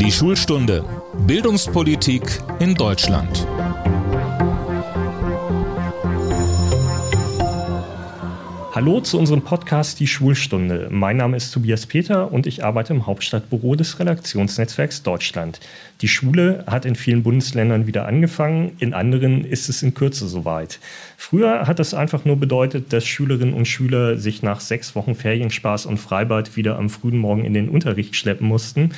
Die 0.00 0.12
Schulstunde 0.12 0.84
Bildungspolitik 1.26 2.22
in 2.60 2.76
Deutschland. 2.76 3.48
Hallo 8.72 9.00
zu 9.00 9.18
unserem 9.18 9.42
Podcast 9.42 9.98
Die 9.98 10.06
Schulstunde. 10.06 10.86
Mein 10.92 11.16
Name 11.16 11.36
ist 11.36 11.50
Tobias 11.50 11.86
Peter 11.86 12.30
und 12.30 12.46
ich 12.46 12.64
arbeite 12.64 12.92
im 12.92 13.08
Hauptstadtbüro 13.08 13.74
des 13.74 13.98
Redaktionsnetzwerks 13.98 15.02
Deutschland. 15.02 15.58
Die 16.00 16.06
Schule 16.06 16.62
hat 16.68 16.84
in 16.84 16.94
vielen 16.94 17.24
Bundesländern 17.24 17.88
wieder 17.88 18.06
angefangen, 18.06 18.76
in 18.78 18.94
anderen 18.94 19.44
ist 19.44 19.68
es 19.68 19.82
in 19.82 19.94
Kürze 19.94 20.28
soweit. 20.28 20.78
Früher 21.16 21.66
hat 21.66 21.80
es 21.80 21.92
einfach 21.92 22.24
nur 22.24 22.36
bedeutet, 22.36 22.92
dass 22.92 23.04
Schülerinnen 23.04 23.52
und 23.52 23.66
Schüler 23.66 24.16
sich 24.16 24.44
nach 24.44 24.60
sechs 24.60 24.94
Wochen 24.94 25.16
Ferienspaß 25.16 25.86
und 25.86 25.98
Freibad 25.98 26.56
wieder 26.56 26.78
am 26.78 26.88
frühen 26.88 27.18
Morgen 27.18 27.44
in 27.44 27.54
den 27.54 27.68
Unterricht 27.68 28.14
schleppen 28.14 28.46
mussten. 28.46 28.92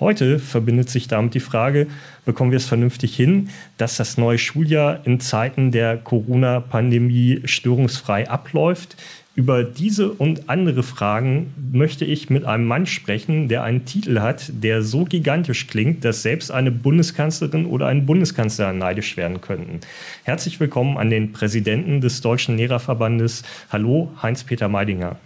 Heute 0.00 0.40
verbindet 0.40 0.90
sich 0.90 1.06
damit 1.06 1.34
die 1.34 1.40
Frage, 1.40 1.86
bekommen 2.24 2.50
wir 2.50 2.56
es 2.56 2.66
vernünftig 2.66 3.14
hin, 3.14 3.50
dass 3.78 3.96
das 3.96 4.18
neue 4.18 4.38
Schuljahr 4.38 5.06
in 5.06 5.20
Zeiten 5.20 5.70
der 5.70 5.96
Corona-Pandemie 5.98 7.42
störungsfrei 7.44 8.28
abläuft? 8.28 8.96
Über 9.36 9.62
diese 9.62 10.10
und 10.10 10.48
andere 10.48 10.82
Fragen 10.82 11.52
möchte 11.72 12.04
ich 12.04 12.28
mit 12.28 12.44
einem 12.44 12.66
Mann 12.66 12.86
sprechen, 12.86 13.48
der 13.48 13.62
einen 13.62 13.84
Titel 13.84 14.20
hat, 14.20 14.50
der 14.52 14.82
so 14.82 15.04
gigantisch 15.04 15.68
klingt, 15.68 16.04
dass 16.04 16.22
selbst 16.22 16.50
eine 16.50 16.72
Bundeskanzlerin 16.72 17.66
oder 17.66 17.86
ein 17.86 18.04
Bundeskanzler 18.04 18.72
neidisch 18.72 19.16
werden 19.16 19.40
könnten. 19.40 19.80
Herzlich 20.24 20.58
willkommen 20.58 20.98
an 20.98 21.10
den 21.10 21.32
Präsidenten 21.32 22.00
des 22.00 22.20
Deutschen 22.20 22.56
Lehrerverbandes. 22.56 23.42
Hallo, 23.70 24.12
Heinz-Peter 24.22 24.68
Meidinger. 24.68 25.16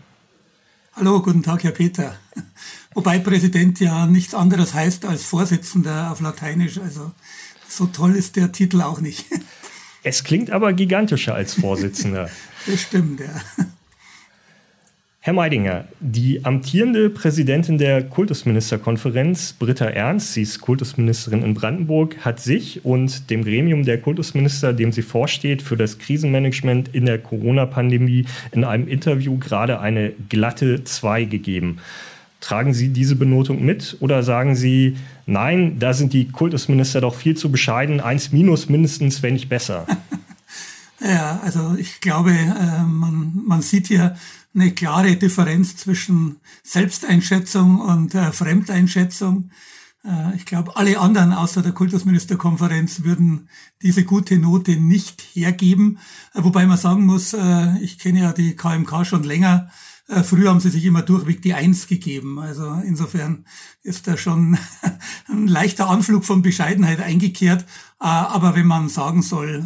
Hallo, 0.94 1.22
guten 1.22 1.42
Tag, 1.42 1.64
Herr 1.64 1.72
Peter. 1.72 2.14
Wobei 2.98 3.20
Präsident 3.20 3.78
ja 3.78 4.06
nichts 4.06 4.34
anderes 4.34 4.74
heißt 4.74 5.04
als 5.04 5.22
Vorsitzender 5.22 6.10
auf 6.10 6.20
Lateinisch. 6.20 6.78
Also 6.78 7.12
so 7.68 7.86
toll 7.86 8.16
ist 8.16 8.34
der 8.34 8.50
Titel 8.50 8.82
auch 8.82 9.00
nicht. 9.00 9.24
Es 10.02 10.24
klingt 10.24 10.50
aber 10.50 10.72
gigantischer 10.72 11.34
als 11.34 11.54
Vorsitzender. 11.54 12.30
das 12.66 12.82
stimmt, 12.82 13.20
ja. 13.20 13.66
Herr 15.20 15.32
Meidinger, 15.32 15.86
die 16.00 16.44
amtierende 16.44 17.10
Präsidentin 17.10 17.78
der 17.78 18.02
Kultusministerkonferenz, 18.04 19.52
Britta 19.52 19.86
Ernst, 19.86 20.32
sie 20.32 20.42
ist 20.42 20.60
Kultusministerin 20.60 21.42
in 21.42 21.54
Brandenburg, 21.54 22.16
hat 22.24 22.40
sich 22.40 22.84
und 22.84 23.28
dem 23.30 23.44
Gremium 23.44 23.84
der 23.84 24.00
Kultusminister, 24.00 24.72
dem 24.72 24.92
sie 24.92 25.02
vorsteht, 25.02 25.62
für 25.62 25.76
das 25.76 25.98
Krisenmanagement 25.98 26.94
in 26.94 27.06
der 27.06 27.18
Corona-Pandemie 27.18 28.24
in 28.52 28.64
einem 28.64 28.88
Interview 28.88 29.36
gerade 29.38 29.80
eine 29.80 30.12
glatte 30.28 30.84
2 30.84 31.24
gegeben. 31.24 31.78
Tragen 32.40 32.72
Sie 32.72 32.90
diese 32.90 33.16
Benotung 33.16 33.64
mit 33.64 33.96
oder 34.00 34.22
sagen 34.22 34.54
Sie, 34.54 34.96
nein, 35.26 35.78
da 35.78 35.92
sind 35.92 36.12
die 36.12 36.28
Kultusminister 36.28 37.00
doch 37.00 37.14
viel 37.14 37.36
zu 37.36 37.50
bescheiden, 37.50 38.00
1 38.00 38.32
minus 38.32 38.68
mindestens, 38.68 39.22
wenn 39.22 39.34
nicht 39.34 39.48
besser? 39.48 39.86
Ja, 41.00 41.40
also 41.44 41.76
ich 41.78 42.00
glaube, 42.00 42.32
äh, 42.32 42.82
man, 42.82 43.42
man 43.46 43.62
sieht 43.62 43.86
hier 43.86 44.16
eine 44.54 44.72
klare 44.72 45.16
Differenz 45.16 45.76
zwischen 45.76 46.40
Selbsteinschätzung 46.64 47.80
und 47.80 48.14
äh, 48.14 48.32
Fremdeinschätzung. 48.32 49.50
Äh, 50.04 50.34
ich 50.34 50.44
glaube, 50.44 50.76
alle 50.76 50.98
anderen 50.98 51.32
außer 51.32 51.62
der 51.62 51.72
Kultusministerkonferenz 51.72 53.04
würden 53.04 53.48
diese 53.82 54.04
gute 54.04 54.38
Note 54.38 54.72
nicht 54.72 55.22
hergeben. 55.34 55.98
Wobei 56.34 56.66
man 56.66 56.78
sagen 56.78 57.06
muss, 57.06 57.36
ich 57.80 57.98
kenne 57.98 58.20
ja 58.20 58.32
die 58.32 58.56
KMK 58.56 59.06
schon 59.06 59.22
länger. 59.22 59.70
Äh, 60.08 60.22
früher 60.22 60.50
haben 60.50 60.60
sie 60.60 60.70
sich 60.70 60.84
immer 60.84 61.02
durchweg 61.02 61.42
die 61.42 61.54
Eins 61.54 61.86
gegeben. 61.86 62.38
Also 62.38 62.80
insofern 62.84 63.44
ist 63.82 64.06
da 64.08 64.16
schon 64.16 64.58
ein 65.28 65.46
leichter 65.46 65.88
Anflug 65.88 66.24
von 66.24 66.42
Bescheidenheit 66.42 67.00
eingekehrt. 67.00 67.62
Äh, 68.00 68.04
aber 68.04 68.56
wenn 68.56 68.66
man 68.66 68.88
sagen 68.88 69.22
soll, 69.22 69.64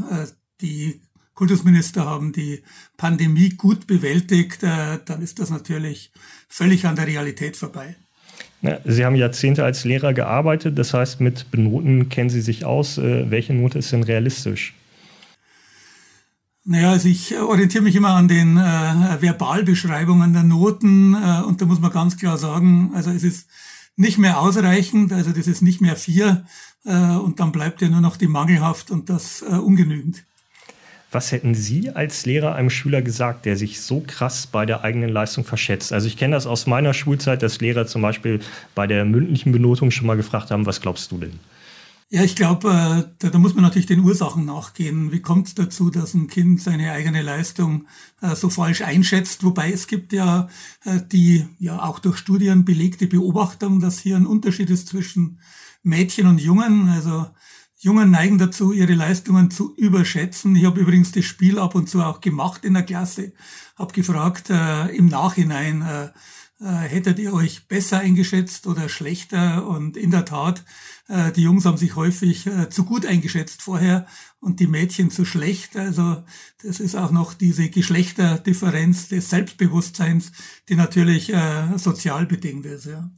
die 0.60 1.00
Kultusminister 1.34 2.04
haben 2.04 2.32
die 2.32 2.62
Pandemie 2.96 3.50
gut 3.50 3.86
bewältigt, 3.86 4.62
äh, 4.62 4.98
dann 5.04 5.22
ist 5.22 5.38
das 5.38 5.50
natürlich 5.50 6.12
völlig 6.48 6.86
an 6.86 6.96
der 6.96 7.06
Realität 7.06 7.56
vorbei. 7.56 7.96
Sie 8.84 9.04
haben 9.04 9.16
Jahrzehnte 9.16 9.64
als 9.64 9.84
Lehrer 9.84 10.14
gearbeitet, 10.14 10.78
das 10.78 10.94
heißt, 10.94 11.20
mit 11.20 11.50
Benoten 11.50 12.08
kennen 12.10 12.30
Sie 12.30 12.40
sich 12.40 12.64
aus. 12.64 12.96
Äh, 12.96 13.28
welche 13.28 13.54
Note 13.54 13.78
ist 13.78 13.90
denn 13.90 14.04
realistisch? 14.04 14.74
Naja, 16.64 16.90
also 16.92 17.08
ich 17.08 17.36
orientiere 17.36 17.82
mich 17.82 17.96
immer 17.96 18.10
an 18.10 18.28
den 18.28 18.56
äh, 18.56 19.20
Verbalbeschreibungen 19.20 20.32
der 20.32 20.44
Noten 20.44 21.14
äh, 21.14 21.42
und 21.42 21.60
da 21.60 21.66
muss 21.66 21.80
man 21.80 21.90
ganz 21.90 22.16
klar 22.16 22.38
sagen, 22.38 22.92
also 22.94 23.10
es 23.10 23.24
ist 23.24 23.48
nicht 23.96 24.18
mehr 24.18 24.38
ausreichend, 24.38 25.12
also 25.12 25.32
das 25.32 25.48
ist 25.48 25.62
nicht 25.62 25.80
mehr 25.80 25.96
vier 25.96 26.44
äh, 26.84 27.16
und 27.16 27.40
dann 27.40 27.50
bleibt 27.50 27.82
ja 27.82 27.88
nur 27.88 28.00
noch 28.00 28.16
die 28.16 28.28
mangelhaft 28.28 28.92
und 28.92 29.10
das 29.10 29.42
äh, 29.42 29.54
ungenügend. 29.54 30.22
Was 31.10 31.32
hätten 31.32 31.54
Sie 31.54 31.90
als 31.90 32.24
Lehrer 32.26 32.54
einem 32.54 32.70
Schüler 32.70 33.02
gesagt, 33.02 33.44
der 33.44 33.56
sich 33.56 33.82
so 33.82 34.02
krass 34.06 34.46
bei 34.46 34.64
der 34.64 34.82
eigenen 34.82 35.10
Leistung 35.10 35.44
verschätzt? 35.44 35.92
Also 35.92 36.06
ich 36.06 36.16
kenne 36.16 36.36
das 36.36 36.46
aus 36.46 36.66
meiner 36.66 36.94
Schulzeit, 36.94 37.42
dass 37.42 37.60
Lehrer 37.60 37.86
zum 37.86 38.00
Beispiel 38.00 38.40
bei 38.74 38.86
der 38.86 39.04
mündlichen 39.04 39.52
Benotung 39.52 39.90
schon 39.90 40.06
mal 40.06 40.16
gefragt 40.16 40.50
haben, 40.50 40.64
was 40.64 40.80
glaubst 40.80 41.10
du 41.10 41.18
denn? 41.18 41.38
Ja, 42.14 42.22
ich 42.22 42.36
glaube, 42.36 42.68
äh, 42.68 43.10
da, 43.20 43.30
da, 43.30 43.38
muss 43.38 43.54
man 43.54 43.64
natürlich 43.64 43.86
den 43.86 44.00
Ursachen 44.00 44.44
nachgehen. 44.44 45.12
Wie 45.12 45.22
kommt 45.22 45.46
es 45.48 45.54
dazu, 45.54 45.88
dass 45.88 46.12
ein 46.12 46.26
Kind 46.26 46.60
seine 46.60 46.92
eigene 46.92 47.22
Leistung 47.22 47.86
äh, 48.20 48.36
so 48.36 48.50
falsch 48.50 48.82
einschätzt? 48.82 49.44
Wobei 49.44 49.72
es 49.72 49.86
gibt 49.86 50.12
ja 50.12 50.50
äh, 50.84 51.00
die 51.10 51.46
ja 51.58 51.82
auch 51.82 52.00
durch 52.00 52.18
Studien 52.18 52.66
belegte 52.66 53.06
Beobachtung, 53.06 53.80
dass 53.80 53.98
hier 53.98 54.16
ein 54.16 54.26
Unterschied 54.26 54.68
ist 54.68 54.88
zwischen 54.88 55.40
Mädchen 55.82 56.26
und 56.26 56.38
Jungen. 56.38 56.90
Also 56.90 57.28
Jungen 57.78 58.10
neigen 58.10 58.36
dazu, 58.36 58.72
ihre 58.72 58.92
Leistungen 58.92 59.50
zu 59.50 59.74
überschätzen. 59.76 60.54
Ich 60.54 60.66
habe 60.66 60.80
übrigens 60.80 61.12
das 61.12 61.24
Spiel 61.24 61.58
ab 61.58 61.74
und 61.74 61.88
zu 61.88 62.02
auch 62.02 62.20
gemacht 62.20 62.66
in 62.66 62.74
der 62.74 62.82
Klasse. 62.82 63.32
Habe 63.78 63.94
gefragt 63.94 64.50
äh, 64.50 64.88
im 64.88 65.06
Nachhinein, 65.06 65.80
äh, 65.80 66.10
hättet 66.64 67.18
ihr 67.18 67.32
euch 67.32 67.66
besser 67.66 67.98
eingeschätzt 67.98 68.66
oder 68.66 68.88
schlechter? 68.88 69.66
Und 69.66 69.96
in 69.96 70.10
der 70.10 70.24
Tat, 70.24 70.64
äh, 71.08 71.32
die 71.32 71.42
Jungs 71.42 71.64
haben 71.64 71.76
sich 71.76 71.96
häufig 71.96 72.46
äh, 72.46 72.68
zu 72.68 72.84
gut 72.84 73.06
eingeschätzt 73.06 73.62
vorher 73.62 74.06
und 74.40 74.60
die 74.60 74.66
Mädchen 74.66 75.10
zu 75.10 75.24
schlecht. 75.24 75.76
Also 75.76 76.22
das 76.62 76.80
ist 76.80 76.94
auch 76.94 77.10
noch 77.10 77.34
diese 77.34 77.68
Geschlechterdifferenz 77.68 79.08
des 79.08 79.30
Selbstbewusstseins, 79.30 80.32
die 80.68 80.76
natürlich 80.76 81.32
äh, 81.32 81.76
sozial 81.76 82.26
bedingt 82.26 82.66
ist. 82.66 82.86
Ja. 82.86 83.10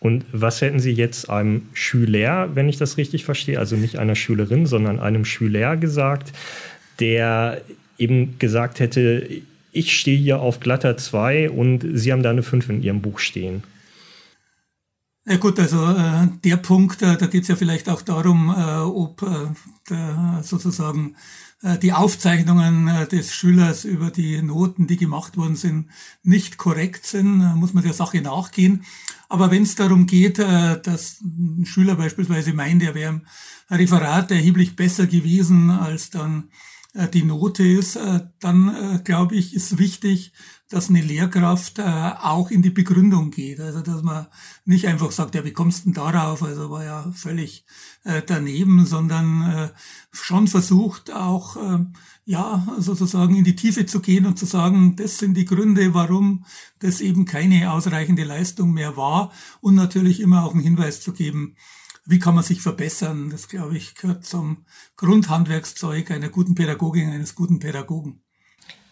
Und 0.00 0.24
was 0.32 0.60
hätten 0.60 0.78
Sie 0.78 0.92
jetzt 0.92 1.28
einem 1.28 1.68
Schüler, 1.72 2.54
wenn 2.54 2.68
ich 2.68 2.76
das 2.76 2.96
richtig 2.96 3.24
verstehe, 3.24 3.58
also 3.58 3.76
nicht 3.76 3.98
einer 3.98 4.14
Schülerin, 4.14 4.66
sondern 4.66 5.00
einem 5.00 5.24
Schüler 5.24 5.76
gesagt, 5.76 6.32
der 7.00 7.62
eben 7.98 8.38
gesagt 8.38 8.80
hätte, 8.80 9.42
ich 9.78 9.96
stehe 9.96 10.18
hier 10.18 10.40
auf 10.40 10.60
glatter 10.60 10.96
2 10.96 11.50
und 11.50 11.86
Sie 11.94 12.12
haben 12.12 12.22
da 12.22 12.30
eine 12.30 12.42
5 12.42 12.68
in 12.68 12.82
Ihrem 12.82 13.00
Buch 13.00 13.18
stehen? 13.18 13.62
Ja 15.28 15.36
gut, 15.36 15.60
also 15.60 15.84
äh, 15.84 16.28
der 16.42 16.56
Punkt, 16.56 17.02
äh, 17.02 17.18
da 17.18 17.26
geht 17.26 17.42
es 17.42 17.48
ja 17.48 17.56
vielleicht 17.56 17.90
auch 17.90 18.00
darum, 18.00 18.48
äh, 18.48 18.78
ob 18.78 19.20
äh, 19.20 19.48
der, 19.90 20.40
sozusagen 20.42 21.16
äh, 21.60 21.76
die 21.76 21.92
Aufzeichnungen 21.92 22.88
äh, 22.88 23.06
des 23.06 23.34
Schülers 23.34 23.84
über 23.84 24.10
die 24.10 24.40
Noten, 24.40 24.86
die 24.86 24.96
gemacht 24.96 25.36
worden 25.36 25.54
sind, 25.54 25.90
nicht 26.22 26.56
korrekt 26.56 27.04
sind, 27.04 27.56
muss 27.56 27.74
man 27.74 27.84
der 27.84 27.92
Sache 27.92 28.22
nachgehen. 28.22 28.84
Aber 29.28 29.50
wenn 29.50 29.64
es 29.64 29.74
darum 29.74 30.06
geht, 30.06 30.38
dass 30.38 31.20
ein 31.20 31.66
Schüler 31.66 31.96
beispielsweise 31.96 32.54
meint, 32.54 32.82
er 32.82 32.94
wäre 32.94 33.10
im 33.10 33.26
Referat 33.70 34.30
erheblich 34.30 34.74
besser 34.74 35.06
gewesen 35.06 35.70
als 35.70 36.08
dann 36.08 36.48
die 37.06 37.22
Note 37.22 37.64
ist, 37.64 37.96
äh, 37.96 38.20
dann 38.40 38.68
äh, 38.68 38.98
glaube 39.02 39.36
ich, 39.36 39.54
ist 39.54 39.78
wichtig, 39.78 40.32
dass 40.68 40.90
eine 40.90 41.00
Lehrkraft 41.00 41.80
auch 41.80 42.50
in 42.50 42.60
die 42.60 42.68
Begründung 42.68 43.30
geht. 43.30 43.58
Also 43.58 43.80
dass 43.80 44.02
man 44.02 44.26
nicht 44.66 44.86
einfach 44.86 45.10
sagt, 45.12 45.34
ja, 45.34 45.42
wie 45.46 45.54
kommst 45.54 45.80
du 45.80 45.84
denn 45.84 45.94
darauf? 45.94 46.42
Also 46.42 46.68
war 46.68 46.84
ja 46.84 47.10
völlig 47.12 47.64
daneben, 48.26 48.84
sondern 48.84 49.70
schon 50.12 50.46
versucht 50.46 51.10
auch 51.10 51.56
ja 52.26 52.66
sozusagen 52.76 53.34
in 53.34 53.44
die 53.44 53.56
Tiefe 53.56 53.86
zu 53.86 54.00
gehen 54.00 54.26
und 54.26 54.38
zu 54.38 54.44
sagen, 54.44 54.94
das 54.96 55.16
sind 55.16 55.38
die 55.38 55.46
Gründe, 55.46 55.94
warum 55.94 56.44
das 56.80 57.00
eben 57.00 57.24
keine 57.24 57.72
ausreichende 57.72 58.24
Leistung 58.24 58.74
mehr 58.74 58.98
war 58.98 59.32
und 59.62 59.74
natürlich 59.74 60.20
immer 60.20 60.44
auch 60.44 60.52
einen 60.52 60.62
Hinweis 60.62 61.00
zu 61.00 61.14
geben, 61.14 61.56
wie 62.08 62.18
kann 62.18 62.34
man 62.34 62.42
sich 62.42 62.62
verbessern? 62.62 63.28
Das, 63.30 63.48
glaube 63.48 63.76
ich, 63.76 63.94
gehört 63.94 64.24
zum 64.24 64.64
Grundhandwerkszeug 64.96 66.10
einer 66.10 66.30
guten 66.30 66.54
Pädagogin, 66.54 67.10
eines 67.10 67.34
guten 67.34 67.58
Pädagogen. 67.58 68.22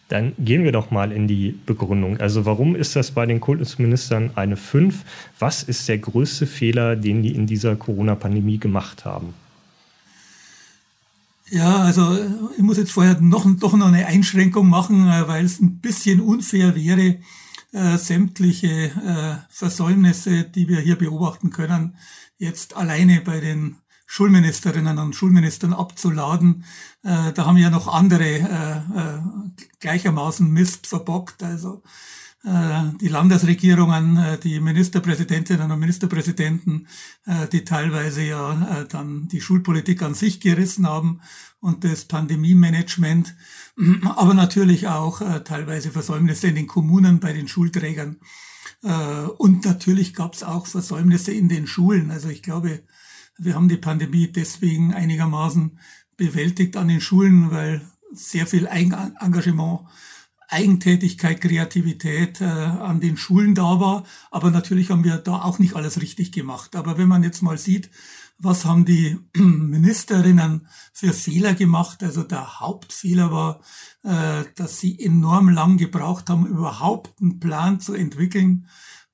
Dann 0.07 0.33
gehen 0.37 0.63
wir 0.63 0.71
doch 0.71 0.91
mal 0.91 1.11
in 1.11 1.27
die 1.27 1.59
Begründung. 1.65 2.17
Also 2.17 2.45
warum 2.45 2.75
ist 2.75 2.95
das 2.95 3.11
bei 3.11 3.25
den 3.25 3.41
Kultusministern 3.41 4.31
eine 4.35 4.55
5? 4.55 5.03
Was 5.39 5.63
ist 5.63 5.89
der 5.89 5.97
größte 5.97 6.45
Fehler, 6.45 6.95
den 6.95 7.23
die 7.23 7.33
in 7.33 7.47
dieser 7.47 7.75
Corona-Pandemie 7.75 8.59
gemacht 8.59 9.03
haben? 9.03 9.33
Ja, 11.49 11.77
also 11.77 12.17
ich 12.55 12.61
muss 12.61 12.77
jetzt 12.77 12.91
vorher 12.91 13.19
noch, 13.19 13.47
doch 13.57 13.75
noch 13.75 13.87
eine 13.87 14.05
Einschränkung 14.05 14.69
machen, 14.69 15.07
äh, 15.07 15.27
weil 15.27 15.43
es 15.43 15.59
ein 15.59 15.79
bisschen 15.79 16.19
unfair 16.19 16.75
wäre, 16.75 17.17
äh, 17.73 17.97
sämtliche 17.97 18.67
äh, 18.67 19.35
Versäumnisse, 19.49 20.43
die 20.43 20.67
wir 20.67 20.81
hier 20.81 20.97
beobachten 20.97 21.49
können, 21.49 21.95
jetzt 22.37 22.75
alleine 22.75 23.21
bei 23.21 23.39
den 23.39 23.77
Schulministerinnen 24.05 24.97
und 24.99 25.15
Schulministern 25.15 25.73
abzuladen. 25.73 26.63
Äh, 27.03 27.33
da 27.33 27.45
haben 27.45 27.57
ja 27.57 27.69
noch 27.69 27.87
andere 27.87 28.23
äh, 28.23 28.77
äh, 28.77 29.19
gleichermaßen 29.79 30.49
Mist 30.49 30.87
verbockt. 30.87 31.43
Also 31.43 31.83
äh, 32.47 32.93
die 33.01 33.09
Landesregierungen, 33.09 34.15
äh, 34.15 34.37
die 34.37 34.61
Ministerpräsidentinnen 34.61 35.69
und 35.69 35.79
Ministerpräsidenten, 35.79 36.87
äh, 37.25 37.47
die 37.47 37.65
teilweise 37.65 38.23
ja 38.23 38.85
dann 38.89 39.27
die 39.27 39.41
Schulpolitik 39.41 40.01
an 40.01 40.13
sich 40.13 40.39
gerissen 40.39 40.87
haben 40.87 41.19
und 41.59 41.83
das 41.83 42.05
Pandemie-Management, 42.05 43.35
aber 44.15 44.33
natürlich 44.33 44.87
auch 44.87 45.21
teilweise 45.43 45.91
Versäumnisse 45.91 46.47
in 46.47 46.55
den 46.55 46.67
Kommunen 46.67 47.19
bei 47.19 47.33
den 47.33 47.47
Schulträgern. 47.47 48.17
Und 48.81 49.65
natürlich 49.65 50.13
gab 50.13 50.35
es 50.35 50.43
auch 50.43 50.67
Versäumnisse 50.67 51.31
in 51.31 51.49
den 51.49 51.65
Schulen. 51.65 52.11
Also 52.11 52.29
ich 52.29 52.43
glaube, 52.43 52.83
wir 53.37 53.55
haben 53.55 53.69
die 53.69 53.77
Pandemie 53.77 54.27
deswegen 54.31 54.93
einigermaßen 54.93 55.79
bewältigt 56.15 56.77
an 56.77 56.87
den 56.87 57.01
Schulen, 57.01 57.51
weil 57.51 57.81
sehr 58.13 58.47
viel 58.47 58.67
Eigenengagement 58.67 59.81
Eigentätigkeit, 60.49 61.41
Kreativität 61.41 62.39
äh, 62.39 62.45
an 62.45 63.01
den 63.01 63.17
Schulen 63.17 63.53
da 63.53 63.79
war. 63.79 64.05
Aber 64.31 64.49
natürlich 64.49 64.89
haben 64.89 65.03
wir 65.03 65.17
da 65.17 65.41
auch 65.41 65.59
nicht 65.59 65.75
alles 65.75 66.01
richtig 66.01 66.31
gemacht. 66.31 66.75
Aber 66.75 66.97
wenn 66.97 67.09
man 67.09 67.23
jetzt 67.23 67.41
mal 67.41 67.57
sieht, 67.57 67.89
was 68.39 68.65
haben 68.65 68.85
die 68.85 69.17
Ministerinnen 69.35 70.67
für 70.93 71.13
Fehler 71.13 71.53
gemacht? 71.53 72.03
Also 72.03 72.23
der 72.23 72.59
Hauptfehler 72.59 73.31
war, 73.31 73.61
äh, 74.03 74.45
dass 74.55 74.79
sie 74.79 74.99
enorm 74.99 75.49
lang 75.49 75.77
gebraucht 75.77 76.29
haben, 76.29 76.45
überhaupt 76.45 77.21
einen 77.21 77.39
Plan 77.39 77.79
zu 77.79 77.93
entwickeln. 77.93 78.67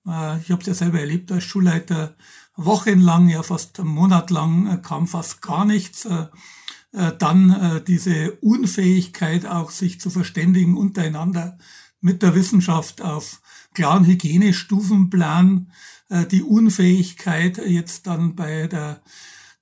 Äh, 0.06 0.40
ich 0.40 0.52
habe 0.52 0.62
es 0.62 0.68
ja 0.68 0.74
selber 0.74 1.00
erlebt 1.00 1.32
als 1.32 1.44
Schulleiter. 1.44 2.16
Wochenlang, 2.56 3.30
ja 3.30 3.42
fast 3.44 3.80
einen 3.80 3.90
Monat 3.90 4.30
lang 4.30 4.68
äh, 4.68 4.78
kam 4.78 5.08
fast 5.08 5.42
gar 5.42 5.66
nichts. 5.66 6.08
Dann 7.18 7.82
diese 7.88 8.34
Unfähigkeit 8.34 9.48
auch 9.48 9.72
sich 9.72 10.00
zu 10.00 10.12
verständigen 10.12 10.78
untereinander 10.78 11.58
mit 12.02 12.22
der 12.22 12.36
Wissenschaft 12.36 13.02
auf 13.02 13.42
klaren 13.74 14.06
Hygienestufenplan, 14.06 15.72
äh, 16.10 16.26
die 16.26 16.44
Unfähigkeit 16.44 17.58
jetzt 17.58 18.08
dann 18.08 18.36
bei 18.36 18.68
der 18.68 19.02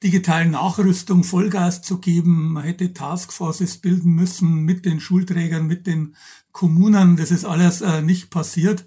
digitalen 0.03 0.51
Nachrüstung 0.51 1.23
Vollgas 1.23 1.81
zu 1.81 1.99
geben. 1.99 2.53
Man 2.53 2.63
hätte 2.63 2.93
Taskforces 2.93 3.77
bilden 3.77 4.13
müssen 4.13 4.63
mit 4.63 4.85
den 4.85 4.99
Schulträgern, 4.99 5.67
mit 5.67 5.85
den 5.87 6.15
Kommunen. 6.51 7.17
Das 7.17 7.31
ist 7.31 7.45
alles 7.45 7.81
äh, 7.81 8.01
nicht 8.01 8.29
passiert. 8.29 8.85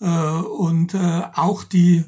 Äh, 0.00 0.06
und 0.06 0.94
auch 0.94 1.64
die 1.64 2.04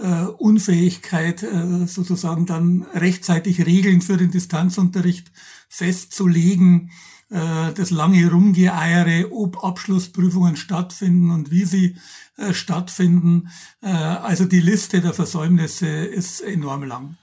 äh, 0.00 0.24
Unfähigkeit, 0.38 1.42
äh, 1.42 1.86
sozusagen 1.86 2.46
dann 2.46 2.86
rechtzeitig 2.94 3.66
Regeln 3.66 4.00
für 4.00 4.16
den 4.16 4.30
Distanzunterricht 4.30 5.30
festzulegen, 5.68 6.90
das 7.30 7.90
lange 7.90 8.28
Rumgeeiere, 8.28 9.30
ob 9.30 9.62
Abschlussprüfungen 9.62 10.56
stattfinden 10.56 11.30
und 11.30 11.50
wie 11.50 11.64
sie 11.64 11.96
äh, 12.40 12.54
stattfinden. 12.54 13.50
Äh, 13.82 13.88
also 13.88 14.46
die 14.46 14.60
Liste 14.60 15.00
der 15.00 15.12
Versäumnisse 15.12 15.86
ist 15.86 16.40
enorm 16.40 16.84
lang. 16.84 17.16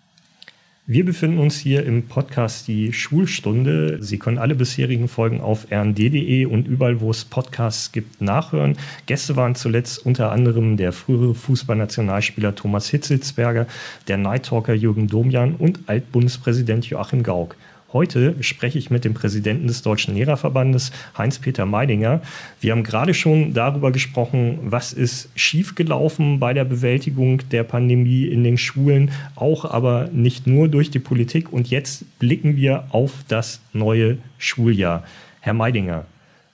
Wir 0.86 1.04
befinden 1.04 1.40
uns 1.40 1.58
hier 1.58 1.86
im 1.86 2.08
Podcast 2.08 2.68
Die 2.70 2.94
Schulstunde. 2.94 4.02
Sie 4.02 4.20
können 4.20 4.38
alle 4.38 4.56
bisherigen 4.56 5.10
Folgen 5.10 5.42
auf 5.42 5.70
rnd.de 5.70 6.46
und 6.46 6.66
überall, 6.66 7.02
wo 7.02 7.12
es 7.12 7.26
Podcasts 7.26 7.92
gibt, 7.92 8.22
nachhören. 8.22 8.78
Gäste 9.06 9.36
waren 9.36 9.56
zuletzt 9.56 10.06
unter 10.06 10.32
anderem 10.32 10.78
der 10.78 10.94
frühere 10.94 11.36
Fußballnationalspieler 11.36 12.56
Thomas 12.56 12.88
Hitzelsberger, 12.88 13.68
der 14.08 14.18
Nightalker 14.18 14.74
Jürgen 14.74 15.08
Domian 15.08 15.56
und 15.56 15.82
Altbundespräsident 15.88 16.86
Joachim 16.86 17.24
Gauck. 17.24 17.58
Heute 17.94 18.36
spreche 18.42 18.78
ich 18.78 18.90
mit 18.90 19.06
dem 19.06 19.14
Präsidenten 19.14 19.68
des 19.68 19.82
Deutschen 19.82 20.14
Lehrerverbandes, 20.14 20.92
Heinz-Peter 21.18 21.66
Meidinger. 21.66 22.22
Wir 22.60 22.74
haben 22.74 22.84
gerade 22.84 23.14
schon 23.14 23.54
darüber 23.54 23.94
gesprochen, 23.94 24.60
was 24.64 24.92
ist 24.92 25.30
schiefgelaufen 25.36 26.38
bei 26.38 26.54
der 26.54 26.66
Bewältigung 26.66 27.48
der 27.50 27.64
Pandemie 27.64 28.26
in 28.26 28.44
den 28.44 28.58
Schulen, 28.58 29.12
auch 29.36 29.64
aber 29.64 30.10
nicht 30.12 30.48
nur 30.48 30.68
durch 30.68 30.92
die 30.92 31.00
Politik. 31.00 31.54
Und 31.54 31.70
jetzt 31.70 32.04
blicken 32.20 32.58
wir 32.58 32.88
auf 32.90 33.24
das 33.30 33.62
neue 33.72 34.18
Schuljahr. 34.38 35.06
Herr 35.40 35.54
Meidinger, 35.54 36.06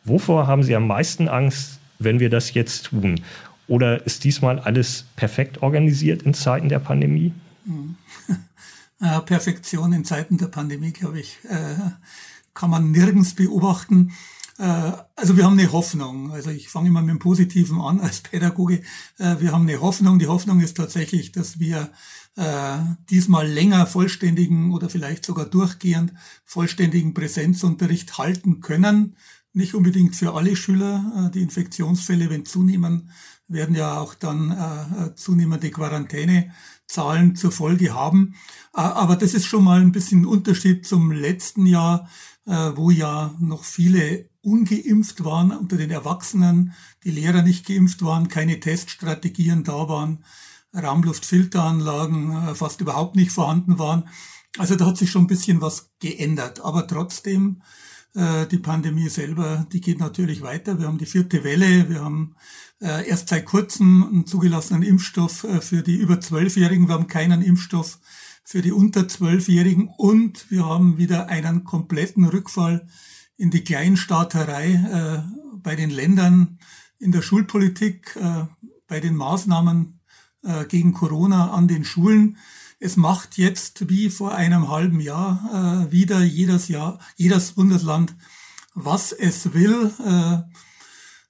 wovor 0.03 0.45
haben 0.45 0.61
Sie 0.61 0.75
am 0.75 0.85
meisten 0.85 1.27
Angst, 1.27 1.79
wenn 1.97 2.19
wir 2.19 2.29
das 2.29 2.53
jetzt 2.53 2.83
tun? 2.83 3.21
Oder 3.67 4.05
ist 4.05 4.23
diesmal 4.23 4.59
alles 4.59 5.07
perfekt 5.15 5.63
organisiert 5.63 6.21
in 6.21 6.35
Zeiten 6.35 6.69
der 6.69 6.79
Pandemie? 6.79 7.33
Äh, 9.03 9.19
Perfektion 9.19 9.91
in 9.91 10.05
Zeiten 10.05 10.37
der 10.37 10.47
Pandemie, 10.47 10.93
glaube 10.93 11.19
ich, 11.19 11.37
äh, 11.49 11.75
kann 12.53 12.69
man 12.69 12.91
nirgends 12.91 13.33
beobachten. 13.33 14.13
Äh, 14.57 14.93
also 15.17 15.35
wir 15.35 15.43
haben 15.43 15.59
eine 15.59 15.73
Hoffnung. 15.73 16.31
Also 16.31 16.51
ich 16.51 16.69
fange 16.69 16.87
immer 16.87 17.01
mit 17.01 17.09
dem 17.09 17.19
Positiven 17.19 17.81
an 17.81 17.99
als 17.99 18.21
Pädagoge. 18.21 18.81
Wir 19.17 19.51
haben 19.51 19.67
eine 19.67 19.81
Hoffnung. 19.81 20.19
Die 20.19 20.27
Hoffnung 20.27 20.61
ist 20.61 20.77
tatsächlich, 20.77 21.31
dass 21.31 21.59
wir 21.59 21.91
diesmal 23.09 23.47
länger 23.47 23.85
vollständigen 23.85 24.73
oder 24.73 24.89
vielleicht 24.89 25.23
sogar 25.23 25.45
durchgehend 25.45 26.13
vollständigen 26.45 27.13
Präsenzunterricht 27.13 28.17
halten 28.17 28.59
können. 28.59 29.15
Nicht 29.53 29.75
unbedingt 29.75 30.15
für 30.15 30.33
alle 30.33 30.55
Schüler. 30.55 31.29
Die 31.35 31.43
Infektionsfälle, 31.43 32.31
wenn 32.31 32.43
zunehmen, 32.45 33.11
werden 33.47 33.75
ja 33.75 33.99
auch 33.99 34.15
dann 34.15 35.13
zunehmende 35.15 35.69
Quarantänezahlen 36.93 37.35
zur 37.35 37.51
Folge 37.51 37.93
haben. 37.93 38.35
Äh, 38.73 38.81
aber 38.81 39.15
das 39.15 39.33
ist 39.33 39.45
schon 39.45 39.63
mal 39.63 39.81
ein 39.81 39.91
bisschen 39.91 40.25
Unterschied 40.25 40.85
zum 40.85 41.11
letzten 41.11 41.65
Jahr, 41.65 42.09
äh, 42.45 42.71
wo 42.75 42.91
ja 42.91 43.35
noch 43.39 43.63
viele 43.63 44.29
ungeimpft 44.41 45.23
waren 45.23 45.51
unter 45.51 45.77
den 45.77 45.89
Erwachsenen, 45.89 46.73
die 47.03 47.11
Lehrer 47.11 47.41
nicht 47.41 47.65
geimpft 47.65 48.03
waren, 48.03 48.27
keine 48.27 48.59
Teststrategien 48.59 49.63
da 49.63 49.87
waren, 49.87 50.23
Raumluftfilteranlagen 50.75 52.49
äh, 52.49 52.55
fast 52.55 52.81
überhaupt 52.81 53.15
nicht 53.15 53.31
vorhanden 53.31 53.79
waren. 53.79 54.09
Also 54.57 54.75
da 54.75 54.85
hat 54.85 54.97
sich 54.97 55.09
schon 55.09 55.23
ein 55.23 55.27
bisschen 55.27 55.61
was 55.61 55.91
geändert. 55.99 56.61
Aber 56.61 56.87
trotzdem 56.87 57.63
die 58.15 58.59
Pandemie 58.59 59.09
selber, 59.09 59.65
die 59.71 59.81
geht 59.81 59.99
natürlich 59.99 60.43
weiter. 60.43 60.77
Wir 60.77 60.85
haben 60.85 60.99
die 60.99 61.07
vierte 61.07 61.43
Welle, 61.43 61.89
wir 61.89 62.03
haben 62.03 62.35
äh, 62.83 63.07
erst 63.07 63.29
seit 63.29 63.45
kurzem 63.45 64.03
einen 64.03 64.27
zugelassenen 64.27 64.83
Impfstoff 64.83 65.45
äh, 65.45 65.61
für 65.61 65.83
die 65.83 65.95
über 65.95 66.19
Zwölfjährigen, 66.19 66.89
wir 66.89 66.95
haben 66.95 67.07
keinen 67.07 67.41
Impfstoff 67.41 67.99
für 68.43 68.61
die 68.61 68.73
unter 68.73 69.07
Zwölfjährigen 69.07 69.89
und 69.97 70.51
wir 70.51 70.65
haben 70.65 70.97
wieder 70.97 71.29
einen 71.29 71.63
kompletten 71.63 72.25
Rückfall 72.25 72.85
in 73.37 73.51
die 73.51 73.63
Kleinstaaterei 73.63 75.23
bei 75.63 75.77
den 75.77 75.89
Ländern 75.89 76.59
in 76.99 77.13
der 77.13 77.21
Schulpolitik, 77.21 78.19
bei 78.85 78.99
den 78.99 79.15
Maßnahmen 79.15 80.01
gegen 80.67 80.93
Corona 80.93 81.51
an 81.51 81.69
den 81.69 81.85
Schulen. 81.85 82.37
Es 82.83 82.97
macht 82.97 83.37
jetzt 83.37 83.87
wie 83.89 84.09
vor 84.09 84.35
einem 84.35 84.67
halben 84.67 84.99
Jahr 84.99 85.85
äh, 85.87 85.91
wieder 85.93 86.21
jedes 86.21 86.67
Jahr, 86.67 86.99
jedes 87.15 87.53
Bundesland, 87.53 88.13
was 88.73 89.13
es 89.13 89.53
will. 89.53 89.89
Äh, 90.05 90.41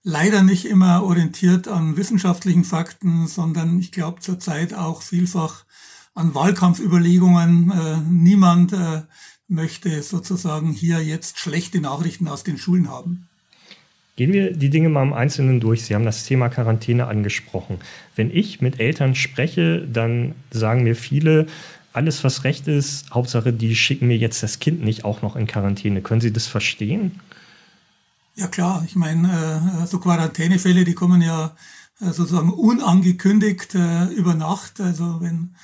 leider 0.02 0.42
nicht 0.42 0.66
immer 0.66 1.04
orientiert 1.04 1.68
an 1.68 1.96
wissenschaftlichen 1.96 2.64
Fakten, 2.64 3.28
sondern 3.28 3.78
ich 3.78 3.92
glaube 3.92 4.20
zurzeit 4.20 4.74
auch 4.74 5.04
vielfach 5.04 5.66
an 6.16 6.34
Wahlkampfüberlegungen. 6.34 7.70
Äh, 7.70 7.98
niemand 8.10 8.74
äh, 8.74 9.04
möchte 9.48 10.02
sozusagen 10.02 10.72
hier 10.72 11.04
jetzt 11.04 11.38
schlechte 11.38 11.82
Nachrichten 11.82 12.28
aus 12.28 12.44
den 12.44 12.58
Schulen 12.58 12.90
haben. 12.90 13.30
Gehen 14.16 14.32
wir 14.32 14.54
die 14.56 14.70
Dinge 14.70 14.90
mal 14.90 15.02
im 15.02 15.14
Einzelnen 15.14 15.60
durch. 15.60 15.86
Sie 15.86 15.96
haben 15.96 16.06
das 16.06 16.24
Thema 16.24 16.50
Quarantäne 16.50 17.08
angesprochen. 17.08 17.80
Wenn 18.16 18.30
ich 18.30 18.62
mit 18.62 18.80
Eltern 18.80 19.16
spreche, 19.16 19.88
dann 19.92 20.36
sagen 20.52 20.84
mir 20.84 20.96
viele, 20.96 21.48
alles 21.94 22.24
was 22.24 22.44
recht 22.44 22.68
ist, 22.68 23.10
Hauptsache, 23.12 23.54
die 23.54 23.76
schicken 23.76 24.08
mir 24.08 24.18
jetzt 24.18 24.44
das 24.44 24.60
Kind 24.60 24.84
nicht 24.84 25.06
auch 25.06 25.22
noch 25.22 25.36
in 25.36 25.48
Quarantäne. 25.48 26.02
Können 26.02 26.22
Sie 26.22 26.34
das 26.34 26.48
verstehen? 26.48 27.20
Ja 28.36 28.48
klar, 28.48 28.84
ich 28.86 28.96
meine, 28.96 29.84
äh, 29.84 29.88
so 29.88 30.00
Quarantänefälle, 30.00 30.84
die 30.84 30.96
kommen 30.96 31.22
ja 31.22 31.56
äh, 32.00 32.12
sozusagen 32.12 32.52
unangekündigt 32.52 33.76
äh, 33.76 34.06
über 34.06 34.34
Nacht. 34.34 34.82
Also 34.82 35.22
wenn 35.22 35.56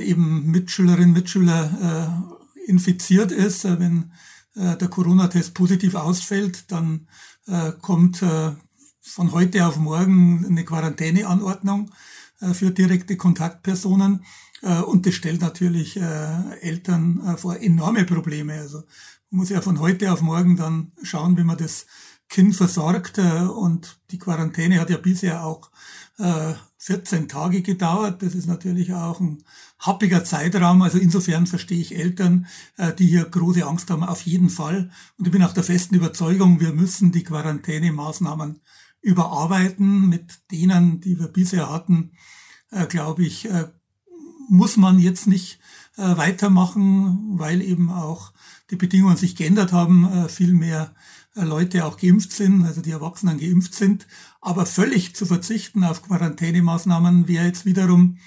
eben 0.00 0.50
Mitschülerin, 0.50 1.12
Mitschüler 1.12 2.24
infiziert 2.66 3.30
ist, 3.30 3.64
wenn 3.64 4.10
der 4.54 4.88
Corona-Test 4.88 5.52
positiv 5.52 5.94
ausfällt, 5.94 6.72
dann 6.72 7.06
äh, 7.46 7.72
kommt 7.80 8.22
äh, 8.22 8.52
von 9.00 9.32
heute 9.32 9.66
auf 9.66 9.76
morgen 9.76 10.44
eine 10.46 10.64
Quarantäneanordnung 10.64 11.90
äh, 12.40 12.52
für 12.52 12.70
direkte 12.70 13.16
Kontaktpersonen. 13.16 14.24
Äh, 14.62 14.80
und 14.80 15.06
das 15.06 15.14
stellt 15.14 15.40
natürlich 15.40 15.96
äh, 15.96 16.58
Eltern 16.60 17.20
äh, 17.26 17.36
vor 17.36 17.60
enorme 17.60 18.04
Probleme. 18.04 18.54
Also 18.54 18.78
man 19.30 19.40
muss 19.40 19.50
ja 19.50 19.60
von 19.60 19.80
heute 19.80 20.12
auf 20.12 20.22
morgen 20.22 20.56
dann 20.56 20.92
schauen, 21.02 21.36
wie 21.36 21.44
man 21.44 21.58
das 21.58 21.86
Kind 22.28 22.56
versorgt 22.56 23.18
und 23.18 24.00
die 24.10 24.18
Quarantäne 24.18 24.80
hat 24.80 24.90
ja 24.90 24.96
bisher 24.96 25.44
auch 25.44 25.70
14 26.78 27.28
Tage 27.28 27.62
gedauert. 27.62 28.22
Das 28.22 28.34
ist 28.34 28.46
natürlich 28.46 28.92
auch 28.92 29.20
ein 29.20 29.42
happiger 29.78 30.24
Zeitraum. 30.24 30.82
Also 30.82 30.98
insofern 30.98 31.46
verstehe 31.46 31.80
ich 31.80 31.96
Eltern, 31.96 32.46
die 32.98 33.06
hier 33.06 33.24
große 33.24 33.64
Angst 33.64 33.90
haben, 33.90 34.02
auf 34.02 34.22
jeden 34.22 34.50
Fall. 34.50 34.90
Und 35.18 35.26
ich 35.26 35.32
bin 35.32 35.42
auch 35.42 35.52
der 35.52 35.64
festen 35.64 35.94
Überzeugung, 35.94 36.60
wir 36.60 36.72
müssen 36.72 37.12
die 37.12 37.22
Quarantänemaßnahmen 37.22 38.60
überarbeiten. 39.02 40.08
Mit 40.08 40.50
denen, 40.50 41.00
die 41.00 41.18
wir 41.18 41.28
bisher 41.28 41.70
hatten, 41.70 42.12
glaube 42.88 43.24
ich, 43.24 43.48
muss 44.48 44.76
man 44.76 44.98
jetzt 44.98 45.26
nicht 45.26 45.60
weitermachen, 45.96 47.38
weil 47.38 47.62
eben 47.62 47.90
auch 47.90 48.32
die 48.70 48.76
Bedingungen 48.76 49.16
sich 49.16 49.36
geändert 49.36 49.72
haben, 49.72 50.28
viel 50.28 50.52
mehr 50.52 50.94
Leute 51.44 51.84
auch 51.84 51.98
geimpft 51.98 52.32
sind, 52.32 52.64
also 52.64 52.80
die 52.80 52.90
Erwachsenen 52.90 53.38
geimpft 53.38 53.74
sind. 53.74 54.06
Aber 54.40 54.66
völlig 54.66 55.14
zu 55.14 55.26
verzichten 55.26 55.84
auf 55.84 56.02
Quarantänemaßnahmen 56.02 57.28
wäre 57.28 57.46
jetzt 57.46 57.66
wiederum 57.66 58.18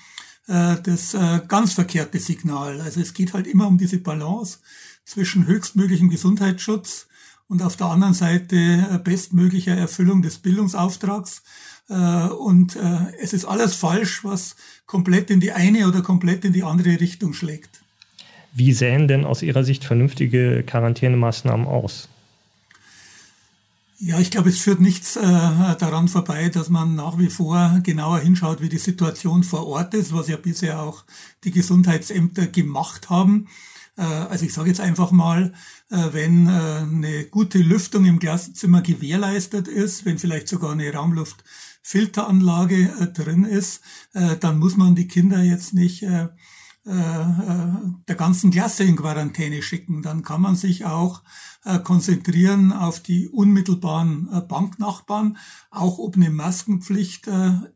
äh, 0.48 0.76
das 0.84 1.14
äh, 1.14 1.42
ganz 1.48 1.74
verkehrte 1.74 2.20
Signal. 2.20 2.82
Also 2.82 3.02
es 3.02 3.14
geht 3.14 3.34
halt 3.34 3.48
immer 3.48 3.68
um 3.68 3.78
diese 3.78 3.98
Balance 3.98 4.60
zwischen 5.06 5.48
höchstmöglichem 5.48 6.10
Gesundheitsschutz 6.10 7.08
und 7.48 7.64
auf 7.64 7.76
der 7.76 7.88
anderen 7.88 8.14
Seite 8.14 8.56
äh, 8.56 8.98
bestmöglicher 9.04 9.76
Erfüllung 9.76 10.22
des 10.22 10.38
Bildungsauftrags. 10.38 11.44
Äh, 11.90 11.94
und 11.94 12.76
äh, 12.76 12.98
es 13.20 13.34
ist 13.34 13.46
alles 13.46 13.76
falsch, 13.76 14.24
was 14.24 14.56
komplett 14.86 15.30
in 15.32 15.40
die 15.40 15.52
eine 15.52 15.88
oder 15.88 16.02
komplett 16.02 16.46
in 16.46 16.54
die 16.54 16.64
andere 16.64 17.00
Richtung 17.00 17.34
schlägt. 17.34 17.82
Wie 18.54 18.74
sähen 18.74 19.08
denn 19.08 19.26
aus 19.26 19.42
Ihrer 19.42 19.64
Sicht 19.64 19.84
vernünftige 19.84 20.64
Quarantänemaßnahmen 20.64 21.68
aus? 21.68 22.08
Ja, 24.02 24.18
ich 24.18 24.32
glaube, 24.32 24.48
es 24.48 24.62
führt 24.62 24.80
nichts 24.80 25.18
äh, 25.18 25.22
daran 25.22 26.08
vorbei, 26.08 26.48
dass 26.48 26.70
man 26.70 26.96
nach 26.96 27.18
wie 27.18 27.30
vor 27.30 27.82
genauer 27.84 28.20
hinschaut, 28.20 28.62
wie 28.62 28.70
die 28.70 28.78
Situation 28.78 29.44
vor 29.44 29.68
Ort 29.68 29.94
ist, 29.94 30.14
was 30.14 30.30
ja 30.30 30.38
bisher 30.38 30.82
auch 30.82 31.04
die 31.44 31.52
Gesundheitsämter 31.52 32.48
gemacht 32.48 33.10
haben. 33.10 33.50
Äh, 33.98 34.04
also 34.04 34.46
ich 34.46 34.54
sage 34.54 34.70
jetzt 34.70 34.80
einfach 34.80 35.12
mal, 35.12 35.52
äh, 35.90 36.14
wenn 36.14 36.48
äh, 36.48 36.50
eine 36.50 37.26
gute 37.26 37.58
Lüftung 37.58 38.06
im 38.06 38.20
Klassenzimmer 38.20 38.82
gewährleistet 38.82 39.68
ist, 39.68 40.06
wenn 40.06 40.18
vielleicht 40.18 40.48
sogar 40.48 40.72
eine 40.72 40.94
Raumluftfilteranlage 40.94 42.94
äh, 43.02 43.08
drin 43.08 43.44
ist, 43.44 43.82
äh, 44.14 44.38
dann 44.38 44.60
muss 44.60 44.78
man 44.78 44.96
die 44.96 45.10
Kinder 45.10 45.44
jetzt 45.44 45.74
nicht 45.74 46.06
äh, 46.86 46.92
äh, 46.92 46.94
äh, 46.94 47.72
der 48.08 48.16
ganzen 48.16 48.52
Klasse 48.52 48.84
in 48.84 48.96
Quarantäne 48.96 49.62
schicken. 49.62 50.02
Dann 50.02 50.24
kann 50.24 50.42
man 50.42 50.56
sich 50.56 50.86
auch 50.86 51.24
äh, 51.66 51.78
konzentrieren 51.80 52.72
auf 52.72 53.02
die 53.02 53.28
unmittelbaren 53.28 54.30
Banknachbarn. 54.48 55.38
Auch 55.72 56.00
ob 56.00 56.16
eine 56.16 56.30
Maskenpflicht 56.30 57.30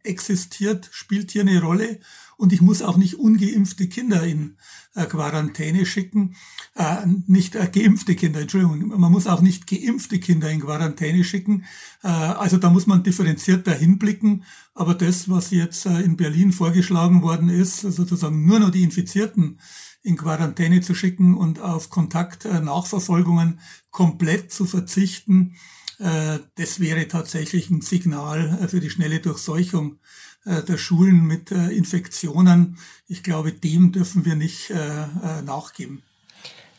existiert, 0.03 0.89
spielt 0.91 1.31
hier 1.31 1.41
eine 1.41 1.61
Rolle. 1.61 1.99
Und 2.37 2.53
ich 2.53 2.61
muss 2.61 2.81
auch 2.81 2.97
nicht 2.97 3.15
ungeimpfte 3.15 3.87
Kinder 3.87 4.23
in 4.23 4.57
äh, 4.95 5.05
Quarantäne 5.05 5.85
schicken. 5.85 6.35
Äh, 6.75 7.05
nicht 7.27 7.55
äh, 7.55 7.69
geimpfte 7.71 8.15
Kinder, 8.15 8.41
Entschuldigung. 8.41 8.87
Man 8.99 9.11
muss 9.11 9.27
auch 9.27 9.41
nicht 9.41 9.67
geimpfte 9.67 10.19
Kinder 10.19 10.49
in 10.49 10.61
Quarantäne 10.61 11.23
schicken. 11.23 11.65
Äh, 12.03 12.07
also 12.07 12.57
da 12.57 12.69
muss 12.69 12.87
man 12.87 13.03
differenziert 13.03 13.67
dahinblicken. 13.67 14.43
Aber 14.73 14.95
das, 14.95 15.29
was 15.29 15.51
jetzt 15.51 15.85
äh, 15.85 16.01
in 16.01 16.17
Berlin 16.17 16.51
vorgeschlagen 16.51 17.21
worden 17.21 17.49
ist, 17.49 17.81
sozusagen 17.81 18.45
nur 18.45 18.59
noch 18.59 18.71
die 18.71 18.83
Infizierten 18.83 19.59
in 20.01 20.17
Quarantäne 20.17 20.81
zu 20.81 20.95
schicken 20.95 21.35
und 21.35 21.59
auf 21.59 21.89
Kontaktnachverfolgungen 21.89 23.59
komplett 23.89 24.51
zu 24.51 24.65
verzichten, 24.65 25.55
äh, 25.99 26.39
das 26.55 26.79
wäre 26.79 27.07
tatsächlich 27.07 27.69
ein 27.69 27.81
Signal 27.81 28.67
für 28.67 28.79
die 28.79 28.89
schnelle 28.89 29.19
Durchseuchung 29.19 29.93
äh, 29.93 29.97
der 30.45 30.77
Schulen 30.77 31.25
mit 31.25 31.51
äh, 31.51 31.69
Infektionen. 31.69 32.77
Ich 33.07 33.23
glaube, 33.23 33.51
dem 33.51 33.91
dürfen 33.91 34.25
wir 34.25 34.35
nicht 34.35 34.69
äh, 34.71 35.41
nachgeben. 35.45 36.01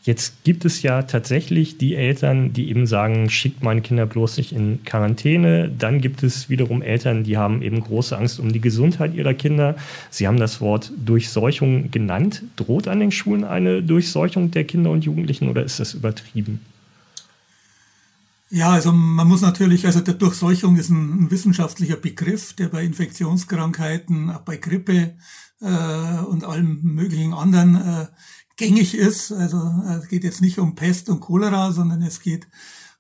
Jetzt 0.05 0.45
gibt 0.45 0.67
es 0.67 0.83
ja 0.83 1.01
tatsächlich 1.01 1.79
die 1.79 1.95
Eltern, 1.95 2.53
die 2.53 2.69
eben 2.69 2.87
sagen, 2.87 3.31
schickt 3.31 3.63
meine 3.63 3.81
Kinder 3.81 4.05
bloß 4.05 4.37
nicht 4.37 4.53
in 4.53 4.85
Quarantäne. 4.85 5.71
Dann 5.71 6.03
gibt 6.03 6.23
es 6.23 6.51
wiederum 6.51 6.83
Eltern, 6.83 7.25
die 7.25 7.39
haben 7.39 7.63
eben 7.63 7.81
große 7.81 8.15
Angst 8.15 8.39
um 8.39 8.53
die 8.53 8.61
Gesundheit 8.61 9.15
ihrer 9.15 9.33
Kinder. 9.33 9.77
Sie 10.11 10.27
haben 10.27 10.37
das 10.37 10.61
Wort 10.61 10.93
Durchseuchung 11.03 11.91
genannt. 11.91 12.43
Droht 12.57 12.87
an 12.87 13.01
den 13.01 13.13
Schulen 13.13 13.45
eine 13.45 13.83
Durchseuchung 13.83 14.51
der 14.51 14.65
Kinder 14.65 14.91
und 14.91 15.07
Jugendlichen 15.07 15.49
oder 15.49 15.65
ist 15.65 15.81
das 15.81 15.95
übertrieben? 15.95 16.61
Ja, 18.51 18.71
also 18.71 18.93
man 18.93 19.27
muss 19.27 19.41
natürlich, 19.41 19.87
also 19.87 20.01
der 20.01 20.15
Durchseuchung 20.15 20.77
ist 20.77 20.91
ein, 20.91 21.25
ein 21.25 21.31
wissenschaftlicher 21.31 21.97
Begriff, 21.97 22.53
der 22.53 22.69
bei 22.69 22.85
Infektionskrankheiten, 22.85 24.31
auch 24.31 24.43
bei 24.43 24.59
Grippe 24.59 25.17
äh, 25.61 26.19
und 26.29 26.45
allem 26.45 26.81
möglichen 26.83 27.33
anderen 27.33 27.75
äh, 27.77 28.07
gängig 28.57 28.95
ist. 28.95 29.33
Also 29.33 29.59
äh, 29.87 29.95
es 29.95 30.09
geht 30.09 30.25
jetzt 30.25 30.41
nicht 30.41 30.59
um 30.59 30.75
Pest 30.75 31.09
und 31.09 31.21
Cholera, 31.21 31.73
sondern 31.73 32.03
es 32.03 32.21
geht 32.21 32.47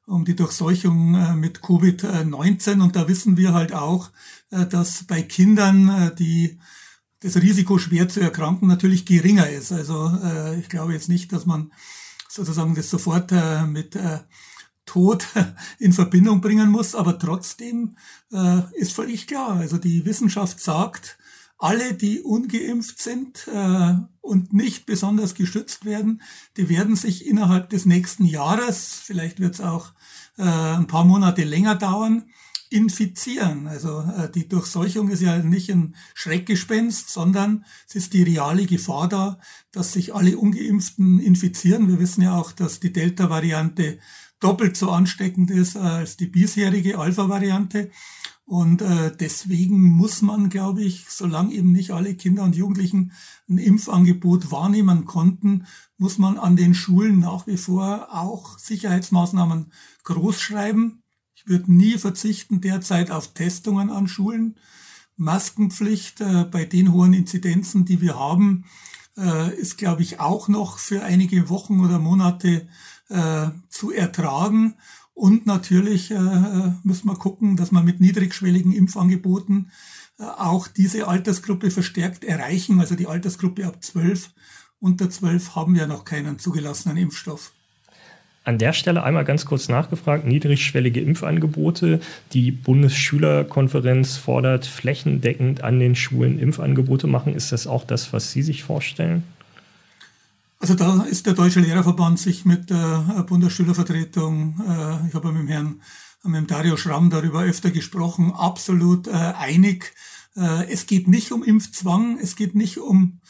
um 0.07 0.25
die 0.25 0.37
Durchseuchung 0.37 1.15
äh, 1.15 1.35
mit 1.35 1.61
Covid-19. 1.61 2.81
Und 2.81 2.97
da 2.97 3.07
wissen 3.07 3.37
wir 3.37 3.53
halt 3.53 3.73
auch, 3.73 4.11
äh, 4.51 4.67
dass 4.67 5.05
bei 5.05 5.23
Kindern 5.23 5.89
äh, 5.89 6.15
die 6.15 6.59
das 7.21 7.37
Risiko 7.37 7.79
schwer 7.79 8.09
zu 8.09 8.21
erkranken 8.21 8.69
natürlich 8.69 9.07
geringer 9.07 9.49
ist. 9.49 9.73
Also 9.73 10.13
äh, 10.23 10.61
ich 10.61 10.69
glaube 10.69 10.93
jetzt 10.93 11.09
nicht, 11.09 11.33
dass 11.33 11.47
man 11.47 11.73
sozusagen 12.29 12.75
das 12.75 12.91
sofort 12.91 13.33
äh, 13.33 13.65
mit 13.65 13.97
äh, 13.97 14.19
Tod 14.95 15.27
in 15.81 15.93
Verbindung 15.93 16.41
bringen 16.41 16.71
muss, 16.71 16.95
aber 16.95 17.19
trotzdem 17.19 17.97
äh, 18.33 18.61
ist 18.75 18.93
völlig 18.93 19.27
klar. 19.27 19.57
Also 19.57 19.77
die 19.77 20.05
Wissenschaft 20.05 20.61
sagt, 20.61 21.19
alle, 21.59 21.95
die 21.95 22.21
ungeimpft 22.21 23.03
sind 23.03 23.49
äh, 23.53 23.95
und 24.21 24.53
nicht 24.53 24.87
besonders 24.87 25.35
geschützt 25.35 25.85
werden, 25.85 26.23
die 26.57 26.69
werden 26.69 26.95
sich 26.95 27.27
innerhalb 27.27 27.71
des 27.71 27.87
nächsten 27.87 28.25
Jahres, 28.25 29.01
vielleicht 29.03 29.41
wird 29.41 29.55
es 29.55 29.61
auch 29.61 29.93
äh, 30.39 30.43
ein 30.43 30.87
paar 30.87 31.05
Monate 31.05 31.43
länger 31.43 31.75
dauern, 31.75 32.27
infizieren. 32.71 33.67
Also 33.67 34.01
äh, 34.01 34.31
die 34.31 34.49
Durchseuchung 34.49 35.09
ist 35.09 35.23
ja 35.23 35.39
nicht 35.39 35.71
ein 35.71 35.97
Schreckgespenst, 36.15 37.09
sondern 37.09 37.65
es 37.89 37.97
ist 37.97 38.13
die 38.13 38.23
reale 38.23 38.67
Gefahr 38.67 39.09
da, 39.09 39.41
dass 39.73 39.93
sich 39.93 40.15
alle 40.15 40.39
ungeimpften 40.39 41.19
infizieren. 41.19 41.89
Wir 41.89 41.99
wissen 41.99 42.23
ja 42.23 42.37
auch, 42.37 42.53
dass 42.53 42.79
die 42.79 42.93
Delta-Variante 42.93 43.99
doppelt 44.45 44.77
so 44.77 44.91
ansteckend 44.91 45.51
ist 45.51 45.77
als 45.77 46.19
die 46.19 46.27
bisherige 46.27 46.99
Alpha-Variante. 46.99 47.91
Und 48.45 48.83
äh, 48.83 49.11
deswegen 49.19 49.81
muss 49.81 50.21
man, 50.21 50.51
glaube 50.51 50.83
ich, 50.83 51.07
solange 51.09 51.55
eben 51.55 51.73
nicht 51.73 51.93
alle 51.93 52.15
Kinder 52.15 52.43
und 52.43 52.55
Jugendlichen 52.55 53.13
ein 53.49 53.57
Impfangebot 53.57 54.51
wahrnehmen 54.51 55.07
konnten, 55.07 55.67
muss 55.97 56.19
man 56.19 56.37
an 56.37 56.57
den 56.57 56.75
Schulen 56.75 57.21
nach 57.21 57.47
wie 57.47 57.57
vor 57.57 58.09
auch 58.13 58.59
Sicherheitsmaßnahmen 58.59 59.73
großschreiben. 60.03 61.03
Ich 61.35 61.49
würde 61.49 61.73
nie 61.73 61.97
verzichten 61.97 62.61
derzeit 62.61 63.11
auf 63.11 63.33
Testungen 63.33 63.89
an 63.89 64.09
Schulen. 64.09 64.57
Maskenpflicht 65.17 66.21
äh, 66.21 66.45
bei 66.45 66.67
den 66.67 66.93
hohen 66.93 67.15
Inzidenzen, 67.15 67.87
die 67.87 68.03
wir 68.03 68.19
haben, 68.19 68.67
äh, 69.17 69.55
ist, 69.57 69.79
glaube 69.79 70.03
ich, 70.03 70.21
auch 70.21 70.49
noch 70.49 70.77
für 70.77 71.03
einige 71.03 71.49
Wochen 71.49 71.81
oder 71.81 71.99
Monate 71.99 72.69
äh, 73.09 73.49
zu 73.69 73.93
ertragen. 73.93 74.75
Und 75.15 75.47
natürlich 75.47 76.11
äh, 76.11 76.19
müssen 76.83 77.07
wir 77.07 77.17
gucken, 77.17 77.57
dass 77.57 77.71
wir 77.71 77.83
mit 77.83 78.01
niedrigschwelligen 78.01 78.73
Impfangeboten 78.73 79.71
äh, 80.19 80.25
auch 80.25 80.67
diese 80.67 81.07
Altersgruppe 81.07 81.71
verstärkt 81.71 82.25
erreichen. 82.25 82.81
Also 82.81 82.97
die 82.97 83.07
Altersgruppe 83.07 83.67
ab 83.67 83.83
12. 83.83 84.31
Unter 84.81 85.09
12 85.09 85.55
haben 85.55 85.75
wir 85.75 85.87
noch 85.87 86.05
keinen 86.05 86.39
zugelassenen 86.39 86.97
Impfstoff. 86.97 87.53
An 88.47 88.59
der 88.59 88.75
Stelle 88.75 89.03
einmal 89.03 89.25
ganz 89.25 89.47
kurz 89.47 89.71
nachgefragt, 89.71 90.27
niedrigschwellige 90.27 91.01
Impfangebote. 91.01 92.01
Die 92.35 92.51
Bundesschülerkonferenz 92.51 94.19
fordert 94.19 94.67
flächendeckend 94.67 95.65
an 95.65 95.81
den 95.81 95.95
Schulen 95.95 96.39
Impfangebote 96.39 97.07
machen. 97.07 97.35
Ist 97.35 97.53
das 97.53 97.67
auch 97.67 97.85
das, 97.85 98.13
was 98.13 98.33
Sie 98.33 98.43
sich 98.43 98.63
vorstellen? 98.63 99.23
Also 100.59 100.75
da 100.75 101.03
ist 101.03 101.27
der 101.27 101.35
Deutsche 101.35 101.61
Lehrerverband 101.61 102.19
sich 102.19 102.45
mit 102.45 102.71
der 102.71 103.25
Bundesschülervertretung, 103.29 104.61
äh, 104.61 105.09
ich 105.09 105.15
habe 105.15 105.33
mit 105.33 105.43
dem 105.43 105.49
Herrn, 105.49 105.83
mit 106.23 106.37
dem 106.37 106.47
Dario 106.47 106.77
Schramm 106.77 107.11
darüber 107.11 107.43
öfter 107.43 107.71
gesprochen, 107.71 108.33
absolut 108.33 109.09
äh, 109.09 109.11
einig. 109.11 109.93
Äh, 110.37 110.71
es 110.73 110.87
geht 110.87 111.09
nicht 111.09 111.33
um 111.33 111.43
Impfzwang, 111.43 112.19
es 112.19 112.37
geht 112.37 112.55
nicht 112.55 112.79
um 112.79 113.21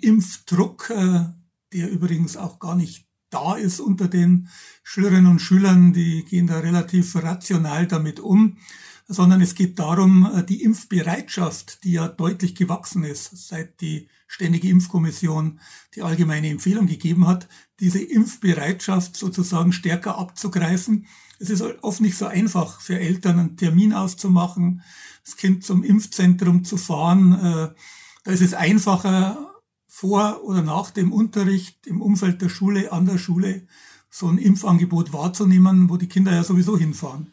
Impfdruck, 0.00 0.88
der 0.88 1.90
übrigens 1.90 2.38
auch 2.38 2.58
gar 2.58 2.74
nicht 2.74 3.06
da 3.28 3.54
ist 3.54 3.80
unter 3.80 4.08
den 4.08 4.48
Schülerinnen 4.82 5.26
und 5.30 5.40
Schülern, 5.40 5.92
die 5.92 6.24
gehen 6.24 6.46
da 6.46 6.60
relativ 6.60 7.14
rational 7.16 7.86
damit 7.86 8.18
um. 8.18 8.56
Sondern 9.08 9.40
es 9.40 9.54
geht 9.54 9.78
darum, 9.78 10.30
äh, 10.32 10.44
die 10.44 10.62
Impfbereitschaft, 10.62 11.82
die 11.82 11.92
ja 11.92 12.06
deutlich 12.08 12.54
gewachsen 12.54 13.02
ist, 13.02 13.48
seit 13.48 13.80
die 13.80 14.08
Ständige 14.26 14.68
Impfkommission 14.68 15.58
die 15.94 16.02
allgemeine 16.02 16.50
Empfehlung 16.50 16.86
gegeben 16.86 17.26
hat, 17.26 17.48
diese 17.80 18.02
Impfbereitschaft 18.02 19.16
sozusagen 19.16 19.72
stärker 19.72 20.18
abzugreifen. 20.18 21.06
Es 21.38 21.48
ist 21.48 21.62
oft 21.80 22.02
nicht 22.02 22.18
so 22.18 22.26
einfach 22.26 22.80
für 22.82 23.00
Eltern 23.00 23.38
einen 23.38 23.56
Termin 23.56 23.94
auszumachen, 23.94 24.82
das 25.24 25.36
Kind 25.36 25.64
zum 25.64 25.82
Impfzentrum 25.82 26.64
zu 26.64 26.76
fahren. 26.76 27.32
Äh, 27.32 27.74
da 28.24 28.30
ist 28.30 28.42
es 28.42 28.52
einfacher, 28.52 29.48
vor 29.86 30.44
oder 30.44 30.62
nach 30.62 30.90
dem 30.90 31.12
Unterricht 31.12 31.86
im 31.86 32.02
Umfeld 32.02 32.42
der 32.42 32.50
Schule, 32.50 32.92
an 32.92 33.06
der 33.06 33.18
Schule, 33.18 33.66
so 34.10 34.28
ein 34.28 34.38
Impfangebot 34.38 35.12
wahrzunehmen, 35.12 35.88
wo 35.88 35.96
die 35.96 36.06
Kinder 36.06 36.32
ja 36.32 36.44
sowieso 36.44 36.78
hinfahren. 36.78 37.32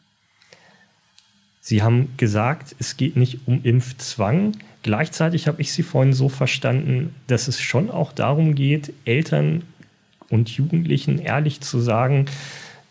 Sie 1.68 1.82
haben 1.82 2.10
gesagt, 2.16 2.76
es 2.78 2.96
geht 2.96 3.16
nicht 3.16 3.40
um 3.46 3.58
Impfzwang. 3.64 4.52
Gleichzeitig 4.84 5.48
habe 5.48 5.60
ich 5.60 5.72
Sie 5.72 5.82
vorhin 5.82 6.12
so 6.12 6.28
verstanden, 6.28 7.12
dass 7.26 7.48
es 7.48 7.60
schon 7.60 7.90
auch 7.90 8.12
darum 8.12 8.54
geht, 8.54 8.92
Eltern 9.04 9.62
und 10.28 10.48
Jugendlichen 10.48 11.18
ehrlich 11.18 11.62
zu 11.62 11.80
sagen, 11.80 12.26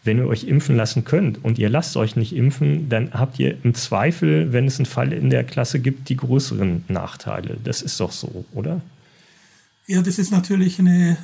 wenn 0.04 0.18
ihr 0.18 0.28
euch 0.28 0.44
impfen 0.44 0.76
lassen 0.76 1.06
könnt 1.06 1.42
und 1.42 1.58
ihr 1.58 1.70
lasst 1.70 1.96
euch 1.96 2.18
nicht 2.18 2.36
impfen, 2.36 2.90
dann 2.90 3.14
habt 3.14 3.40
ihr 3.40 3.56
im 3.64 3.76
Zweifel, 3.76 4.52
wenn 4.52 4.68
es 4.68 4.78
einen 4.78 4.88
Fall 4.88 5.14
in 5.14 5.30
der 5.30 5.46
Klasse 5.46 5.80
gibt, 5.80 6.10
die 6.10 6.18
größeren 6.18 6.84
Nachteile. 6.90 7.56
Das 7.64 7.82
ist 7.82 8.02
doch 8.02 8.12
so, 8.12 8.44
oder? 8.54 8.82
Ja, 9.88 10.02
das 10.02 10.18
ist 10.18 10.32
natürlich 10.32 10.80
eine 10.80 11.18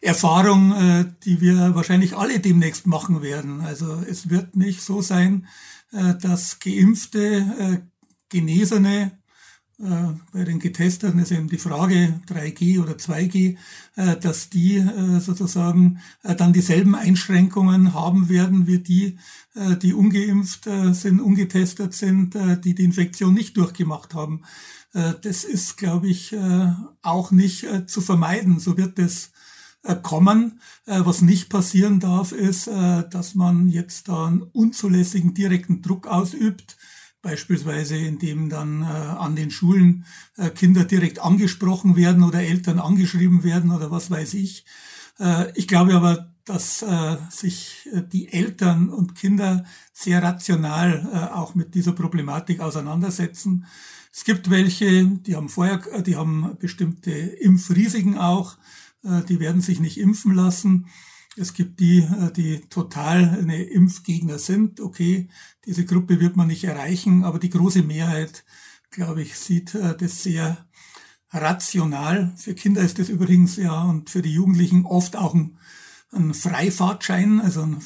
äh, 0.00 0.06
Erfahrung, 0.06 0.72
äh, 0.72 1.04
die 1.24 1.40
wir 1.40 1.74
wahrscheinlich 1.76 2.16
alle 2.16 2.40
demnächst 2.40 2.86
machen 2.88 3.22
werden. 3.22 3.60
Also 3.60 4.02
es 4.08 4.28
wird 4.28 4.56
nicht 4.56 4.82
so 4.82 5.00
sein, 5.00 5.46
äh, 5.92 6.14
dass 6.20 6.58
geimpfte, 6.58 7.20
äh, 7.58 7.78
Genesene, 8.30 9.12
äh, 9.78 9.84
bei 10.32 10.44
den 10.44 10.58
Getesteten 10.58 11.20
ist 11.20 11.30
eben 11.30 11.48
die 11.48 11.58
Frage 11.58 12.20
3G 12.26 12.80
oder 12.80 12.94
2G, 12.94 13.56
dass 13.94 14.48
die 14.48 14.82
sozusagen 15.18 16.00
dann 16.22 16.54
dieselben 16.54 16.94
Einschränkungen 16.94 17.92
haben 17.92 18.30
werden 18.30 18.66
wie 18.66 18.78
die, 18.78 19.18
die 19.82 19.92
ungeimpft 19.92 20.64
sind, 20.92 21.20
ungetestet 21.20 21.92
sind, 21.92 22.34
die 22.64 22.74
die 22.74 22.84
Infektion 22.84 23.34
nicht 23.34 23.56
durchgemacht 23.56 24.14
haben. 24.14 24.42
Das 24.92 25.44
ist, 25.44 25.78
glaube 25.78 26.08
ich, 26.08 26.36
auch 27.00 27.30
nicht 27.30 27.66
zu 27.86 28.02
vermeiden. 28.02 28.58
So 28.58 28.76
wird 28.76 28.98
es 28.98 29.32
äh, 29.84 29.96
kommen. 29.96 30.60
Äh, 30.86 31.00
was 31.04 31.22
nicht 31.22 31.48
passieren 31.48 31.98
darf, 31.98 32.30
ist, 32.30 32.68
äh, 32.68 33.02
dass 33.08 33.34
man 33.34 33.68
jetzt 33.68 34.08
da 34.08 34.26
einen 34.26 34.42
unzulässigen 34.42 35.34
direkten 35.34 35.82
Druck 35.82 36.06
ausübt, 36.06 36.76
beispielsweise 37.20 37.96
indem 37.96 38.48
dann 38.48 38.82
an 38.82 39.36
den 39.36 39.52
Schulen 39.52 40.04
Kinder 40.56 40.82
direkt 40.82 41.20
angesprochen 41.20 41.94
werden 41.94 42.24
oder 42.24 42.40
Eltern 42.40 42.80
angeschrieben 42.80 43.44
werden 43.44 43.70
oder 43.70 43.92
was 43.92 44.10
weiß 44.10 44.34
ich. 44.34 44.64
Ich 45.54 45.68
glaube 45.68 45.94
aber, 45.94 46.32
dass 46.44 46.84
sich 47.30 47.88
die 48.12 48.32
Eltern 48.32 48.88
und 48.88 49.14
Kinder 49.14 49.64
sehr 49.92 50.20
rational 50.20 51.30
auch 51.32 51.54
mit 51.54 51.76
dieser 51.76 51.92
Problematik 51.92 52.58
auseinandersetzen. 52.58 53.66
Es 54.12 54.24
gibt 54.24 54.50
welche, 54.50 55.06
die 55.06 55.36
haben 55.36 55.48
vorher, 55.48 55.78
die 56.02 56.16
haben 56.16 56.56
bestimmte 56.58 57.10
Impfrisiken 57.10 58.18
auch. 58.18 58.58
Äh, 59.04 59.22
die 59.22 59.40
werden 59.40 59.60
sich 59.60 59.80
nicht 59.80 59.98
impfen 59.98 60.34
lassen. 60.34 60.86
Es 61.36 61.54
gibt 61.54 61.80
die, 61.80 62.00
äh, 62.00 62.30
die 62.32 62.60
total 62.68 63.38
eine 63.38 63.62
Impfgegner 63.62 64.38
sind. 64.38 64.80
Okay, 64.80 65.28
diese 65.64 65.84
Gruppe 65.84 66.20
wird 66.20 66.36
man 66.36 66.48
nicht 66.48 66.64
erreichen, 66.64 67.24
aber 67.24 67.38
die 67.38 67.50
große 67.50 67.82
Mehrheit, 67.82 68.44
glaube 68.90 69.22
ich, 69.22 69.38
sieht 69.38 69.74
äh, 69.74 69.96
das 69.96 70.22
sehr 70.22 70.66
rational. 71.30 72.34
Für 72.36 72.54
Kinder 72.54 72.82
ist 72.82 72.98
das 72.98 73.08
übrigens 73.08 73.56
ja 73.56 73.82
und 73.82 74.10
für 74.10 74.20
die 74.20 74.34
Jugendlichen 74.34 74.84
oft 74.84 75.16
auch 75.16 75.34
ein, 75.34 75.56
ein 76.10 76.34
Freifahrtschein, 76.34 77.40
also 77.40 77.62
ein, 77.62 77.78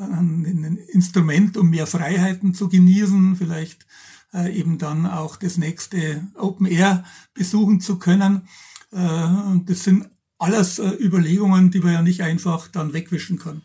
ein, 0.00 0.78
Instrument, 0.88 1.56
um 1.56 1.70
mehr 1.70 1.86
Freiheiten 1.86 2.54
zu 2.54 2.68
genießen, 2.68 3.36
vielleicht 3.36 3.86
eben 4.34 4.78
dann 4.78 5.06
auch 5.06 5.36
das 5.36 5.56
nächste 5.56 6.26
Open 6.34 6.66
Air 6.66 7.04
besuchen 7.34 7.80
zu 7.80 7.98
können. 7.98 8.48
und 8.90 9.64
das 9.68 9.84
sind 9.84 10.08
alles 10.38 10.78
äh, 10.78 10.88
Überlegungen, 10.88 11.70
die 11.70 11.80
man 11.80 11.92
ja 11.92 12.02
nicht 12.02 12.22
einfach 12.22 12.68
dann 12.68 12.92
wegwischen 12.92 13.38
kann. 13.38 13.62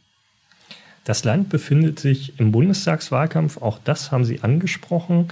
Das 1.05 1.23
Land 1.23 1.49
befindet 1.49 1.99
sich 1.99 2.39
im 2.39 2.51
Bundestagswahlkampf, 2.51 3.57
auch 3.57 3.79
das 3.83 4.11
haben 4.11 4.25
Sie 4.25 4.41
angesprochen. 4.41 5.27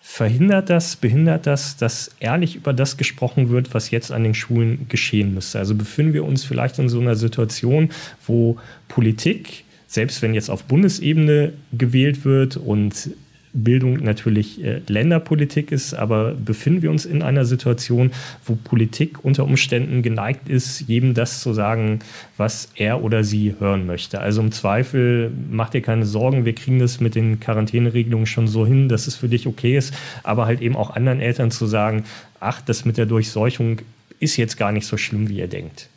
Verhindert 0.00 0.70
das, 0.70 0.96
behindert 0.96 1.46
das, 1.46 1.76
dass 1.76 2.10
ehrlich 2.20 2.56
über 2.56 2.72
das 2.72 2.96
gesprochen 2.96 3.48
wird, 3.48 3.74
was 3.74 3.90
jetzt 3.90 4.12
an 4.12 4.22
den 4.22 4.34
Schulen 4.34 4.86
geschehen 4.88 5.34
müsste? 5.34 5.58
Also 5.58 5.74
befinden 5.74 6.12
wir 6.12 6.24
uns 6.24 6.44
vielleicht 6.44 6.78
in 6.78 6.88
so 6.88 7.00
einer 7.00 7.16
Situation, 7.16 7.90
wo 8.26 8.58
Politik, 8.86 9.64
selbst 9.88 10.22
wenn 10.22 10.34
jetzt 10.34 10.50
auf 10.50 10.64
Bundesebene 10.64 11.54
gewählt 11.72 12.24
wird 12.24 12.56
und 12.56 13.10
Bildung 13.54 13.94
natürlich 13.98 14.62
äh, 14.62 14.82
Länderpolitik 14.86 15.72
ist, 15.72 15.94
aber 15.94 16.34
befinden 16.34 16.82
wir 16.82 16.90
uns 16.90 17.06
in 17.06 17.22
einer 17.22 17.44
Situation, 17.44 18.10
wo 18.44 18.56
Politik 18.56 19.24
unter 19.24 19.44
Umständen 19.44 20.02
geneigt 20.02 20.48
ist, 20.48 20.80
jedem 20.80 21.14
das 21.14 21.40
zu 21.40 21.54
sagen, 21.54 22.00
was 22.36 22.68
er 22.74 23.02
oder 23.02 23.24
sie 23.24 23.54
hören 23.58 23.86
möchte. 23.86 24.20
Also 24.20 24.42
im 24.42 24.52
Zweifel 24.52 25.30
mach 25.50 25.70
dir 25.70 25.82
keine 25.82 26.04
Sorgen, 26.04 26.44
wir 26.44 26.54
kriegen 26.54 26.80
das 26.80 27.00
mit 27.00 27.14
den 27.14 27.40
Quarantäneregelungen 27.40 28.26
schon 28.26 28.48
so 28.48 28.66
hin, 28.66 28.88
dass 28.88 29.06
es 29.06 29.14
für 29.14 29.28
dich 29.28 29.46
okay 29.46 29.76
ist, 29.78 29.94
aber 30.24 30.46
halt 30.46 30.60
eben 30.60 30.76
auch 30.76 30.90
anderen 30.90 31.20
Eltern 31.20 31.50
zu 31.50 31.66
sagen, 31.66 32.04
ach, 32.40 32.60
das 32.60 32.84
mit 32.84 32.96
der 32.96 33.06
Durchseuchung 33.06 33.80
ist 34.18 34.36
jetzt 34.36 34.56
gar 34.56 34.72
nicht 34.72 34.86
so 34.86 34.96
schlimm, 34.96 35.28
wie 35.28 35.38
ihr 35.38 35.48
denkt. 35.48 35.88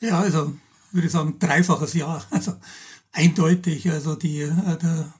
Ja, 0.00 0.20
also 0.20 0.52
würde 0.92 1.06
ich 1.06 1.12
sagen, 1.12 1.36
dreifaches 1.38 1.94
Ja. 1.94 2.22
Also 2.30 2.54
eindeutig. 3.12 3.90
Also 3.90 4.14
die, 4.14 4.42
äh, 4.42 4.78
der 4.82 5.12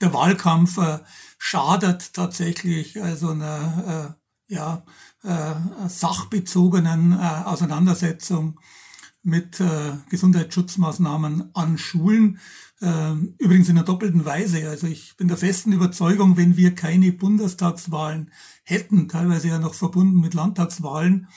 der 0.00 0.12
Wahlkampf 0.12 0.78
äh, 0.78 0.98
schadet 1.38 2.14
tatsächlich 2.14 3.02
also 3.02 3.30
einer 3.30 4.16
äh, 4.48 4.54
ja, 4.54 4.84
äh, 5.22 5.88
sachbezogenen 5.88 7.12
äh, 7.12 7.42
Auseinandersetzung 7.44 8.58
mit 9.22 9.60
äh, 9.60 9.92
Gesundheitsschutzmaßnahmen 10.08 11.50
an 11.54 11.78
Schulen. 11.78 12.40
Äh, 12.80 13.12
übrigens 13.38 13.68
in 13.68 13.76
einer 13.76 13.84
doppelten 13.84 14.24
Weise. 14.24 14.68
Also 14.68 14.86
ich 14.86 15.16
bin 15.16 15.28
der 15.28 15.36
festen 15.36 15.72
Überzeugung, 15.72 16.36
wenn 16.36 16.56
wir 16.56 16.74
keine 16.74 17.12
Bundestagswahlen 17.12 18.30
hätten, 18.64 19.08
teilweise 19.08 19.48
ja 19.48 19.58
noch 19.58 19.74
verbunden 19.74 20.20
mit 20.20 20.34
Landtagswahlen, 20.34 21.28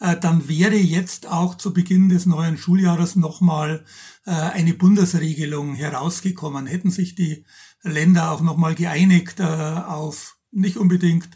äh, 0.00 0.16
dann 0.16 0.48
wäre 0.48 0.76
jetzt 0.76 1.26
auch 1.26 1.56
zu 1.56 1.72
Beginn 1.72 2.08
des 2.08 2.26
neuen 2.26 2.56
Schuljahres 2.56 3.16
nochmal 3.16 3.84
äh, 4.24 4.30
eine 4.30 4.74
Bundesregelung 4.74 5.74
herausgekommen. 5.74 6.66
Hätten 6.66 6.90
sich 6.90 7.14
die 7.14 7.44
Länder 7.86 8.32
auch 8.32 8.40
nochmal 8.40 8.74
geeinigt 8.74 9.40
äh, 9.40 9.44
auf 9.44 10.36
nicht 10.50 10.76
unbedingt 10.76 11.28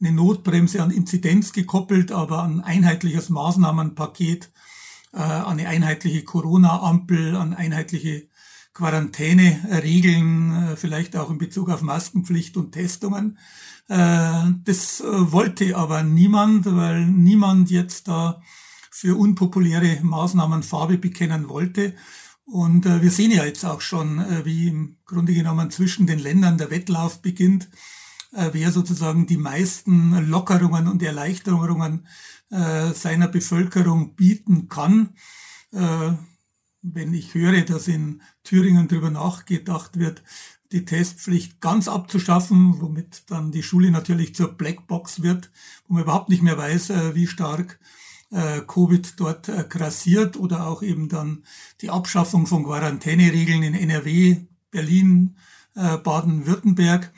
eine 0.00 0.12
Notbremse 0.12 0.82
an 0.82 0.90
Inzidenz 0.90 1.52
gekoppelt, 1.52 2.12
aber 2.12 2.44
ein 2.44 2.60
einheitliches 2.60 3.30
Maßnahmenpaket, 3.30 4.50
eine 5.10 5.66
einheitliche 5.66 6.22
Corona-Ampel, 6.22 7.34
an 7.34 7.54
einheitliche 7.54 8.28
Quarantäneregeln, 8.74 10.76
vielleicht 10.76 11.16
auch 11.16 11.30
in 11.30 11.38
Bezug 11.38 11.70
auf 11.70 11.82
Maskenpflicht 11.82 12.56
und 12.56 12.70
Testungen. 12.70 13.38
Äh, 13.88 14.52
das 14.64 15.00
äh, 15.00 15.32
wollte 15.32 15.76
aber 15.76 16.02
niemand, 16.02 16.66
weil 16.66 17.06
niemand 17.06 17.70
jetzt 17.70 18.08
da 18.08 18.42
für 18.90 19.16
unpopuläre 19.16 20.00
Maßnahmen 20.02 20.62
Farbe 20.62 20.98
bekennen 20.98 21.48
wollte. 21.48 21.94
Und 22.50 22.86
äh, 22.86 23.02
wir 23.02 23.10
sehen 23.10 23.30
ja 23.30 23.44
jetzt 23.44 23.64
auch 23.64 23.80
schon, 23.80 24.18
wie 24.44 24.68
im 24.68 24.96
Grunde 25.04 25.34
genommen 25.34 25.70
zwischen 25.70 26.06
den 26.06 26.18
Ländern 26.18 26.58
der 26.58 26.70
Wettlauf 26.70 27.20
beginnt, 27.20 27.68
wer 28.30 28.72
sozusagen 28.72 29.26
die 29.26 29.38
meisten 29.38 30.28
Lockerungen 30.28 30.86
und 30.86 31.02
Erleichterungen 31.02 32.06
seiner 32.50 33.28
Bevölkerung 33.28 34.16
bieten 34.16 34.68
kann. 34.68 35.14
Wenn 35.70 37.14
ich 37.14 37.32
höre, 37.32 37.62
dass 37.62 37.88
in 37.88 38.20
Thüringen 38.44 38.86
darüber 38.86 39.10
nachgedacht 39.10 39.98
wird, 39.98 40.22
die 40.72 40.84
Testpflicht 40.84 41.60
ganz 41.60 41.88
abzuschaffen, 41.88 42.80
womit 42.80 43.30
dann 43.30 43.52
die 43.52 43.62
Schule 43.62 43.90
natürlich 43.90 44.34
zur 44.34 44.52
Blackbox 44.52 45.22
wird, 45.22 45.50
wo 45.86 45.94
man 45.94 46.02
überhaupt 46.02 46.28
nicht 46.28 46.42
mehr 46.42 46.58
weiß, 46.58 46.90
äh, 46.90 47.14
wie 47.14 47.26
stark 47.26 47.78
äh, 48.30 48.60
Covid 48.66 49.14
dort 49.18 49.48
äh, 49.48 49.64
grassiert 49.68 50.36
oder 50.36 50.66
auch 50.66 50.82
eben 50.82 51.08
dann 51.08 51.44
die 51.80 51.90
Abschaffung 51.90 52.46
von 52.46 52.64
Quarantäneregeln 52.64 53.62
in 53.62 53.74
NRW, 53.74 54.36
Berlin, 54.70 55.36
Baden-Württemberg, 55.74 57.12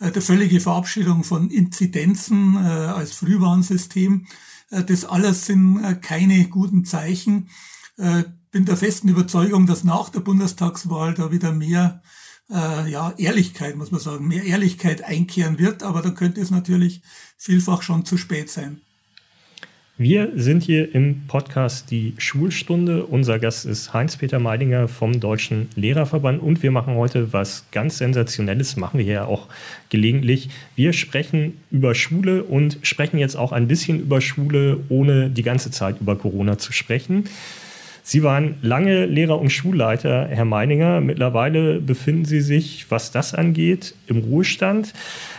der 0.00 0.22
völlige 0.22 0.60
Verabschiedung 0.60 1.24
von 1.24 1.50
Inzidenzen 1.50 2.56
als 2.56 3.12
Frühwarnsystem. 3.12 4.26
Das 4.70 5.04
alles 5.04 5.44
sind 5.44 6.00
keine 6.00 6.48
guten 6.48 6.86
Zeichen. 6.86 7.50
Bin 7.96 8.64
der 8.64 8.78
festen 8.78 9.08
Überzeugung, 9.08 9.66
dass 9.66 9.84
nach 9.84 10.08
der 10.08 10.20
Bundestagswahl 10.20 11.12
da 11.12 11.30
wieder 11.30 11.52
mehr 11.52 12.02
äh, 12.50 12.90
ja, 12.90 13.12
Ehrlichkeit, 13.16 13.76
muss 13.76 13.90
man 13.90 14.00
sagen, 14.00 14.26
mehr 14.26 14.44
Ehrlichkeit 14.44 15.02
einkehren 15.02 15.58
wird, 15.58 15.82
aber 15.82 16.02
dann 16.02 16.14
könnte 16.14 16.40
es 16.40 16.50
natürlich 16.50 17.02
vielfach 17.36 17.82
schon 17.82 18.04
zu 18.04 18.16
spät 18.16 18.50
sein. 18.50 18.80
Wir 20.00 20.30
sind 20.36 20.62
hier 20.62 20.94
im 20.94 21.26
Podcast 21.26 21.90
Die 21.90 22.14
Schulstunde. 22.18 23.04
Unser 23.04 23.40
Gast 23.40 23.66
ist 23.66 23.92
Heinz-Peter 23.92 24.38
Meidinger 24.38 24.86
vom 24.86 25.18
Deutschen 25.18 25.68
Lehrerverband 25.74 26.40
und 26.40 26.62
wir 26.62 26.70
machen 26.70 26.94
heute 26.94 27.32
was 27.32 27.64
ganz 27.72 27.98
Sensationelles, 27.98 28.76
machen 28.76 28.98
wir 28.98 29.06
ja 29.06 29.24
auch 29.24 29.48
gelegentlich. 29.88 30.50
Wir 30.76 30.92
sprechen 30.92 31.60
über 31.72 31.96
Schule 31.96 32.44
und 32.44 32.78
sprechen 32.82 33.18
jetzt 33.18 33.34
auch 33.34 33.50
ein 33.50 33.66
bisschen 33.66 33.98
über 33.98 34.20
Schule, 34.20 34.78
ohne 34.88 35.30
die 35.30 35.42
ganze 35.42 35.72
Zeit 35.72 36.00
über 36.00 36.14
Corona 36.14 36.58
zu 36.58 36.72
sprechen. 36.72 37.24
Sie 38.10 38.22
waren 38.22 38.54
lange 38.62 39.04
Lehrer 39.04 39.38
und 39.38 39.50
Schulleiter, 39.50 40.28
Herr 40.30 40.46
Meininger. 40.46 41.02
Mittlerweile 41.02 41.78
befinden 41.78 42.24
Sie 42.24 42.40
sich, 42.40 42.86
was 42.88 43.10
das 43.10 43.34
angeht, 43.34 43.94
im 44.06 44.20
Ruhestand. 44.20 44.94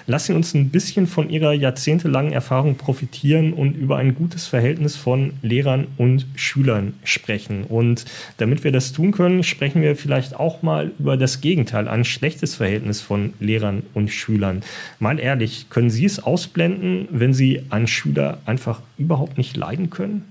Lassen 0.06 0.28
Sie 0.28 0.36
uns 0.36 0.54
ein 0.54 0.70
bisschen 0.70 1.08
von 1.08 1.32
Ihrer 1.32 1.52
jahrzehntelangen 1.52 2.32
Erfahrung 2.32 2.76
profitieren 2.76 3.54
und 3.54 3.76
über 3.76 3.98
ein 3.98 4.14
gutes 4.14 4.46
Verhältnis 4.46 4.96
von 4.96 5.34
Lehrern 5.42 5.88
und 5.98 6.28
Schülern 6.36 6.94
sprechen. 7.04 7.64
Und 7.64 8.06
damit 8.38 8.64
wir 8.64 8.72
das 8.72 8.94
tun 8.94 9.14
können, 9.14 9.42
sprechen 9.42 9.82
wir 9.82 9.96
vielleicht 9.96 10.36
auch 10.36 10.62
mal 10.62 10.92
über 11.00 11.18
das 11.18 11.42
Gegenteil, 11.42 11.88
ein 11.88 12.06
schlechtes 12.06 12.54
Verhältnis 12.54 13.02
von 13.02 13.34
Lehrern 13.40 13.82
und 13.96 14.10
Schülern. 14.12 14.62
Mal 15.00 15.20
ehrlich, 15.20 15.72
können 15.72 15.90
Sie 15.90 16.06
es 16.06 16.22
ausblenden, 16.22 17.08
wenn 17.10 17.34
Sie 17.34 17.64
einen 17.72 17.88
Schüler 17.88 18.38
einfach 18.46 18.82
überhaupt 19.00 19.40
nicht 19.40 19.58
leiden 19.58 19.90
können? 19.90 20.26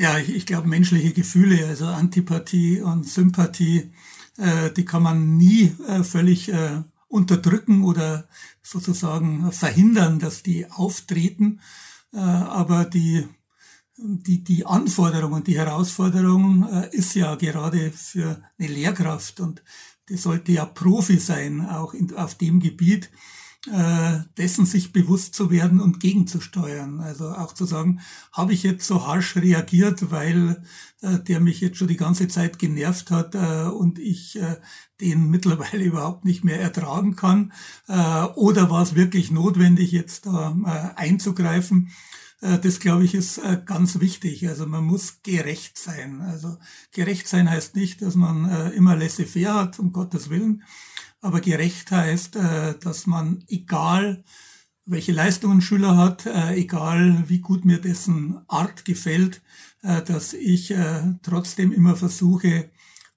Ja, 0.00 0.16
ich, 0.16 0.34
ich 0.34 0.46
glaube, 0.46 0.66
menschliche 0.66 1.12
Gefühle, 1.12 1.66
also 1.68 1.84
Antipathie 1.84 2.80
und 2.80 3.06
Sympathie, 3.06 3.92
äh, 4.38 4.70
die 4.70 4.86
kann 4.86 5.02
man 5.02 5.36
nie 5.36 5.76
äh, 5.86 6.02
völlig 6.04 6.50
äh, 6.50 6.80
unterdrücken 7.08 7.84
oder 7.84 8.26
sozusagen 8.62 9.52
verhindern, 9.52 10.18
dass 10.18 10.42
die 10.42 10.70
auftreten. 10.70 11.60
Äh, 12.14 12.18
aber 12.18 12.86
die, 12.86 13.28
die, 13.98 14.42
die 14.42 14.64
Anforderung 14.64 15.34
und 15.34 15.48
die 15.48 15.58
Herausforderung 15.58 16.66
äh, 16.72 16.96
ist 16.96 17.14
ja 17.14 17.34
gerade 17.34 17.92
für 17.92 18.42
eine 18.58 18.68
Lehrkraft 18.68 19.38
und 19.38 19.62
die 20.08 20.16
sollte 20.16 20.52
ja 20.52 20.64
Profi 20.64 21.18
sein, 21.18 21.60
auch 21.68 21.92
in, 21.92 22.16
auf 22.16 22.36
dem 22.36 22.60
Gebiet 22.60 23.10
äh, 23.66 24.20
dessen 24.38 24.64
sich 24.64 24.92
bewusst 24.92 25.34
zu 25.34 25.50
werden 25.50 25.80
und 25.80 26.00
gegenzusteuern. 26.00 27.00
Also 27.00 27.28
auch 27.28 27.52
zu 27.52 27.66
sagen, 27.66 28.00
habe 28.32 28.54
ich 28.54 28.62
jetzt 28.62 28.86
so 28.86 29.06
harsch 29.06 29.36
reagiert, 29.36 30.10
weil 30.10 30.62
äh, 31.02 31.18
der 31.18 31.40
mich 31.40 31.60
jetzt 31.60 31.76
schon 31.76 31.88
die 31.88 31.96
ganze 31.96 32.28
Zeit 32.28 32.58
genervt 32.58 33.10
hat 33.10 33.34
äh, 33.34 33.68
und 33.68 33.98
ich 33.98 34.40
äh, 34.40 34.56
den 35.00 35.28
mittlerweile 35.30 35.84
überhaupt 35.84 36.24
nicht 36.24 36.42
mehr 36.42 36.60
ertragen 36.60 37.16
kann? 37.16 37.52
Äh, 37.86 38.24
oder 38.34 38.70
war 38.70 38.82
es 38.82 38.94
wirklich 38.94 39.30
notwendig, 39.30 39.92
jetzt 39.92 40.26
da 40.26 40.56
äh, 40.96 40.98
einzugreifen? 40.98 41.90
Äh, 42.40 42.58
das, 42.58 42.80
glaube 42.80 43.04
ich, 43.04 43.14
ist 43.14 43.38
äh, 43.38 43.60
ganz 43.64 44.00
wichtig. 44.00 44.48
Also 44.48 44.66
man 44.66 44.84
muss 44.84 45.22
gerecht 45.22 45.78
sein. 45.78 46.20
Also 46.22 46.56
gerecht 46.92 47.28
sein 47.28 47.50
heißt 47.50 47.76
nicht, 47.76 48.02
dass 48.02 48.14
man 48.14 48.48
äh, 48.48 48.70
immer 48.70 48.96
laissez-faire 48.96 49.54
hat, 49.54 49.78
um 49.78 49.92
Gottes 49.92 50.30
Willen, 50.30 50.62
aber 51.20 51.40
gerecht 51.40 51.90
heißt, 51.90 52.36
äh, 52.36 52.78
dass 52.78 53.06
man, 53.06 53.44
egal 53.48 54.24
welche 54.86 55.12
Leistungen 55.12 55.58
ein 55.58 55.62
Schüler 55.62 55.96
hat, 55.96 56.26
äh, 56.26 56.54
egal 56.54 57.24
wie 57.28 57.38
gut 57.38 57.64
mir 57.64 57.80
dessen 57.80 58.40
Art 58.48 58.84
gefällt, 58.84 59.42
äh, 59.82 60.02
dass 60.02 60.32
ich 60.32 60.74
trotzdem 61.22 61.72
immer 61.72 61.96
versuche, 61.96 62.70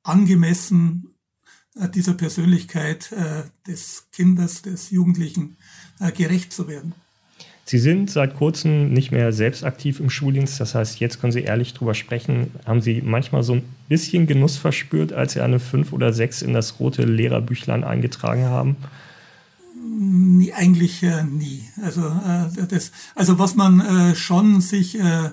angemessen 0.03 1.09
dieser 1.95 2.13
Persönlichkeit 2.13 3.11
des 3.65 4.07
Kindes, 4.11 4.61
des 4.61 4.91
Jugendlichen 4.91 5.57
gerecht 6.13 6.53
zu 6.53 6.67
werden. 6.67 6.93
Sie 7.65 7.79
sind 7.79 8.11
seit 8.11 8.35
kurzem 8.35 8.91
nicht 8.91 9.11
mehr 9.11 9.31
selbst 9.31 9.63
aktiv 9.63 10.01
im 10.01 10.09
Schuldienst. 10.09 10.59
Das 10.59 10.75
heißt, 10.75 10.99
jetzt 10.99 11.21
können 11.21 11.31
Sie 11.31 11.43
ehrlich 11.43 11.73
drüber 11.73 11.93
sprechen. 11.93 12.51
Haben 12.65 12.81
Sie 12.81 13.01
manchmal 13.01 13.43
so 13.43 13.53
ein 13.53 13.63
bisschen 13.87 14.27
Genuss 14.27 14.57
verspürt, 14.57 15.13
als 15.13 15.33
Sie 15.33 15.41
eine 15.41 15.59
5 15.59 15.93
oder 15.93 16.11
6 16.11 16.41
in 16.41 16.53
das 16.53 16.79
rote 16.79 17.03
Lehrerbüchlein 17.03 17.85
eingetragen 17.85 18.45
haben? 18.45 18.75
Nee, 19.95 20.51
eigentlich 20.53 21.03
äh, 21.03 21.23
nie. 21.23 21.63
Also, 21.81 22.01
äh, 22.01 22.67
das, 22.67 22.91
also 23.15 23.39
was 23.39 23.55
man 23.55 23.79
äh, 23.79 24.15
schon 24.15 24.59
sich 24.59 24.99
äh, 24.99 25.25
äh, 25.25 25.29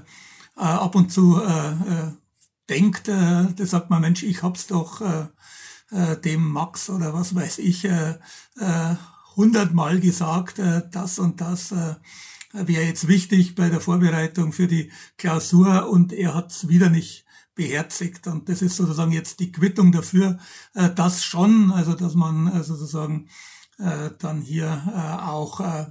ab 0.56 0.94
und 0.94 1.10
zu 1.10 1.40
äh, 1.42 2.12
denkt, 2.68 3.08
das 3.08 3.70
sagt 3.70 3.90
man, 3.90 4.00
Mensch, 4.00 4.22
ich 4.22 4.44
hab's 4.44 4.68
doch 4.68 5.02
dem 6.24 6.48
Max 6.52 6.88
oder 6.88 7.12
was 7.12 7.34
weiß 7.34 7.58
ich 7.58 7.88
hundertmal 9.36 10.00
gesagt, 10.00 10.58
äh, 10.58 10.82
das 10.90 11.18
und 11.18 11.40
das 11.40 11.72
äh, 11.72 11.94
wäre 12.52 12.84
jetzt 12.84 13.08
wichtig 13.08 13.54
bei 13.54 13.68
der 13.68 13.80
Vorbereitung 13.80 14.52
für 14.52 14.66
die 14.66 14.90
Klausur 15.16 15.88
und 15.88 16.12
er 16.12 16.34
hat 16.34 16.50
es 16.50 16.68
wieder 16.68 16.90
nicht 16.90 17.24
beherzigt. 17.54 18.26
Und 18.26 18.48
das 18.48 18.62
ist 18.62 18.76
sozusagen 18.76 19.12
jetzt 19.12 19.40
die 19.40 19.52
Quittung 19.52 19.92
dafür, 19.92 20.38
äh, 20.74 20.90
das 20.94 21.24
schon, 21.24 21.70
also 21.70 21.94
dass 21.94 22.14
man 22.14 22.62
sozusagen 22.62 23.28
dann 24.18 24.42
hier 24.42 25.22
auch 25.24 25.86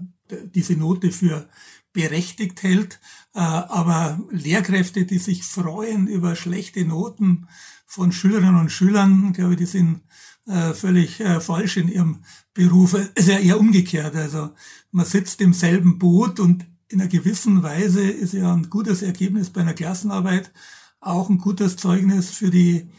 diese 0.54 0.74
Note 0.74 1.12
für 1.12 1.50
berechtigt 1.92 2.62
hält. 2.62 3.00
Aber 3.34 4.20
Lehrkräfte, 4.30 5.06
die 5.06 5.18
sich 5.18 5.44
freuen 5.44 6.06
über 6.06 6.36
schlechte 6.36 6.86
Noten 6.86 7.48
von 7.88 8.12
Schülerinnen 8.12 8.60
und 8.60 8.72
Schülern, 8.72 9.34
glaube 9.34 9.54
ich, 9.54 9.58
die 9.58 9.66
sind 9.66 10.02
äh, 10.50 10.74
völlig 10.74 11.20
äh, 11.20 11.40
falsch 11.40 11.78
in 11.78 11.88
ihrem 11.88 12.24
Beruf. 12.54 12.94
Es 12.94 13.10
ist 13.16 13.30
ja 13.30 13.40
eher 13.40 13.60
umgekehrt. 13.60 14.16
Also 14.16 14.50
man 14.92 15.06
sitzt 15.06 15.40
im 15.42 15.54
selben 15.54 16.00
Boot 16.00 16.40
und 16.40 16.66
in 16.90 17.00
einer 17.00 17.10
gewissen 17.10 17.62
Weise 17.62 18.02
ist 18.02 18.34
ja 18.34 18.52
ein 18.54 18.70
gutes 18.70 19.02
Ergebnis 19.04 19.52
bei 19.52 19.62
einer 19.62 19.74
Klassenarbeit 19.74 20.52
auch 21.02 21.30
ein 21.30 21.38
gutes 21.38 21.78
Zeugnis 21.78 22.30
für 22.32 22.50
die 22.50 22.90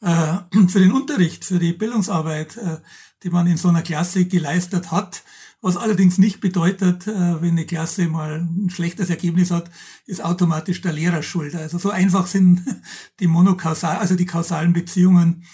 äh, 0.00 0.34
für 0.68 0.80
den 0.80 0.92
Unterricht, 0.92 1.44
für 1.44 1.58
die 1.58 1.72
Bildungsarbeit, 1.72 2.56
äh, 2.56 2.78
die 3.22 3.30
man 3.30 3.46
in 3.46 3.56
so 3.56 3.68
einer 3.68 3.82
Klasse 3.82 4.24
geleistet 4.26 4.90
hat. 4.90 5.22
Was 5.60 5.76
allerdings 5.76 6.18
nicht 6.18 6.40
bedeutet, 6.40 7.08
äh, 7.08 7.42
wenn 7.42 7.50
eine 7.50 7.66
Klasse 7.66 8.06
mal 8.06 8.46
ein 8.46 8.70
schlechtes 8.70 9.10
Ergebnis 9.10 9.50
hat, 9.50 9.70
ist 10.06 10.24
automatisch 10.24 10.82
der 10.82 10.92
Lehrer 10.92 11.22
schuld. 11.22 11.56
Also 11.56 11.78
so 11.78 11.90
einfach 11.90 12.28
sind 12.28 12.62
die 13.20 13.26
monokausal, 13.26 13.96
also 13.96 14.14
die 14.14 14.26
kausalen 14.26 14.72
Beziehungen 14.72 15.44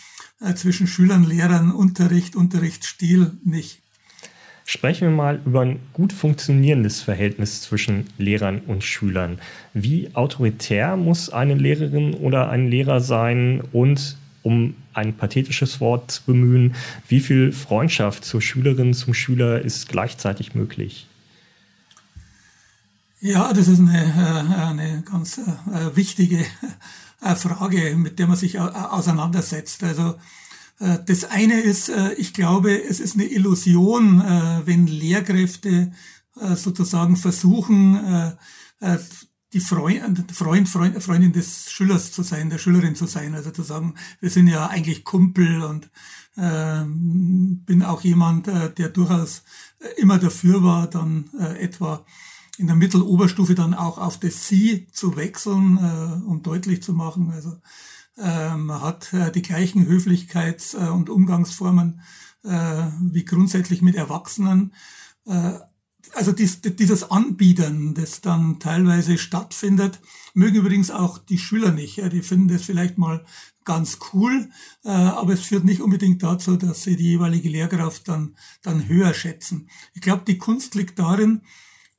zwischen 0.54 0.87
Schülern, 0.87 1.24
Lehrern, 1.24 1.72
Unterricht, 1.72 2.37
Unterrichtsstil 2.37 3.33
nicht. 3.44 3.80
Sprechen 4.66 5.09
wir 5.09 5.14
mal 5.14 5.40
über 5.44 5.61
ein 5.61 5.80
gut 5.92 6.12
funktionierendes 6.12 7.02
Verhältnis 7.02 7.61
zwischen 7.61 8.07
Lehrern 8.16 8.61
und 8.61 8.83
Schülern. 8.83 9.38
Wie 9.74 10.14
autoritär 10.14 10.96
muss 10.96 11.28
eine 11.28 11.54
Lehrerin 11.54 12.14
oder 12.14 12.48
ein 12.48 12.68
Lehrer 12.68 13.00
sein 13.00 13.62
und 13.72 14.16
um 14.42 14.74
ein 14.94 15.14
pathetisches 15.14 15.80
Wort 15.80 16.11
zu 16.11 16.22
bemühen, 16.24 16.74
wie 17.09 17.20
viel 17.20 17.52
Freundschaft 17.52 18.24
zur 18.24 18.40
Schülerin, 18.40 18.94
zum 18.94 19.12
Schüler 19.12 19.61
ist 19.61 19.88
gleichzeitig 19.88 20.54
möglich? 20.54 21.09
Ja, 23.20 23.52
das 23.52 23.68
ist 23.68 23.80
eine, 23.80 24.02
äh, 24.02 24.62
eine 24.62 25.02
ganz 25.02 25.38
äh, 25.38 25.96
wichtige 25.96 26.44
Frage, 27.37 27.96
mit 27.96 28.18
der 28.18 28.26
man 28.26 28.37
sich 28.37 28.58
auseinandersetzt. 28.60 29.82
Also 29.82 30.14
äh, 30.78 30.98
das 31.06 31.24
eine 31.24 31.60
ist, 31.60 31.88
äh, 31.88 32.14
ich 32.14 32.32
glaube, 32.34 32.82
es 32.82 33.00
ist 33.00 33.14
eine 33.14 33.24
Illusion, 33.24 34.20
äh, 34.20 34.62
wenn 34.64 34.87
Lehrkräfte 34.87 35.92
sozusagen 36.56 37.16
versuchen, 37.16 38.34
die 39.52 39.60
Freund, 39.60 40.32
Freund, 40.32 40.68
Freund, 40.68 41.00
Freundin 41.00 41.32
des 41.32 41.70
Schülers 41.70 42.10
zu 42.10 42.24
sein, 42.24 42.50
der 42.50 42.58
Schülerin 42.58 42.96
zu 42.96 43.06
sein. 43.06 43.37
Also 43.37 43.52
zu 43.52 43.62
sagen, 43.62 43.94
wir 44.18 44.30
sind 44.30 44.48
ja 44.48 44.66
eigentlich 44.66 45.04
Kumpel 45.04 45.62
und 45.62 45.92
äh, 46.34 46.82
bin 46.84 47.84
auch 47.84 48.02
jemand, 48.02 48.48
der 48.48 48.88
durchaus 48.88 49.44
immer 49.96 50.18
dafür 50.18 50.64
war, 50.64 50.90
dann 50.90 51.30
etwa 51.60 52.04
in 52.59 52.67
der 52.67 52.77
Mitteloberstufe 52.77 53.55
dann 53.55 53.75
auch 53.75 53.99
auf 53.99 54.19
das 54.19 54.49
Sie 54.49 54.87
zu 54.93 55.17
wechseln, 55.17 55.79
äh, 55.79 56.27
um 56.27 56.43
deutlich 56.43 56.83
zu 56.83 56.93
machen. 56.93 57.31
Also 57.33 57.57
äh, 58.17 58.57
man 58.57 58.81
hat 58.81 59.12
äh, 59.12 59.33
die 59.33 59.43
gleichen 59.43 59.87
Höflichkeits- 59.87 60.77
äh, 60.77 60.90
und 60.90 61.11
Umgangsformen 61.11 62.01
äh, 62.45 62.87
wie 63.01 63.25
grundsätzlich 63.25 63.83
mit 63.83 63.97
Erwachsenen. 63.97 64.73
Äh, 65.27 65.55
also 66.12 66.33
dies, 66.33 66.61
dieses 66.61 67.11
Anbiedern, 67.11 67.95
das 67.95 68.21
dann 68.21 68.61
teilweise 68.61 69.19
stattfindet, 69.19 70.01
mögen 70.35 70.57
übrigens 70.57 70.90
auch 70.90 71.19
die 71.19 71.38
Schüler 71.38 71.73
nicht. 71.73 71.97
Ja, 71.97 72.09
die 72.09 72.23
finden 72.23 72.49
das 72.49 72.62
vielleicht 72.62 72.99
mal 72.99 73.25
ganz 73.64 73.99
cool, 74.12 74.51
äh, 74.85 74.90
aber 74.90 75.33
es 75.33 75.40
führt 75.40 75.64
nicht 75.64 75.81
unbedingt 75.81 76.23
dazu, 76.23 76.57
dass 76.57 76.83
sie 76.83 76.97
die 76.97 77.05
jeweilige 77.05 77.49
Lehrkraft 77.49 78.07
dann, 78.09 78.37
dann 78.62 78.87
höher 78.87 79.14
schätzen. 79.14 79.69
Ich 79.95 80.03
glaube, 80.03 80.23
die 80.27 80.38
Kunst 80.38 80.75
liegt 80.75 80.99
darin, 80.99 81.40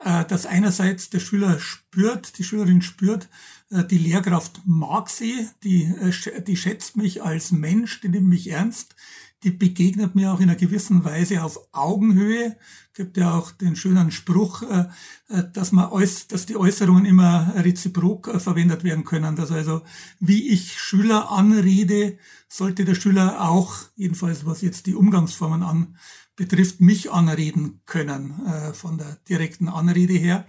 dass 0.05 0.45
einerseits 0.45 1.09
der 1.09 1.19
Schüler 1.19 1.59
spürt, 1.59 2.37
die 2.37 2.43
Schülerin 2.43 2.81
spürt, 2.83 3.27
äh, 3.71 3.83
die 3.83 3.97
Lehrkraft 3.97 4.61
mag 4.65 5.09
sie, 5.09 5.49
die, 5.63 5.83
äh, 5.83 6.41
die 6.41 6.57
schätzt 6.57 6.97
mich 6.97 7.23
als 7.23 7.51
Mensch, 7.51 8.01
die 8.01 8.09
nimmt 8.09 8.27
mich 8.27 8.49
ernst, 8.49 8.95
die 9.43 9.51
begegnet 9.51 10.15
mir 10.15 10.33
auch 10.33 10.39
in 10.39 10.49
einer 10.49 10.57
gewissen 10.57 11.03
Weise 11.03 11.43
auf 11.43 11.59
Augenhöhe. 11.71 12.57
Gibt 12.93 13.17
ja 13.17 13.37
auch 13.37 13.51
den 13.51 13.75
schönen 13.75 14.11
Spruch, 14.11 14.63
äh, 14.63 14.85
äh, 15.29 15.43
dass 15.53 15.71
man 15.71 15.89
dass 15.91 16.45
die 16.45 16.55
Äußerungen 16.55 17.05
immer 17.05 17.53
reziprok 17.55 18.27
äh, 18.27 18.39
verwendet 18.39 18.83
werden 18.83 19.03
können. 19.03 19.35
Dass 19.35 19.51
also, 19.51 19.81
wie 20.19 20.49
ich 20.49 20.79
Schüler 20.79 21.31
anrede, 21.31 22.17
sollte 22.47 22.85
der 22.85 22.95
Schüler 22.95 23.47
auch, 23.49 23.75
jedenfalls 23.95 24.45
was 24.45 24.61
jetzt 24.61 24.87
die 24.87 24.95
Umgangsformen 24.95 25.61
an 25.61 25.95
betrifft, 26.35 26.81
mich 26.81 27.11
anreden 27.11 27.81
können, 27.85 28.33
von 28.73 28.97
der 28.97 29.17
direkten 29.27 29.69
Anrede 29.69 30.13
her. 30.13 30.45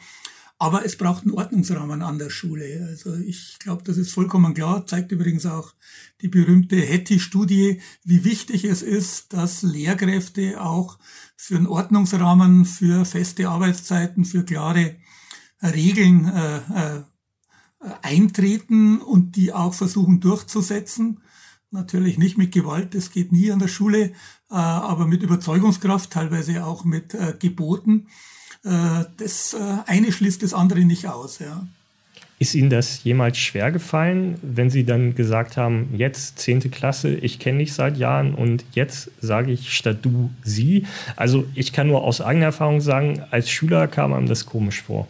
Aber 0.58 0.86
es 0.86 0.96
braucht 0.96 1.24
einen 1.24 1.34
Ordnungsrahmen 1.34 2.00
an 2.00 2.18
der 2.18 2.30
Schule. 2.30 2.86
Also 2.88 3.14
ich 3.14 3.58
glaube, 3.58 3.82
das 3.84 3.98
ist 3.98 4.12
vollkommen 4.12 4.54
klar. 4.54 4.86
Zeigt 4.86 5.12
übrigens 5.12 5.44
auch 5.44 5.74
die 6.22 6.28
berühmte 6.28 6.76
Hetty-Studie, 6.76 7.82
wie 8.04 8.24
wichtig 8.24 8.64
es 8.64 8.80
ist, 8.80 9.34
dass 9.34 9.62
Lehrkräfte 9.62 10.62
auch 10.62 10.98
für 11.36 11.56
einen 11.56 11.66
Ordnungsrahmen, 11.66 12.64
für 12.64 13.04
feste 13.04 13.48
Arbeitszeiten, 13.50 14.24
für 14.24 14.44
klare 14.44 14.96
Regeln 15.62 16.26
äh, 16.26 16.56
äh, 16.56 17.02
eintreten 18.02 19.00
und 19.00 19.36
die 19.36 19.52
auch 19.52 19.74
versuchen 19.74 20.20
durchzusetzen. 20.20 21.20
Natürlich 21.70 22.16
nicht 22.16 22.38
mit 22.38 22.52
Gewalt, 22.52 22.94
das 22.94 23.10
geht 23.10 23.32
nie 23.32 23.50
an 23.50 23.58
der 23.58 23.68
Schule, 23.68 24.12
äh, 24.50 24.54
aber 24.54 25.06
mit 25.06 25.22
Überzeugungskraft, 25.22 26.10
teilweise 26.10 26.64
auch 26.64 26.84
mit 26.84 27.14
äh, 27.14 27.34
Geboten. 27.38 28.06
Äh, 28.64 29.04
das 29.16 29.56
eine 29.86 30.12
schließt 30.12 30.42
das 30.42 30.54
andere 30.54 30.80
nicht 30.80 31.08
aus. 31.08 31.38
Ja. 31.40 31.66
Ist 32.38 32.54
Ihnen 32.54 32.68
das 32.68 33.02
jemals 33.02 33.38
schwer 33.38 33.72
gefallen, 33.72 34.38
wenn 34.42 34.68
Sie 34.68 34.84
dann 34.84 35.14
gesagt 35.14 35.56
haben, 35.56 35.88
jetzt 35.96 36.38
zehnte 36.38 36.68
Klasse, 36.68 37.14
ich 37.14 37.38
kenne 37.38 37.58
dich 37.58 37.72
seit 37.72 37.96
Jahren 37.96 38.34
und 38.34 38.64
jetzt 38.72 39.10
sage 39.22 39.52
ich 39.52 39.72
statt 39.72 40.00
du 40.02 40.30
sie? 40.44 40.86
Also 41.16 41.46
ich 41.54 41.72
kann 41.72 41.86
nur 41.86 42.04
aus 42.04 42.20
eigener 42.20 42.46
Erfahrung 42.46 42.82
sagen, 42.82 43.22
als 43.30 43.48
Schüler 43.48 43.88
kam 43.88 44.12
einem 44.12 44.26
das 44.26 44.44
komisch 44.44 44.82
vor. 44.82 45.08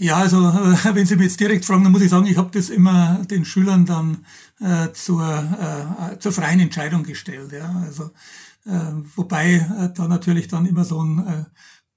Ja, 0.00 0.18
also 0.18 0.38
äh, 0.48 0.94
wenn 0.94 1.06
Sie 1.06 1.16
mich 1.16 1.26
jetzt 1.26 1.40
direkt 1.40 1.64
fragen, 1.64 1.82
dann 1.82 1.92
muss 1.92 2.02
ich 2.02 2.10
sagen, 2.10 2.26
ich 2.26 2.36
habe 2.36 2.50
das 2.52 2.70
immer 2.70 3.24
den 3.28 3.44
Schülern 3.44 3.84
dann 3.84 4.24
äh, 4.60 4.92
zur, 4.92 5.24
äh, 5.24 6.18
zur 6.20 6.32
freien 6.32 6.60
Entscheidung 6.60 7.02
gestellt. 7.02 7.52
Ja. 7.52 7.82
Also, 7.84 8.10
äh, 8.64 8.92
wobei 9.16 9.54
äh, 9.54 9.92
da 9.94 10.06
natürlich 10.06 10.46
dann 10.48 10.66
immer 10.66 10.84
so 10.84 11.02
ein 11.02 11.26
äh, 11.26 11.44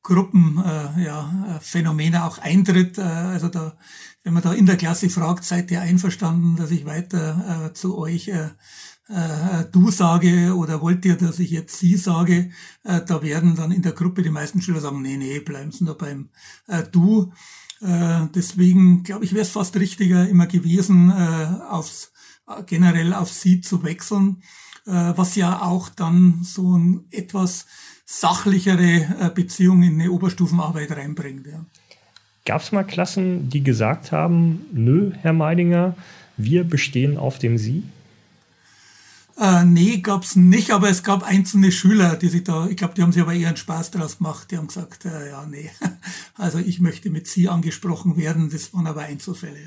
Gruppenphänomene 0.02 0.94
äh, 0.98 1.04
ja, 1.06 1.60
Phänomene 1.62 2.26
auch 2.26 2.40
eintritt. 2.40 2.98
Äh, 2.98 3.02
also 3.02 3.50
da, 3.50 3.78
wenn 4.24 4.34
man 4.34 4.42
da 4.42 4.54
in 4.54 4.66
der 4.66 4.78
Klasse 4.78 5.10
fragt, 5.10 5.44
seid 5.44 5.70
ihr 5.70 5.82
einverstanden, 5.82 6.56
dass 6.56 6.72
ich 6.72 6.86
weiter 6.86 7.68
äh, 7.68 7.74
zu 7.74 8.00
euch 8.00 8.30
äh, 8.30 8.50
äh, 9.10 9.66
du 9.72 9.92
sage 9.92 10.56
oder 10.56 10.82
wollt 10.82 11.06
ihr, 11.06 11.18
dass 11.18 11.40
ich 11.40 11.52
jetzt 11.52 11.78
sie 11.78 11.98
sage, 11.98 12.52
äh, 12.84 13.02
da 13.06 13.22
werden 13.22 13.56
dann 13.56 13.72
in 13.72 13.82
der 13.82 13.92
Gruppe 13.92 14.24
die 14.24 14.30
meisten 14.30 14.62
Schüler 14.62 14.80
sagen, 14.80 15.02
nee, 15.02 15.18
nee, 15.18 15.40
bleiben 15.40 15.72
Sie 15.72 15.84
nur 15.84 15.98
beim 15.98 16.30
äh, 16.68 16.84
du. 16.84 17.32
Äh, 17.82 18.28
deswegen 18.36 19.04
glaube 19.04 19.26
ich, 19.26 19.34
wäre 19.34 19.42
es 19.42 19.52
fast 19.52 19.76
richtiger 19.76 20.28
immer 20.28 20.48
gewesen, 20.48 21.10
äh, 21.10 21.64
aufs, 21.70 22.12
äh, 22.48 22.64
generell 22.64 23.14
auf 23.14 23.32
sie 23.32 23.62
zu 23.62 23.84
wechseln, 23.84 24.44
äh, 24.86 24.92
was 25.16 25.36
ja 25.36 25.62
auch 25.62 25.90
dann 25.90 26.42
so 26.44 26.78
ein 26.78 27.06
etwas 27.12 27.66
sachlichere 28.06 29.08
äh, 29.20 29.32
Beziehung 29.34 29.84
in 29.84 30.00
eine 30.00 30.12
Oberstufenarbeit 30.12 30.92
reinbringt. 30.92 31.48
Ja. 31.48 31.66
Gab 32.46 32.62
es 32.62 32.72
mal 32.72 32.84
Klassen, 32.84 33.50
die 33.50 33.64
gesagt 33.64 34.12
haben, 34.12 34.66
nö, 34.72 35.12
Herr 35.22 35.34
Meidinger, 35.34 35.96
wir 36.38 36.64
bestehen 36.64 37.18
auf 37.18 37.40
dem 37.40 37.58
Sie? 37.58 37.84
Äh, 39.42 39.66
nee, 39.66 40.04
es 40.22 40.36
nicht, 40.36 40.70
aber 40.70 40.88
es 40.88 41.02
gab 41.02 41.24
einzelne 41.24 41.72
Schüler, 41.72 42.16
die 42.16 42.28
sich 42.28 42.44
da, 42.44 42.68
ich 42.68 42.78
glaube, 42.78 42.94
die 42.94 43.02
haben 43.02 43.12
sich 43.12 43.24
aber 43.24 43.34
eher 43.34 43.48
einen 43.48 43.58
Spaß 43.58 43.90
draus 43.90 44.20
gemacht. 44.20 44.52
Die 44.52 44.58
haben 44.58 44.68
gesagt, 44.68 45.04
äh, 45.06 45.32
ja, 45.32 45.48
nee, 45.50 45.72
also 46.38 46.60
ich 46.60 46.80
möchte 46.80 47.10
mit 47.10 47.26
Sie 47.26 47.50
angesprochen 47.50 48.18
werden. 48.18 48.52
Das 48.52 48.72
waren 48.72 48.86
aber 48.86 49.02
Einzelfälle. 49.02 49.58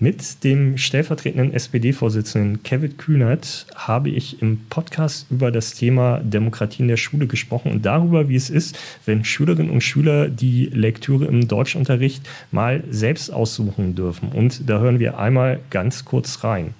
Mit 0.00 0.42
dem 0.42 0.76
stellvertretenden 0.78 1.52
SPD-Vorsitzenden 1.52 2.64
Kevin 2.64 2.96
Kühnert 2.96 3.68
habe 3.76 4.10
ich 4.10 4.42
im 4.42 4.58
Podcast 4.68 5.28
über 5.30 5.52
das 5.52 5.74
Thema 5.74 6.18
Demokratie 6.18 6.82
in 6.82 6.88
der 6.88 6.96
Schule 6.96 7.28
gesprochen 7.28 7.70
und 7.70 7.86
darüber, 7.86 8.28
wie 8.28 8.34
es 8.34 8.50
ist, 8.50 8.76
wenn 9.06 9.24
Schülerinnen 9.24 9.70
und 9.70 9.82
Schüler 9.82 10.28
die 10.28 10.66
Lektüre 10.66 11.26
im 11.26 11.46
Deutschunterricht 11.46 12.28
mal 12.50 12.82
selbst 12.90 13.32
aussuchen 13.32 13.94
dürfen. 13.94 14.30
Und 14.32 14.68
da 14.68 14.80
hören 14.80 14.98
wir 14.98 15.18
einmal 15.20 15.60
ganz 15.70 16.04
kurz 16.04 16.42
rein. 16.42 16.74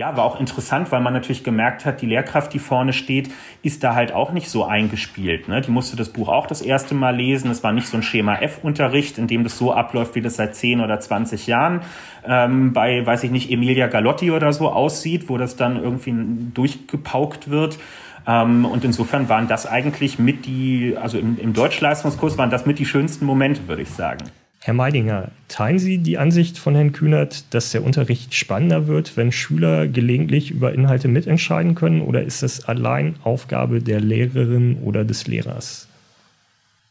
Ja, 0.00 0.16
war 0.16 0.24
auch 0.24 0.40
interessant, 0.40 0.90
weil 0.92 1.02
man 1.02 1.12
natürlich 1.12 1.44
gemerkt 1.44 1.84
hat, 1.84 2.00
die 2.00 2.06
Lehrkraft, 2.06 2.54
die 2.54 2.58
vorne 2.58 2.94
steht, 2.94 3.30
ist 3.62 3.84
da 3.84 3.94
halt 3.94 4.12
auch 4.12 4.32
nicht 4.32 4.48
so 4.48 4.64
eingespielt. 4.64 5.46
Ne? 5.46 5.60
Die 5.60 5.70
musste 5.70 5.94
das 5.94 6.08
Buch 6.08 6.30
auch 6.30 6.46
das 6.46 6.62
erste 6.62 6.94
Mal 6.94 7.14
lesen. 7.14 7.50
Es 7.50 7.62
war 7.62 7.72
nicht 7.72 7.86
so 7.86 7.98
ein 7.98 8.02
Schema 8.02 8.36
F-Unterricht, 8.36 9.18
in 9.18 9.26
dem 9.26 9.44
das 9.44 9.58
so 9.58 9.74
abläuft, 9.74 10.14
wie 10.14 10.22
das 10.22 10.36
seit 10.36 10.56
10 10.56 10.80
oder 10.80 10.98
20 10.98 11.46
Jahren 11.46 11.82
ähm, 12.26 12.72
bei, 12.72 13.04
weiß 13.04 13.24
ich 13.24 13.30
nicht, 13.30 13.50
Emilia 13.50 13.88
Galotti 13.88 14.30
oder 14.30 14.54
so 14.54 14.70
aussieht, 14.70 15.28
wo 15.28 15.36
das 15.36 15.56
dann 15.56 15.76
irgendwie 15.76 16.14
durchgepaukt 16.54 17.50
wird. 17.50 17.78
Ähm, 18.26 18.64
und 18.64 18.86
insofern 18.86 19.28
waren 19.28 19.48
das 19.48 19.66
eigentlich 19.66 20.18
mit 20.18 20.46
die, 20.46 20.96
also 20.98 21.18
im, 21.18 21.38
im 21.38 21.52
Deutschleistungskurs 21.52 22.38
waren 22.38 22.48
das 22.48 22.64
mit 22.64 22.78
die 22.78 22.86
schönsten 22.86 23.26
Momente, 23.26 23.68
würde 23.68 23.82
ich 23.82 23.90
sagen. 23.90 24.24
Herr 24.62 24.74
Meidinger, 24.74 25.30
teilen 25.48 25.78
Sie 25.78 25.98
die 25.98 26.18
Ansicht 26.18 26.58
von 26.58 26.74
Herrn 26.74 26.92
Kühnert, 26.92 27.54
dass 27.54 27.70
der 27.70 27.82
Unterricht 27.82 28.34
spannender 28.34 28.86
wird, 28.86 29.16
wenn 29.16 29.32
Schüler 29.32 29.88
gelegentlich 29.88 30.50
über 30.50 30.74
Inhalte 30.74 31.08
mitentscheiden 31.08 31.74
können, 31.74 32.02
oder 32.02 32.22
ist 32.24 32.42
das 32.42 32.64
allein 32.64 33.16
Aufgabe 33.24 33.80
der 33.80 34.00
Lehrerin 34.00 34.76
oder 34.82 35.04
des 35.06 35.26
Lehrers? 35.26 35.88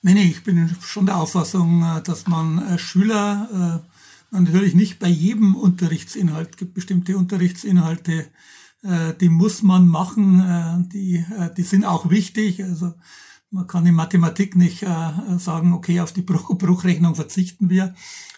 Nee, 0.02 0.16
nee, 0.16 0.24
ich 0.24 0.44
bin 0.44 0.76
schon 0.82 1.06
der 1.06 1.18
Auffassung, 1.18 1.84
äh, 1.84 2.02
dass 2.02 2.26
man 2.26 2.58
äh, 2.58 2.80
Schüler 2.80 3.82
äh, 4.34 4.36
natürlich 4.36 4.74
nicht 4.74 4.98
bei 4.98 5.10
jedem 5.10 5.54
Unterrichtsinhalt, 5.56 6.58
gibt 6.58 6.74
bestimmte 6.74 7.18
Unterrichtsinhalte, 7.18 8.26
die 9.20 9.28
muss 9.28 9.62
man 9.62 9.88
machen, 9.88 10.88
die, 10.94 11.26
die 11.58 11.64
sind 11.64 11.84
auch 11.84 12.10
wichtig. 12.10 12.64
Also 12.64 12.94
man 13.52 13.68
kann 13.68 13.86
in 13.86 13.96
Mathematik 13.96 14.56
nicht 14.56 14.84
äh, 14.84 15.12
sagen, 15.38 15.74
okay, 15.74 16.02
auf 16.02 16.14
die 16.14 16.22
Bruch 16.22 16.56
Bruchrechnung 16.58 17.16
verzichten 17.16 17.70
wir. 17.70 17.96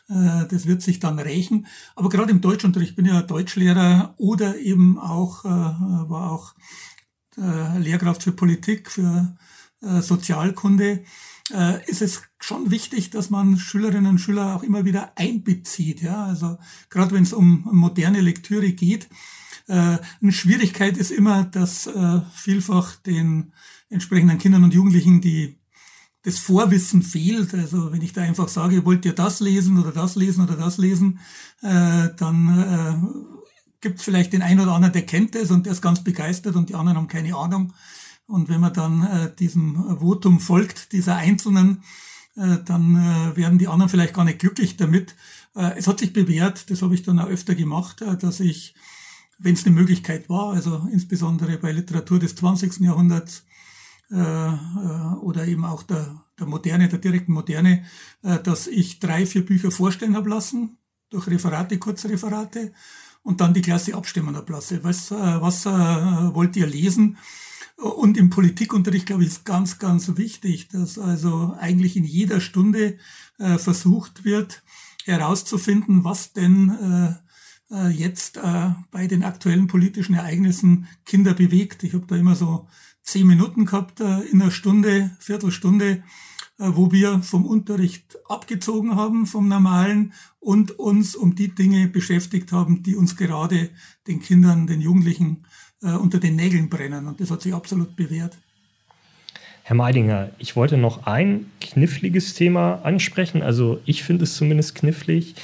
Äh, 0.10 0.48
das 0.48 0.68
wird 0.68 0.82
sich 0.82 1.00
dann 1.00 1.20
rächen. 1.20 1.68
Aber 1.96 2.10
gerade 2.10 2.32
im 2.32 2.42
Deutschunterricht, 2.42 2.92
ich 2.92 2.96
bin 2.96 3.06
ja 3.06 3.22
Deutschlehrer 3.22 4.14
oder 4.18 4.58
eben 4.58 4.98
auch, 4.98 5.46
äh, 5.46 5.50
war 5.50 6.32
auch 6.32 6.54
äh, 7.38 7.78
Lehrkraft 7.80 8.24
für 8.24 8.32
Politik, 8.32 8.90
für 8.90 9.36
äh, 9.82 10.02
Sozialkunde, 10.02 11.04
äh, 11.54 11.90
ist 11.90 12.02
es 12.02 12.24
schon 12.40 12.72
wichtig, 12.72 13.10
dass 13.10 13.30
man 13.30 13.58
Schülerinnen 13.58 14.12
und 14.12 14.20
Schüler 14.20 14.56
auch 14.56 14.64
immer 14.64 14.86
wieder 14.86 15.12
einbezieht. 15.16 16.02
Ja, 16.02 16.26
also 16.26 16.58
gerade 16.90 17.14
wenn 17.14 17.24
es 17.24 17.34
um 17.34 17.68
moderne 17.72 18.22
Lektüre 18.22 18.72
geht. 18.72 19.10
Eine 19.68 20.32
Schwierigkeit 20.32 20.98
ist 20.98 21.12
immer, 21.12 21.46
dass 21.46 21.88
äh, 21.88 22.22
vielfach 22.34 22.98
den 22.98 23.54
entsprechenden 23.92 24.40
Kindern 24.40 24.64
und 24.64 24.74
Jugendlichen 24.74 25.22
die 25.22 25.62
das 26.24 26.38
Vorwissen 26.38 27.02
fehlt. 27.02 27.54
Also 27.54 27.92
wenn 27.92 28.02
ich 28.02 28.14
da 28.14 28.22
einfach 28.22 28.48
sage, 28.48 28.86
wollt 28.86 29.06
ihr 29.06 29.14
das 29.14 29.40
lesen 29.40 29.80
oder 29.80 29.92
das 29.92 30.16
lesen 30.16 30.44
oder 30.44 30.56
das 30.56 30.78
lesen, 30.78 31.20
äh, 31.62 32.10
dann 32.16 32.60
äh, 32.60 33.32
gibt 33.82 34.00
es 34.00 34.06
vielleicht 34.06 34.34
den 34.34 34.44
einen 34.44 34.60
oder 34.60 34.74
anderen, 34.74 34.94
der 34.94 35.06
kennt 35.06 35.36
es 35.36 35.52
und 35.52 35.66
der 35.66 35.74
ist 35.74 35.82
ganz 35.82 36.04
begeistert 36.04 36.56
und 36.56 36.70
die 36.70 36.76
anderen 36.76 36.98
haben 36.98 37.08
keine 37.08 37.36
Ahnung. 37.36 37.74
Und 38.28 38.50
wenn 38.50 38.62
man 38.62 38.74
dann 38.74 39.04
äh, 39.04 39.36
diesem 39.36 40.00
Votum 40.00 40.40
folgt, 40.40 40.92
dieser 40.94 41.18
Einzelnen, 41.18 41.84
äh, 42.36 42.58
dann 42.64 42.96
äh, 42.96 43.36
werden 43.36 43.58
die 43.58 43.68
anderen 43.68 43.90
vielleicht 43.90 44.14
gar 44.14 44.24
nicht 44.24 44.40
glücklich 44.40 44.78
damit. 44.78 45.16
Äh, 45.56 45.78
es 45.78 45.88
hat 45.88 46.00
sich 46.00 46.14
bewährt, 46.14 46.70
das 46.70 46.82
habe 46.82 46.94
ich 46.94 47.04
dann 47.04 47.20
auch 47.20 47.28
öfter 47.28 47.56
gemacht, 47.56 48.02
äh, 48.02 48.16
dass 48.16 48.40
ich, 48.40 48.76
wenn 49.40 49.56
es 49.56 49.66
eine 49.66 49.76
Möglichkeit 49.76 50.30
war, 50.30 50.54
also 50.54 50.88
insbesondere 50.94 51.58
bei 51.58 51.72
Literatur 51.72 52.20
des 52.20 52.36
20. 52.36 52.80
Jahrhunderts, 52.82 53.44
oder 54.12 55.48
eben 55.48 55.64
auch 55.64 55.84
der, 55.84 56.22
der 56.38 56.48
Moderne, 56.48 56.90
der 56.90 57.00
direkten 57.00 57.34
Moderne, 57.34 57.84
äh, 58.24 58.40
dass 58.40 58.68
ich 58.68 59.00
drei, 59.00 59.26
vier 59.26 59.46
Bücher 59.46 59.72
vorstellen 59.72 60.16
habe 60.16 60.30
lassen, 60.30 60.78
durch 61.10 61.28
Referate, 61.28 61.78
Kurzreferate, 61.78 62.74
und 63.24 63.40
dann 63.40 63.54
die 63.54 63.62
Klasse 63.62 63.94
abstimmen 63.94 64.36
habe 64.36 64.52
lassen. 64.52 64.80
Was, 64.82 65.12
was 65.12 65.66
wollt 65.66 66.56
ihr 66.56 66.66
lesen? 66.66 67.18
Und 67.82 68.18
im 68.18 68.30
Politikunterricht, 68.30 69.08
glaube 69.08 69.24
ich, 69.24 69.30
ist 69.30 69.46
ganz, 69.46 69.80
ganz 69.80 70.16
wichtig, 70.18 70.70
dass 70.70 71.00
also 71.00 71.56
eigentlich 71.60 71.98
in 71.98 72.04
jeder 72.04 72.40
Stunde 72.40 72.98
äh, 73.40 73.58
versucht 73.58 74.24
wird, 74.24 74.64
herauszufinden, 75.06 76.04
was 76.04 76.34
denn 76.34 77.18
äh, 77.72 77.90
jetzt 77.90 78.38
äh, 78.38 78.72
bei 78.92 79.08
den 79.08 79.24
aktuellen 79.24 79.68
politischen 79.68 80.14
Ereignissen 80.14 80.88
Kinder 81.06 81.34
bewegt. 81.34 81.84
Ich 81.84 81.94
habe 81.94 82.06
da 82.06 82.16
immer 82.16 82.36
so 82.36 82.68
zehn 83.04 83.28
Minuten 83.28 83.66
gehabt 83.66 84.00
äh, 84.00 84.22
in 84.22 84.42
einer 84.42 84.52
Stunde, 84.52 85.12
Viertelstunde, 85.20 86.04
äh, 86.60 86.70
wo 86.70 86.92
wir 86.92 87.22
vom 87.22 87.46
Unterricht 87.46 88.18
abgezogen 88.30 88.96
haben, 88.96 89.26
vom 89.26 89.48
Normalen 89.48 90.14
und 90.40 90.78
uns 90.80 91.16
um 91.16 91.36
die 91.36 91.54
Dinge 91.54 91.88
beschäftigt 91.88 92.52
haben, 92.52 92.84
die 92.84 92.96
uns 92.96 93.16
gerade 93.16 93.70
den 94.08 94.22
Kindern, 94.22 94.68
den 94.68 94.82
Jugendlichen 94.82 95.46
äh, 95.82 95.94
unter 95.94 96.20
den 96.20 96.36
Nägeln 96.36 96.70
brennen. 96.70 97.08
Und 97.08 97.20
das 97.20 97.32
hat 97.32 97.42
sich 97.42 97.54
absolut 97.54 97.96
bewährt. 97.96 98.38
Herr 99.64 99.76
Meidinger, 99.76 100.32
ich 100.38 100.56
wollte 100.56 100.78
noch 100.78 101.06
ein 101.06 101.46
kniffliges 101.62 102.34
Thema 102.34 102.82
ansprechen. 102.84 103.42
Also 103.42 103.80
ich 103.86 104.04
finde 104.04 104.24
es 104.24 104.36
zumindest 104.36 104.76
knifflig. 104.76 105.36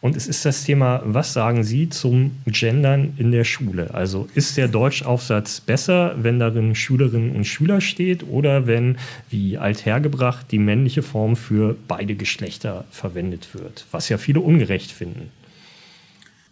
Und 0.00 0.16
es 0.16 0.28
ist 0.28 0.44
das 0.44 0.62
Thema, 0.62 1.02
was 1.04 1.32
sagen 1.32 1.64
Sie 1.64 1.88
zum 1.88 2.30
Gendern 2.46 3.14
in 3.16 3.32
der 3.32 3.42
Schule? 3.42 3.92
Also 3.94 4.28
ist 4.34 4.56
der 4.56 4.68
Deutschaufsatz 4.68 5.60
besser, 5.60 6.14
wenn 6.22 6.38
darin 6.38 6.76
Schülerinnen 6.76 7.34
und 7.34 7.44
Schüler 7.44 7.80
steht 7.80 8.22
oder 8.22 8.68
wenn, 8.68 8.96
wie 9.28 9.58
althergebracht, 9.58 10.52
die 10.52 10.60
männliche 10.60 11.02
Form 11.02 11.34
für 11.34 11.76
beide 11.88 12.14
Geschlechter 12.14 12.84
verwendet 12.92 13.48
wird, 13.54 13.86
was 13.90 14.08
ja 14.08 14.18
viele 14.18 14.40
ungerecht 14.40 14.92
finden? 14.92 15.30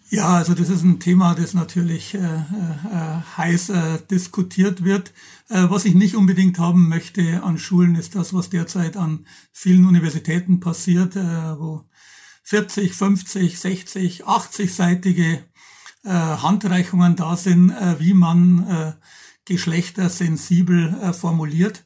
Ja, 0.09 0.37
also 0.37 0.54
das 0.54 0.68
ist 0.68 0.85
ein 0.85 1.00
Thema, 1.00 1.35
das 1.35 1.52
natürlich 1.52 2.14
äh, 2.14 2.18
äh, 2.18 3.20
heiß 3.37 3.70
äh, 3.70 3.98
diskutiert 4.09 4.85
wird. 4.85 5.12
Äh, 5.48 5.64
was 5.68 5.85
ich 5.85 5.96
nicht 5.96 6.14
unbedingt 6.14 6.61
haben 6.61 6.88
möchte 6.88 7.42
an 7.42 7.59
Schulen, 7.59 7.96
ist 7.96 8.14
das, 8.14 8.32
was 8.32 8.48
derzeit 8.48 8.96
an 8.96 9.26
vielen 9.52 9.85
Universitäten 9.85 10.61
passiert, 10.61 11.16
äh, 11.16 11.59
wo 11.59 11.85
40, 12.46 12.94
50, 12.94 13.59
60, 13.59 14.24
80-seitige 14.24 15.42
äh, 16.04 16.11
Handreichungen 16.11 17.16
da 17.16 17.37
sind, 17.37 17.70
äh, 17.70 17.98
wie 17.98 18.14
man 18.14 18.66
äh, 18.68 18.92
Geschlechter 19.44 20.09
sensibel 20.09 20.96
äh, 21.02 21.12
formuliert, 21.12 21.85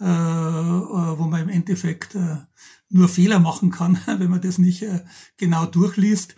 äh, 0.00 0.04
äh, 0.04 0.06
wo 0.06 1.24
man 1.24 1.42
im 1.42 1.48
Endeffekt 1.48 2.14
äh, 2.14 2.36
nur 2.88 3.08
Fehler 3.08 3.40
machen 3.40 3.72
kann, 3.72 3.98
wenn 4.06 4.30
man 4.30 4.40
das 4.40 4.58
nicht 4.58 4.82
äh, 4.82 5.00
genau 5.38 5.66
durchliest. 5.66 6.36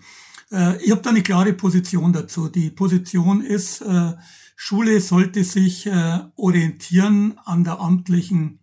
Äh, 0.51 0.83
ich 0.83 0.91
habe 0.91 1.03
da 1.03 1.11
eine 1.11 1.23
klare 1.23 1.53
Position 1.53 2.15
dazu. 2.15 2.49
Die 2.49 2.71
Position 2.71 3.43
ist, 3.43 3.83
äh, 3.83 4.15
Schule 4.57 5.03
sollte 5.03 5.45
sich 5.45 5.85
äh, 5.85 6.21
orientieren 6.37 7.39
an 7.45 7.65
der 7.65 7.81
amtlichen 7.81 8.61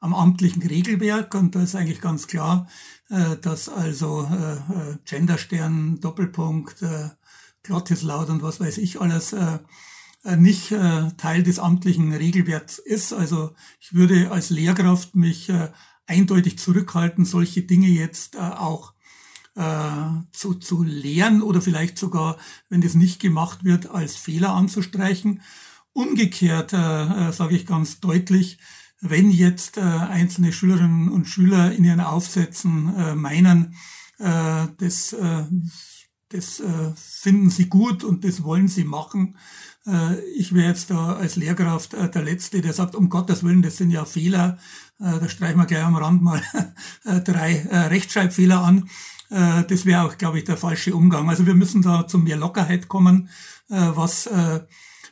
am 0.00 0.14
amtlichen 0.14 0.62
Regelwerk 0.62 1.34
und 1.34 1.54
da 1.54 1.62
ist 1.62 1.74
eigentlich 1.74 2.00
ganz 2.00 2.28
klar, 2.28 2.68
dass 3.08 3.68
also 3.68 4.28
äh, 4.30 4.54
äh, 4.54 4.96
Genderstern, 5.04 6.00
Doppelpunkt, 6.00 6.82
äh, 6.82 7.10
Glottislaut 7.62 8.28
und 8.30 8.42
was 8.42 8.60
weiß 8.60 8.78
ich 8.78 9.00
alles 9.00 9.32
äh, 9.32 9.58
äh, 10.24 10.36
nicht 10.36 10.72
äh, 10.72 11.10
Teil 11.16 11.42
des 11.42 11.58
amtlichen 11.58 12.12
Regelwerks 12.12 12.78
ist. 12.78 13.12
Also 13.12 13.54
ich 13.80 13.94
würde 13.94 14.30
als 14.30 14.50
Lehrkraft 14.50 15.14
mich 15.14 15.48
äh, 15.48 15.70
eindeutig 16.06 16.58
zurückhalten, 16.58 17.24
solche 17.24 17.62
Dinge 17.62 17.88
jetzt 17.88 18.34
äh, 18.34 18.38
auch 18.38 18.94
äh, 19.54 20.22
zu, 20.32 20.54
zu 20.54 20.82
lehren 20.82 21.42
oder 21.42 21.60
vielleicht 21.60 21.98
sogar, 21.98 22.38
wenn 22.68 22.80
das 22.80 22.94
nicht 22.94 23.20
gemacht 23.20 23.64
wird, 23.64 23.90
als 23.90 24.16
Fehler 24.16 24.50
anzustreichen. 24.54 25.42
Umgekehrt 25.92 26.72
äh, 26.72 27.28
äh, 27.28 27.32
sage 27.32 27.56
ich 27.56 27.66
ganz 27.66 28.00
deutlich, 28.00 28.58
wenn 29.00 29.30
jetzt 29.30 29.76
äh, 29.76 29.80
einzelne 29.80 30.52
Schülerinnen 30.52 31.08
und 31.08 31.26
Schüler 31.26 31.72
in 31.72 31.84
ihren 31.84 32.00
Aufsätzen 32.00 32.94
äh, 32.96 33.14
meinen, 33.14 33.74
äh, 34.18 34.66
das, 34.78 35.12
äh, 35.12 35.44
das 36.30 36.60
äh, 36.60 36.92
finden 36.96 37.50
sie 37.50 37.68
gut 37.68 38.04
und 38.04 38.24
das 38.24 38.42
wollen 38.42 38.68
sie 38.68 38.84
machen, 38.84 39.36
äh, 39.86 40.20
ich 40.36 40.54
wäre 40.54 40.68
jetzt 40.68 40.90
da 40.90 41.16
als 41.16 41.36
Lehrkraft 41.36 41.94
äh, 41.94 42.10
der 42.10 42.22
Letzte, 42.22 42.60
der 42.60 42.72
sagt, 42.72 42.94
um 42.94 43.08
Gottes 43.08 43.42
Willen, 43.42 43.62
das 43.62 43.76
sind 43.76 43.90
ja 43.90 44.04
Fehler, 44.04 44.58
äh, 45.00 45.18
da 45.18 45.28
streichen 45.28 45.58
wir 45.58 45.66
gleich 45.66 45.84
am 45.84 45.96
Rand 45.96 46.22
mal 46.22 46.42
äh, 47.04 47.20
drei 47.20 47.54
äh, 47.54 47.76
Rechtschreibfehler 47.86 48.62
an. 48.62 48.88
Äh, 49.30 49.64
das 49.64 49.86
wäre 49.86 50.02
auch, 50.02 50.18
glaube 50.18 50.38
ich, 50.38 50.44
der 50.44 50.56
falsche 50.56 50.94
Umgang. 50.94 51.28
Also 51.28 51.46
wir 51.46 51.54
müssen 51.54 51.82
da 51.82 52.06
zu 52.06 52.18
mehr 52.18 52.36
Lockerheit 52.36 52.88
kommen, 52.88 53.28
äh, 53.70 53.76
was 53.94 54.26
äh, 54.26 54.60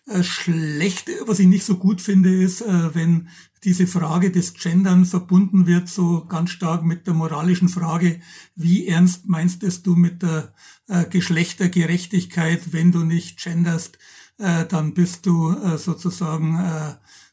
äh, 0.06 0.22
schlecht, 0.22 1.10
was 1.26 1.38
ich 1.38 1.46
nicht 1.46 1.64
so 1.64 1.76
gut 1.76 2.00
finde, 2.00 2.34
ist, 2.34 2.60
äh, 2.60 2.94
wenn 2.94 3.28
diese 3.66 3.86
Frage 3.86 4.30
des 4.30 4.54
Gendern 4.54 5.04
verbunden 5.04 5.66
wird, 5.66 5.88
so 5.88 6.24
ganz 6.24 6.50
stark 6.50 6.84
mit 6.84 7.06
der 7.06 7.12
moralischen 7.12 7.68
Frage, 7.68 8.20
wie 8.54 8.86
ernst 8.86 9.28
meinst 9.28 9.62
es 9.62 9.82
du 9.82 9.94
mit 9.94 10.22
der 10.22 10.54
äh, 10.88 11.04
Geschlechtergerechtigkeit, 11.04 12.72
wenn 12.72 12.92
du 12.92 13.00
nicht 13.00 13.42
genderst, 13.42 13.98
dann 14.38 14.92
bist 14.92 15.24
du 15.24 15.56
sozusagen 15.78 16.58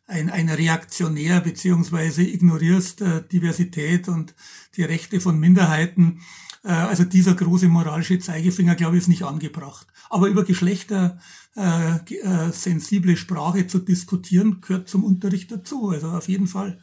ein, 0.07 0.29
ein 0.29 0.47
Reaktionär 0.47 1.41
beziehungsweise 1.41 2.23
ignorierst 2.23 3.03
Diversität 3.29 4.07
und 4.07 4.33
die 4.75 4.83
Rechte 4.83 5.19
von 5.19 5.39
Minderheiten. 5.39 6.21
Also 6.63 7.03
dieser 7.03 7.33
große 7.33 7.67
moralische 7.67 8.19
Zeigefinger, 8.19 8.75
glaube 8.75 8.95
ich, 8.95 9.01
ist 9.03 9.09
nicht 9.09 9.23
angebracht. 9.23 9.85
Aber 10.09 10.27
über 10.27 10.45
Geschlechter 10.45 11.17
äh, 11.55 11.95
äh, 11.95 12.51
sensible 12.51 13.15
Sprache 13.15 13.67
zu 13.67 13.77
diskutieren, 13.77 14.61
gehört 14.61 14.89
zum 14.89 15.03
Unterricht 15.03 15.51
dazu. 15.51 15.89
Also 15.89 16.07
auf 16.09 16.27
jeden 16.27 16.47
Fall. 16.47 16.79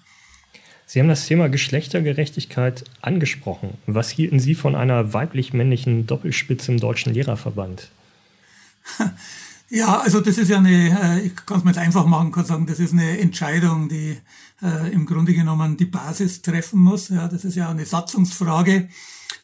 Sie 0.87 1.01
haben 1.01 1.09
das 1.09 1.27
Thema 1.27 1.49
Geschlechtergerechtigkeit 1.49 2.85
angesprochen. 3.01 3.79
Was 3.87 4.11
hielten 4.11 4.39
Sie 4.39 4.55
von 4.55 4.75
einer 4.75 5.13
weiblich-männlichen 5.13 6.07
Doppelspitze 6.07 6.73
im 6.73 6.79
Deutschen 6.79 7.15
Lehrerverband? 7.15 7.91
Ja, 9.73 10.01
also 10.01 10.21
das 10.21 10.37
ist 10.37 10.49
ja 10.49 10.59
eine, 10.59 11.21
äh, 11.21 11.27
ich 11.27 11.37
kann 11.47 11.59
es 11.59 11.65
mir 11.65 11.71
jetzt 11.71 11.79
einfach 11.79 12.05
machen, 12.05 12.33
kann 12.33 12.45
sagen, 12.45 12.67
das 12.67 12.81
ist 12.81 12.93
eine 12.93 13.21
Entscheidung, 13.21 13.89
die 13.89 14.19
äh, 14.61 14.93
im 14.93 15.07
Grunde 15.07 15.33
genommen 15.33 15.77
die 15.77 15.85
Basis 15.85 16.43
treffen 16.43 16.81
muss. 16.81 17.09
Ja, 17.09 17.29
das 17.29 17.45
ist 17.45 17.55
ja 17.55 17.71
eine 17.71 17.87
Satzungsfrage. 17.87 18.89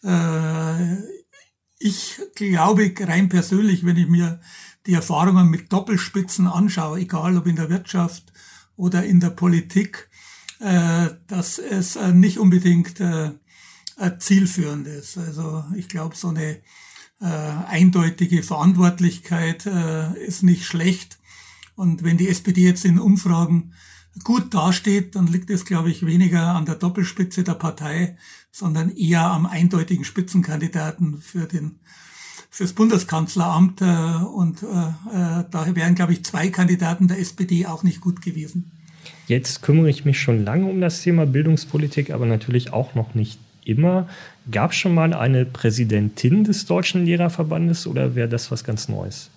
Äh, 0.03 0.95
ich 1.79 2.21
glaube 2.35 2.93
rein 2.99 3.29
persönlich, 3.29 3.87
wenn 3.87 3.97
ich 3.97 4.09
mir 4.09 4.41
die 4.87 4.95
Erfahrungen 4.95 5.49
mit 5.49 5.73
Doppelspitzen 5.73 6.49
anschaue, 6.49 6.99
egal 6.99 7.37
ob 7.37 7.47
in 7.47 7.57
der 7.57 7.71
Wirtschaft 7.71 8.33
oder 8.75 9.05
in 9.05 9.21
der 9.21 9.31
Politik, 9.31 10.11
äh, 10.59 11.11
dass 11.29 11.59
es 11.61 11.95
äh, 11.95 12.13
nicht 12.13 12.39
unbedingt 12.39 12.99
äh, 12.99 13.31
zielführend 14.19 14.89
ist. 14.89 15.19
Also 15.19 15.65
ich 15.77 15.89
glaube, 15.89 16.17
so 16.17 16.29
eine 16.29 16.61
äh, 17.21 17.25
eindeutige 17.25 18.43
Verantwortlichkeit 18.43 19.67
äh, 19.67 20.19
ist 20.25 20.43
nicht 20.43 20.65
schlecht. 20.65 21.19
Und 21.75 22.03
wenn 22.03 22.17
die 22.17 22.29
SPD 22.29 22.63
jetzt 22.63 22.85
in 22.85 22.99
Umfragen 22.99 23.73
gut 24.25 24.55
dasteht, 24.55 25.15
dann 25.15 25.27
liegt 25.27 25.51
es, 25.51 25.65
glaube 25.65 25.91
ich, 25.91 26.07
weniger 26.07 26.55
an 26.55 26.65
der 26.65 26.77
Doppelspitze 26.77 27.45
der 27.45 27.55
Partei, 27.55 28.17
sondern 28.51 28.91
eher 28.97 29.23
am 29.23 29.47
eindeutigen 29.47 30.05
Spitzenkandidaten 30.05 31.19
für 31.19 31.47
den 31.47 31.81
fürs 32.57 32.73
Bundeskanzleramt 32.73 33.83
äh, 33.83 33.85
und 33.85 34.63
äh, 34.63 34.67
äh, 34.67 35.45
da 35.51 35.67
wären, 35.75 35.95
glaube 35.95 36.15
ich, 36.15 36.25
zwei 36.25 36.49
Kandidaten 36.49 37.07
der 37.07 37.19
SPD 37.19 37.67
auch 37.67 37.83
nicht 37.83 38.01
gut 38.01 38.23
gewesen. 38.23 38.73
Jetzt 39.27 39.61
kümmere 39.61 39.91
ich 39.91 40.07
mich 40.07 40.19
schon 40.19 40.43
lange 40.43 40.65
um 40.65 40.81
das 40.81 41.03
Thema 41.03 41.27
Bildungspolitik, 41.27 42.11
aber 42.11 42.25
natürlich 42.25 42.73
auch 42.73 42.95
noch 42.95 43.15
nicht 43.15 43.39
immer. 43.65 44.09
Gab 44.51 44.71
es 44.71 44.77
schon 44.77 44.95
mal 44.95 45.13
eine 45.13 45.45
Präsidentin 45.45 46.45
des 46.45 46.67
Deutschen 46.67 47.05
Lehrerverbandes 47.05 47.87
oder 47.87 48.15
wäre 48.15 48.29
das 48.29 48.51
was 48.51 48.63
ganz 48.63 48.89
Neues? 48.89 49.31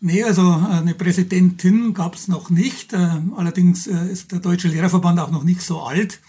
Nee, 0.00 0.22
also 0.24 0.42
äh, 0.42 0.78
eine 0.78 0.94
Präsidentin 0.94 1.94
gab 1.94 2.14
es 2.14 2.28
noch 2.28 2.50
nicht. 2.50 2.92
Äh, 2.92 3.20
allerdings 3.36 3.86
äh, 3.86 4.06
ist 4.06 4.32
der 4.32 4.40
Deutsche 4.40 4.68
Lehrerverband 4.68 5.18
auch 5.20 5.30
noch 5.30 5.44
nicht 5.44 5.62
so 5.62 5.82
alt. 5.82 6.20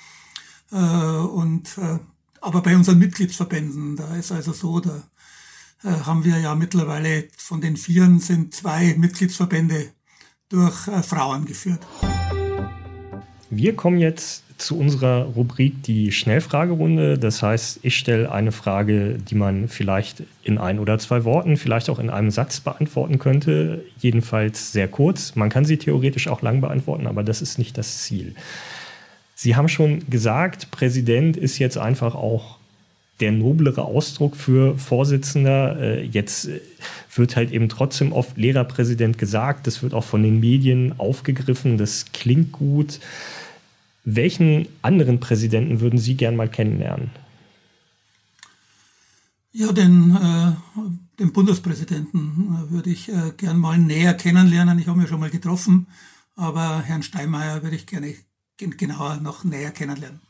Und, 0.69 1.79
aber 2.41 2.61
bei 2.61 2.75
unseren 2.75 2.99
Mitgliedsverbänden, 2.99 3.95
da 3.95 4.17
ist 4.17 4.33
also 4.33 4.51
so, 4.51 4.81
da 4.81 5.01
haben 5.81 6.25
wir 6.25 6.39
ja 6.39 6.55
mittlerweile 6.55 7.29
von 7.37 7.61
den 7.61 7.77
Vieren 7.77 8.19
sind 8.19 8.53
zwei 8.53 8.93
Mitgliedsverbände 8.97 9.93
durch 10.49 10.75
Frauen 11.05 11.45
geführt. 11.45 11.87
Wir 13.49 13.75
kommen 13.75 13.97
jetzt 13.97 14.43
zu 14.57 14.77
unserer 14.77 15.23
Rubrik 15.23 15.83
die 15.83 16.11
Schnellfragerunde. 16.11 17.17
Das 17.19 17.43
heißt, 17.43 17.79
ich 17.83 17.95
stelle 17.95 18.31
eine 18.31 18.51
Frage, 18.51 19.17
die 19.17 19.35
man 19.35 19.67
vielleicht 19.67 20.23
in 20.43 20.57
ein 20.57 20.79
oder 20.79 20.97
zwei 20.97 21.23
Worten, 21.23 21.57
vielleicht 21.57 21.89
auch 21.89 21.99
in 21.99 22.09
einem 22.09 22.31
Satz 22.31 22.59
beantworten 22.59 23.19
könnte. 23.19 23.83
Jedenfalls 23.99 24.71
sehr 24.71 24.87
kurz. 24.87 25.35
Man 25.35 25.49
kann 25.49 25.65
sie 25.65 25.77
theoretisch 25.77 26.27
auch 26.27 26.41
lang 26.41 26.61
beantworten, 26.61 27.07
aber 27.07 27.23
das 27.23 27.41
ist 27.41 27.59
nicht 27.59 27.77
das 27.77 27.99
Ziel. 27.99 28.33
Sie 29.35 29.55
haben 29.55 29.69
schon 29.69 30.09
gesagt, 30.09 30.71
Präsident 30.71 31.37
ist 31.37 31.59
jetzt 31.59 31.77
einfach 31.77 32.15
auch 32.15 32.57
der 33.19 33.31
noblere 33.31 33.83
Ausdruck 33.83 34.35
für 34.35 34.77
Vorsitzender. 34.77 35.79
Äh, 35.79 36.03
jetzt 36.05 36.49
wird 37.15 37.35
halt 37.35 37.51
eben 37.51 37.69
trotzdem 37.69 38.11
oft 38.11 38.37
Lehrerpräsident 38.37 39.17
gesagt. 39.17 39.67
Das 39.67 39.81
wird 39.83 39.93
auch 39.93 40.03
von 40.03 40.23
den 40.23 40.39
Medien 40.39 40.99
aufgegriffen. 40.99 41.77
Das 41.77 42.05
klingt 42.13 42.51
gut. 42.51 42.99
Welchen 44.03 44.67
anderen 44.81 45.19
Präsidenten 45.19 45.81
würden 45.81 45.99
Sie 45.99 46.15
gern 46.15 46.35
mal 46.35 46.47
kennenlernen? 46.47 47.09
Ja, 49.51 49.71
den, 49.71 50.15
äh, 50.15 50.51
den 51.19 51.33
Bundespräsidenten 51.33 52.55
äh, 52.55 52.71
würde 52.71 52.91
ich 52.91 53.09
äh, 53.09 53.31
gern 53.35 53.57
mal 53.57 53.77
näher 53.77 54.13
kennenlernen. 54.13 54.77
Ich 54.77 54.87
habe 54.87 55.01
ihn 55.01 55.07
schon 55.07 55.19
mal 55.19 55.31
getroffen, 55.31 55.87
aber 56.35 56.81
Herrn 56.83 57.01
Steinmeier 57.01 57.63
würde 57.63 57.75
ich 57.75 57.87
gerne 57.87 58.13
genauer 58.57 59.17
noch 59.17 59.43
näher 59.43 59.71
kennenlernen. 59.71 60.21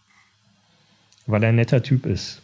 Weil 1.26 1.43
er 1.43 1.49
ein 1.49 1.55
netter 1.55 1.84
Typ 1.84 2.05
ist, 2.05 2.41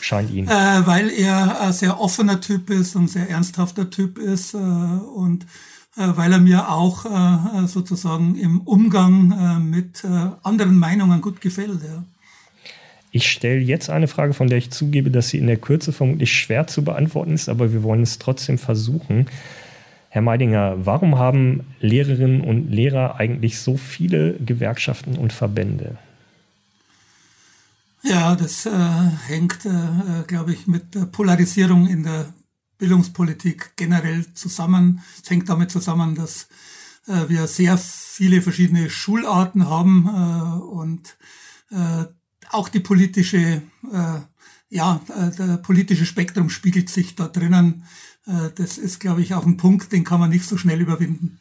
scheint 0.00 0.30
Ihnen. 0.30 0.48
Äh, 0.48 0.86
weil 0.86 1.10
er 1.10 1.60
ein 1.60 1.72
sehr 1.72 2.00
offener 2.00 2.40
Typ 2.40 2.70
ist 2.70 2.96
und 2.96 3.04
ein 3.04 3.08
sehr 3.08 3.30
ernsthafter 3.30 3.90
Typ 3.90 4.18
ist 4.18 4.54
äh, 4.54 4.58
und 4.58 5.46
weil 5.98 6.30
er 6.30 6.40
mir 6.40 6.68
auch 6.68 7.06
sozusagen 7.64 8.36
im 8.36 8.60
Umgang 8.60 9.70
mit 9.70 10.04
anderen 10.42 10.78
Meinungen 10.78 11.22
gut 11.22 11.40
gefällt. 11.40 11.80
Ja. 11.82 12.04
Ich 13.12 13.30
stelle 13.30 13.60
jetzt 13.60 13.88
eine 13.88 14.06
Frage, 14.06 14.34
von 14.34 14.48
der 14.48 14.58
ich 14.58 14.70
zugebe, 14.70 15.10
dass 15.10 15.30
sie 15.30 15.38
in 15.38 15.46
der 15.46 15.56
Kürze 15.56 15.94
vermutlich 15.94 16.30
schwer 16.30 16.66
zu 16.66 16.84
beantworten 16.84 17.32
ist, 17.32 17.48
aber 17.48 17.72
wir 17.72 17.82
wollen 17.82 18.02
es 18.02 18.18
trotzdem 18.18 18.58
versuchen. 18.58 19.24
Herr 20.10 20.20
Meidinger, 20.20 20.76
warum 20.84 21.18
haben 21.18 21.64
Lehrerinnen 21.80 22.42
und 22.42 22.70
Lehrer 22.70 23.16
eigentlich 23.16 23.58
so 23.58 23.78
viele 23.78 24.34
Gewerkschaften 24.34 25.16
und 25.16 25.32
Verbände? 25.32 25.96
Ja, 28.08 28.36
das 28.36 28.66
äh, 28.66 28.70
hängt, 29.26 29.64
äh, 29.66 30.22
glaube 30.28 30.52
ich, 30.52 30.68
mit 30.68 30.94
der 30.94 31.06
Polarisierung 31.06 31.88
in 31.88 32.04
der 32.04 32.32
Bildungspolitik 32.78 33.72
generell 33.74 34.32
zusammen. 34.32 35.02
Es 35.20 35.28
hängt 35.28 35.48
damit 35.48 35.72
zusammen, 35.72 36.14
dass 36.14 36.46
äh, 37.08 37.28
wir 37.28 37.48
sehr 37.48 37.76
viele 37.78 38.42
verschiedene 38.42 38.90
Schularten 38.90 39.68
haben 39.68 40.06
äh, 40.06 40.58
und 40.66 41.16
äh, 41.72 42.04
auch 42.50 42.68
die 42.68 42.78
politische, 42.78 43.62
äh, 43.92 44.20
ja, 44.68 45.00
äh, 45.08 45.36
der 45.36 45.56
politische 45.56 46.06
Spektrum 46.06 46.48
spiegelt 46.48 46.88
sich 46.88 47.16
da 47.16 47.26
drinnen. 47.26 47.82
Äh, 48.24 48.50
das 48.54 48.78
ist, 48.78 49.00
glaube 49.00 49.22
ich, 49.22 49.34
auch 49.34 49.46
ein 49.46 49.56
Punkt, 49.56 49.90
den 49.90 50.04
kann 50.04 50.20
man 50.20 50.30
nicht 50.30 50.44
so 50.46 50.56
schnell 50.56 50.80
überwinden. 50.80 51.40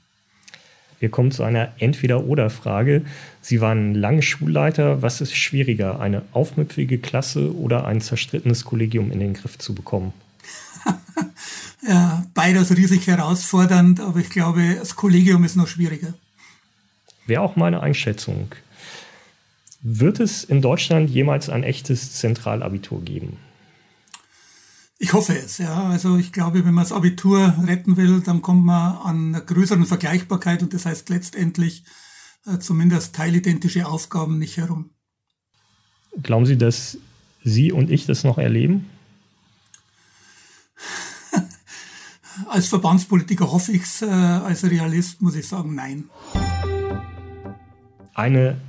Wir 1.00 1.10
kommen 1.10 1.32
zu 1.32 1.44
einer 1.44 1.74
Entweder-Oder-Frage. 1.80 3.04
Sie 3.42 3.62
waren 3.62 3.94
lange 3.94 4.22
Schulleiter. 4.22 5.02
Was 5.02 5.22
ist 5.22 5.36
schwieriger, 5.36 6.00
eine 6.00 6.24
aufmüpfige 6.32 6.98
Klasse 6.98 7.56
oder 7.56 7.86
ein 7.86 8.02
zerstrittenes 8.02 8.66
Kollegium 8.66 9.12
in 9.12 9.20
den 9.20 9.34
Griff 9.34 9.58
zu 9.58 9.76
bekommen? 9.76 10.14
ja, 11.88 12.26
beides 12.34 12.76
riesig 12.76 13.08
herausfordernd, 13.08 14.00
aber 14.00 14.20
ich 14.20 14.30
glaube, 14.30 14.76
das 14.80 14.96
Kollegium 14.96 15.44
ist 15.44 15.56
noch 15.56 15.68
schwieriger. 15.68 16.14
Wäre 17.26 17.42
auch 17.42 17.56
meine 17.56 17.82
Einschätzung. 17.82 18.54
Wird 19.82 20.20
es 20.20 20.44
in 20.44 20.62
Deutschland 20.62 21.10
jemals 21.10 21.50
ein 21.50 21.64
echtes 21.64 22.14
Zentralabitur 22.14 23.04
geben? 23.04 23.38
Ich 24.98 25.12
hoffe 25.12 25.38
es, 25.38 25.58
ja. 25.58 25.90
Also 25.90 26.18
ich 26.18 26.32
glaube, 26.32 26.66
wenn 26.66 26.74
man 26.74 26.86
das 26.86 26.94
Abitur 26.94 27.54
retten 27.66 27.98
will, 27.98 28.22
dann 28.22 28.42
kommt 28.42 28.66
man 28.66 28.98
an 28.98 29.36
einer 29.36 29.42
größeren 29.42 29.86
Vergleichbarkeit 29.86 30.64
und 30.64 30.74
das 30.74 30.86
heißt 30.86 31.10
letztendlich 31.10 31.84
äh, 32.46 32.60
zumindest 32.60 33.14
teilidentische 33.16 33.88
Aufgaben 33.88 34.40
nicht 34.40 34.58
herum. 34.58 34.92
Glauben 36.24 36.46
Sie, 36.46 36.58
dass 36.58 36.98
Sie 37.44 37.74
und 37.74 37.92
ich 37.92 38.06
das 38.06 38.24
noch 38.24 38.38
erleben? 38.38 38.90
als 42.48 42.68
Verbandspolitiker 42.68 43.52
hoffe 43.52 43.74
ich 43.74 43.84
es, 43.84 44.02
äh, 44.02 44.06
als 44.06 44.64
Realist 44.64 45.22
muss 45.22 45.36
ich 45.36 45.46
sagen, 45.46 45.76
nein. 45.76 46.06
Eine 48.14 48.62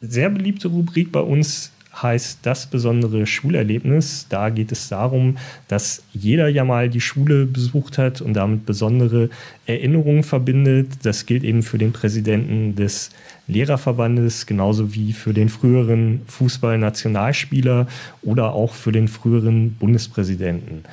sehr 0.00 0.30
beliebte 0.30 0.68
Rubrik 0.68 1.12
bei 1.12 1.20
uns 1.20 1.72
heißt 2.02 2.40
das 2.42 2.66
besondere 2.66 3.26
Schulerlebnis. 3.26 4.26
Da 4.28 4.50
geht 4.50 4.72
es 4.72 4.88
darum, 4.88 5.38
dass 5.68 6.02
jeder 6.12 6.48
ja 6.48 6.64
mal 6.64 6.88
die 6.88 7.00
Schule 7.00 7.46
besucht 7.46 7.98
hat 7.98 8.20
und 8.20 8.34
damit 8.34 8.66
besondere 8.66 9.30
Erinnerungen 9.66 10.22
verbindet. 10.22 10.88
Das 11.02 11.26
gilt 11.26 11.44
eben 11.44 11.62
für 11.62 11.78
den 11.78 11.92
Präsidenten 11.92 12.74
des 12.74 13.10
Lehrerverbandes, 13.46 14.46
genauso 14.46 14.94
wie 14.94 15.12
für 15.12 15.34
den 15.34 15.48
früheren 15.48 16.22
Fußballnationalspieler 16.26 17.86
oder 18.22 18.52
auch 18.52 18.74
für 18.74 18.92
den 18.92 19.08
früheren 19.08 19.74
Bundespräsidenten. 19.74 20.84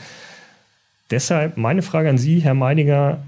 Deshalb 1.09 1.57
meine 1.57 1.81
Frage 1.81 2.09
an 2.09 2.17
Sie, 2.17 2.39
Herr 2.39 2.53
Meidinger, 2.53 3.23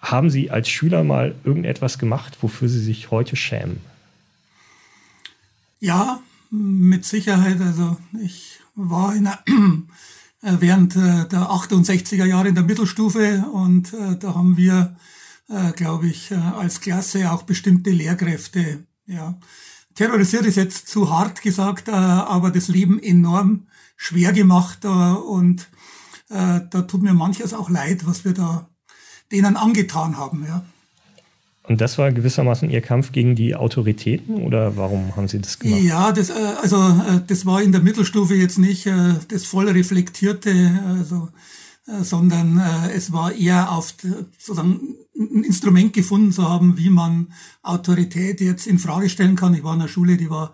haben 0.00 0.30
Sie 0.30 0.50
als 0.50 0.68
Schüler 0.68 1.02
mal 1.02 1.34
irgendetwas 1.44 1.98
gemacht, 1.98 2.36
wofür 2.40 2.68
Sie 2.68 2.80
sich 2.80 3.10
heute 3.10 3.36
schämen? 3.36 3.80
Ja, 5.80 6.20
mit 6.50 7.04
Sicherheit. 7.04 7.60
Also 7.60 7.96
ich 8.22 8.60
war 8.74 9.14
in 9.14 9.24
der, 9.24 9.42
äh, 10.42 10.56
während 10.60 10.94
äh, 10.96 11.26
der 11.28 11.50
68er 11.50 12.24
Jahre 12.24 12.48
in 12.48 12.54
der 12.54 12.64
Mittelstufe 12.64 13.46
und 13.52 13.92
äh, 13.92 14.16
da 14.16 14.34
haben 14.34 14.56
wir, 14.56 14.96
glaube 15.76 16.08
ich, 16.08 16.32
als 16.32 16.80
Klasse 16.80 17.30
auch 17.30 17.44
bestimmte 17.44 17.90
Lehrkräfte, 17.90 18.84
ja, 19.06 19.38
terrorisiert 19.94 20.44
ist 20.44 20.56
jetzt 20.56 20.88
zu 20.88 21.08
hart 21.08 21.40
gesagt, 21.40 21.88
aber 21.88 22.50
das 22.50 22.66
Leben 22.66 23.00
enorm 23.00 23.68
schwer 23.96 24.32
gemacht 24.32 24.84
und 24.84 25.68
da 26.28 26.58
tut 26.82 27.02
mir 27.02 27.14
manches 27.14 27.54
auch 27.54 27.70
leid, 27.70 28.08
was 28.08 28.24
wir 28.24 28.34
da 28.34 28.68
denen 29.30 29.56
angetan 29.56 30.16
haben, 30.16 30.44
ja. 30.44 30.66
Und 31.68 31.80
das 31.80 31.98
war 31.98 32.12
gewissermaßen 32.12 32.70
Ihr 32.70 32.80
Kampf 32.80 33.10
gegen 33.12 33.34
die 33.34 33.56
Autoritäten 33.56 34.36
oder 34.36 34.76
warum 34.76 35.16
haben 35.16 35.26
Sie 35.26 35.40
das 35.40 35.58
gemacht? 35.58 35.82
Ja, 35.82 36.12
das, 36.12 36.30
äh, 36.30 36.34
also 36.62 36.76
äh, 36.76 37.20
das 37.26 37.44
war 37.44 37.60
in 37.60 37.72
der 37.72 37.80
Mittelstufe 37.80 38.34
jetzt 38.34 38.58
nicht 38.58 38.86
äh, 38.86 39.14
das 39.28 39.44
voll 39.44 39.68
reflektierte, 39.68 40.80
also, 40.86 41.28
sondern 42.02 42.60
es 42.96 43.12
war 43.12 43.32
eher 43.32 43.70
auf 43.70 43.94
sozusagen 44.38 44.96
ein 45.16 45.44
Instrument 45.44 45.92
gefunden 45.92 46.32
zu 46.32 46.48
haben, 46.48 46.76
wie 46.78 46.90
man 46.90 47.28
Autorität 47.62 48.40
jetzt 48.40 48.66
in 48.66 48.80
Frage 48.80 49.08
stellen 49.08 49.36
kann. 49.36 49.54
Ich 49.54 49.62
war 49.62 49.72
in 49.74 49.82
einer 49.82 49.88
Schule, 49.88 50.16
die 50.16 50.28
war 50.28 50.52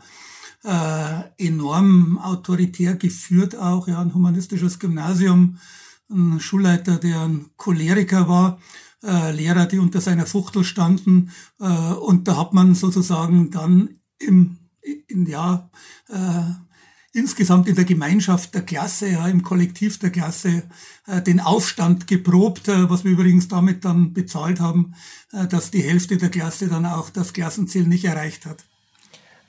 enorm 1.39 2.19
autoritär 2.19 2.97
geführt 2.97 3.57
auch, 3.57 3.89
ja, 3.89 4.03
ein 4.03 4.13
humanistisches 4.13 4.79
Gymnasium, 4.79 5.57
ein 6.11 6.39
Schulleiter, 6.39 6.99
der 6.99 7.23
ein 7.23 7.47
Choleriker 7.57 8.29
war 8.29 8.59
äh, 9.03 9.33
Lehrer, 9.33 9.67
die 9.67 9.79
unter 9.79 10.01
seiner 10.01 10.27
Fuchtel 10.27 10.65
standen. 10.65 11.31
Äh, 11.61 11.65
und 11.65 12.29
da 12.29 12.37
hat 12.37 12.53
man 12.53 12.75
sozusagen 12.75 13.51
dann 13.51 13.91
im, 14.19 14.59
in, 15.09 15.27
ja, 15.27 15.71
äh, 16.09 16.53
insgesamt 17.13 17.69
in 17.69 17.75
der 17.75 17.85
Gemeinschaft 17.85 18.55
der 18.55 18.63
Klasse, 18.63 19.11
ja, 19.11 19.29
im 19.29 19.43
Kollektiv 19.43 19.99
der 19.99 20.11
Klasse, 20.11 20.63
äh, 21.07 21.21
den 21.21 21.41
Aufstand 21.41 22.07
geprobt, 22.07 22.69
äh, 22.69 22.89
was 22.89 23.05
wir 23.05 23.13
übrigens 23.13 23.49
damit 23.49 23.85
dann 23.85 24.13
bezahlt 24.13 24.61
haben, 24.61 24.95
äh, 25.33 25.47
dass 25.47 25.71
die 25.71 25.83
Hälfte 25.83 26.17
der 26.17 26.31
Klasse 26.31 26.69
dann 26.69 26.87
auch 26.87 27.11
das 27.11 27.33
Klassenziel 27.33 27.87
nicht 27.87 28.05
erreicht 28.05 28.47
hat. 28.47 28.65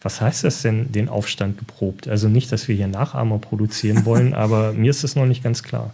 Was 0.01 0.19
heißt 0.19 0.43
das 0.43 0.61
denn, 0.61 0.91
den 0.91 1.07
Aufstand 1.07 1.57
geprobt? 1.57 2.09
Also 2.09 2.27
nicht, 2.27 2.51
dass 2.51 2.67
wir 2.67 2.75
hier 2.75 2.87
Nachahmer 2.87 3.39
produzieren 3.39 4.03
wollen, 4.03 4.33
aber 4.33 4.73
mir 4.73 4.89
ist 4.89 5.05
das 5.05 5.15
noch 5.15 5.25
nicht 5.25 5.43
ganz 5.43 5.63
klar. 5.63 5.93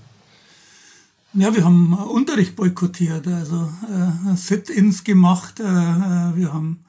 Ja, 1.34 1.56
wir 1.56 1.64
haben 1.64 1.94
Unterricht 1.94 2.56
boykottiert, 2.56 3.28
also 3.28 3.72
äh, 3.88 4.36
Sit-ins 4.36 5.04
gemacht. 5.04 5.60
Äh, 5.60 5.64
äh, 5.64 6.36
wir 6.36 6.52
haben 6.52 6.80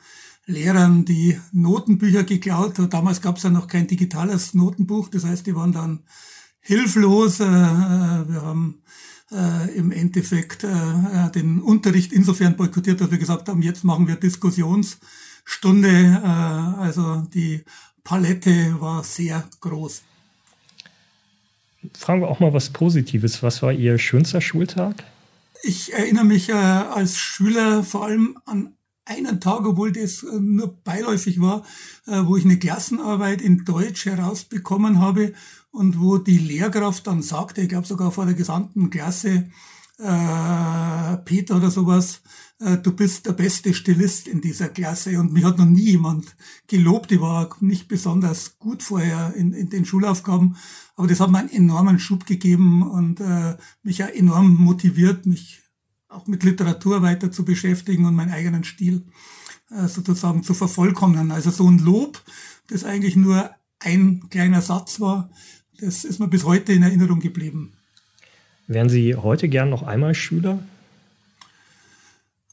Lehrern 0.47 1.05
die 1.05 1.39
Notenbücher 1.53 2.25
geklaut. 2.25 2.75
Damals 2.89 3.21
gab 3.21 3.37
es 3.37 3.43
ja 3.43 3.51
noch 3.51 3.67
kein 3.67 3.87
digitales 3.87 4.55
Notenbuch, 4.55 5.11
das 5.11 5.25
heißt, 5.25 5.47
die 5.47 5.55
waren 5.55 5.73
dann 5.73 6.05
hilflos. 6.61 7.41
Äh, 7.41 7.45
äh 7.45 8.29
wir 8.29 8.41
haben 8.41 8.83
äh, 9.31 9.77
im 9.77 9.93
Endeffekt 9.93 10.65
äh, 10.65 11.31
den 11.35 11.61
Unterricht 11.61 12.11
insofern 12.11 12.57
boykottiert, 12.57 13.03
dass 13.03 13.11
wir 13.11 13.19
gesagt 13.19 13.47
haben, 13.51 13.61
jetzt 13.61 13.85
machen 13.85 14.09
wir 14.09 14.17
Diskussionsstunde. 14.17 15.91
Äh, 16.25 16.27
also 16.27 17.29
die 17.35 17.63
Palette 18.05 18.81
war 18.81 19.05
sehr 19.05 19.45
groß 19.61 20.01
fragen 21.97 22.21
wir 22.21 22.29
auch 22.29 22.41
mal 22.41 22.53
was 22.53 22.71
Positives. 22.71 23.43
Was 23.43 23.63
war 23.63 23.73
Ihr 23.73 23.99
schönster 23.99 24.41
Schultag? 24.41 25.05
Ich 25.63 25.93
erinnere 25.93 26.25
mich 26.25 26.49
äh, 26.49 26.53
als 26.53 27.19
Schüler 27.19 27.83
vor 27.83 28.05
allem 28.05 28.39
an 28.47 28.75
einen 29.05 29.41
Tag, 29.41 29.67
obwohl 29.67 29.93
das 29.93 30.23
äh, 30.23 30.39
nur 30.39 30.83
beiläufig 30.83 31.41
war, 31.41 31.65
äh, 32.07 32.23
wo 32.25 32.37
ich 32.37 32.45
eine 32.45 32.59
Klassenarbeit 32.59 33.43
in 33.43 33.65
Deutsch 33.65 34.07
herausbekommen 34.07 35.01
habe 35.01 35.35
und 35.71 36.01
wo 36.01 36.19
die 36.19 36.39
Lehrkraft 36.39 37.07
dann 37.07 37.23
sagte, 37.23 37.63
ich 37.63 37.69
glaube 37.69 37.87
sogar 37.87 38.13
vor 38.13 38.25
der 38.25 38.35
gesamten 38.35 38.91
Klasse, 38.91 39.51
äh, 39.99 41.17
Peter 41.25 41.57
oder 41.57 41.71
sowas, 41.71 42.23
du 42.61 42.93
bist 42.93 43.25
der 43.25 43.33
beste 43.33 43.73
Stilist 43.73 44.29
in 44.29 44.43
dieser 44.43 44.69
Klasse 44.69 45.19
und 45.19 45.33
mich 45.33 45.45
hat 45.45 45.57
noch 45.57 45.65
nie 45.67 45.93
jemand 45.93 46.37
gelobt. 46.67 47.11
Ich 47.11 47.21
war 47.21 47.49
nicht 47.61 47.89
besonders 47.89 48.59
gut 48.59 48.83
vorher 48.83 49.33
in, 49.35 49.55
in 49.55 49.71
den 49.71 49.87
Schulaufgaben, 49.87 50.57
aber 50.95 51.09
das 51.09 51.21
hat 51.21 51.31
mir 51.31 51.39
einen 51.39 51.49
enormen 51.49 51.99
Schub 51.99 52.27
gegeben 52.27 52.83
und 52.83 53.21
äh, 53.21 53.57
mich 53.83 53.99
ja 53.99 54.07
enorm 54.07 54.57
motiviert, 54.57 55.25
mich 55.25 55.63
auch 56.11 56.27
mit 56.27 56.43
Literatur 56.43 57.01
weiter 57.01 57.33
zu 57.33 57.45
beschäftigen 57.45 58.05
und 58.05 58.15
meinen 58.15 58.33
eigenen 58.33 58.65
Stil 58.65 59.05
äh, 59.71 59.87
sozusagen 59.87 60.43
zu 60.43 60.53
vervollkommnen. 60.53 61.31
Also 61.31 61.51
so 61.51 61.67
ein 61.67 61.79
Lob, 61.79 62.21
das 62.67 62.85
eigentlich 62.85 63.17
nur 63.17 63.51
ein 63.79 64.29
kleiner 64.29 64.61
Satz 64.61 65.01
war, 65.01 65.31
das 65.81 66.05
ist 66.05 66.19
mir 66.19 66.29
bis 66.29 66.45
heute 66.45 66.73
in 66.73 66.83
Erinnerung 66.83 67.21
geblieben. 67.21 67.73
Wären 68.67 68.89
Sie 68.89 69.15
heute 69.15 69.49
gern 69.49 69.71
noch 69.71 69.83
einmal 69.83 70.15
Schüler? 70.15 70.59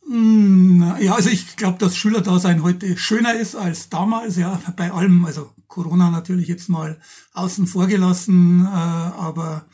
Hm, 0.07 0.95
ja, 1.01 1.15
also 1.15 1.29
ich 1.29 1.57
glaube, 1.57 1.77
dass 1.79 1.97
Schülerdasein 1.97 2.63
heute 2.63 2.97
schöner 2.97 3.33
ist 3.33 3.55
als 3.55 3.89
damals, 3.89 4.37
ja, 4.37 4.61
bei 4.77 4.91
allem, 4.91 5.25
also 5.25 5.53
Corona 5.67 6.09
natürlich 6.09 6.47
jetzt 6.47 6.69
mal 6.69 6.97
außen 7.33 7.67
vor 7.67 7.87
gelassen, 7.87 8.65
äh, 8.65 8.69
aber 8.69 9.65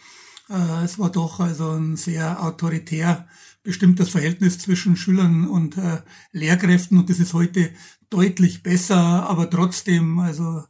äh, 0.50 0.84
es 0.84 0.98
war 0.98 1.12
doch 1.12 1.40
also 1.40 1.72
ein 1.72 1.98
sehr 1.98 2.44
autoritär 2.44 3.28
bestimmt 3.62 4.00
das 4.00 4.10
Verhältnis 4.10 4.58
zwischen 4.60 4.98
Schülern 4.98 5.48
und 5.48 5.78
äh, 5.78 6.02
Lehrkräften 6.32 6.98
und 6.98 7.10
das 7.10 7.20
ist 7.20 7.34
heute 7.34 7.70
deutlich 8.10 8.64
besser, 8.64 8.98
aber 8.98 9.50
trotzdem, 9.50 10.20
also 10.20 10.64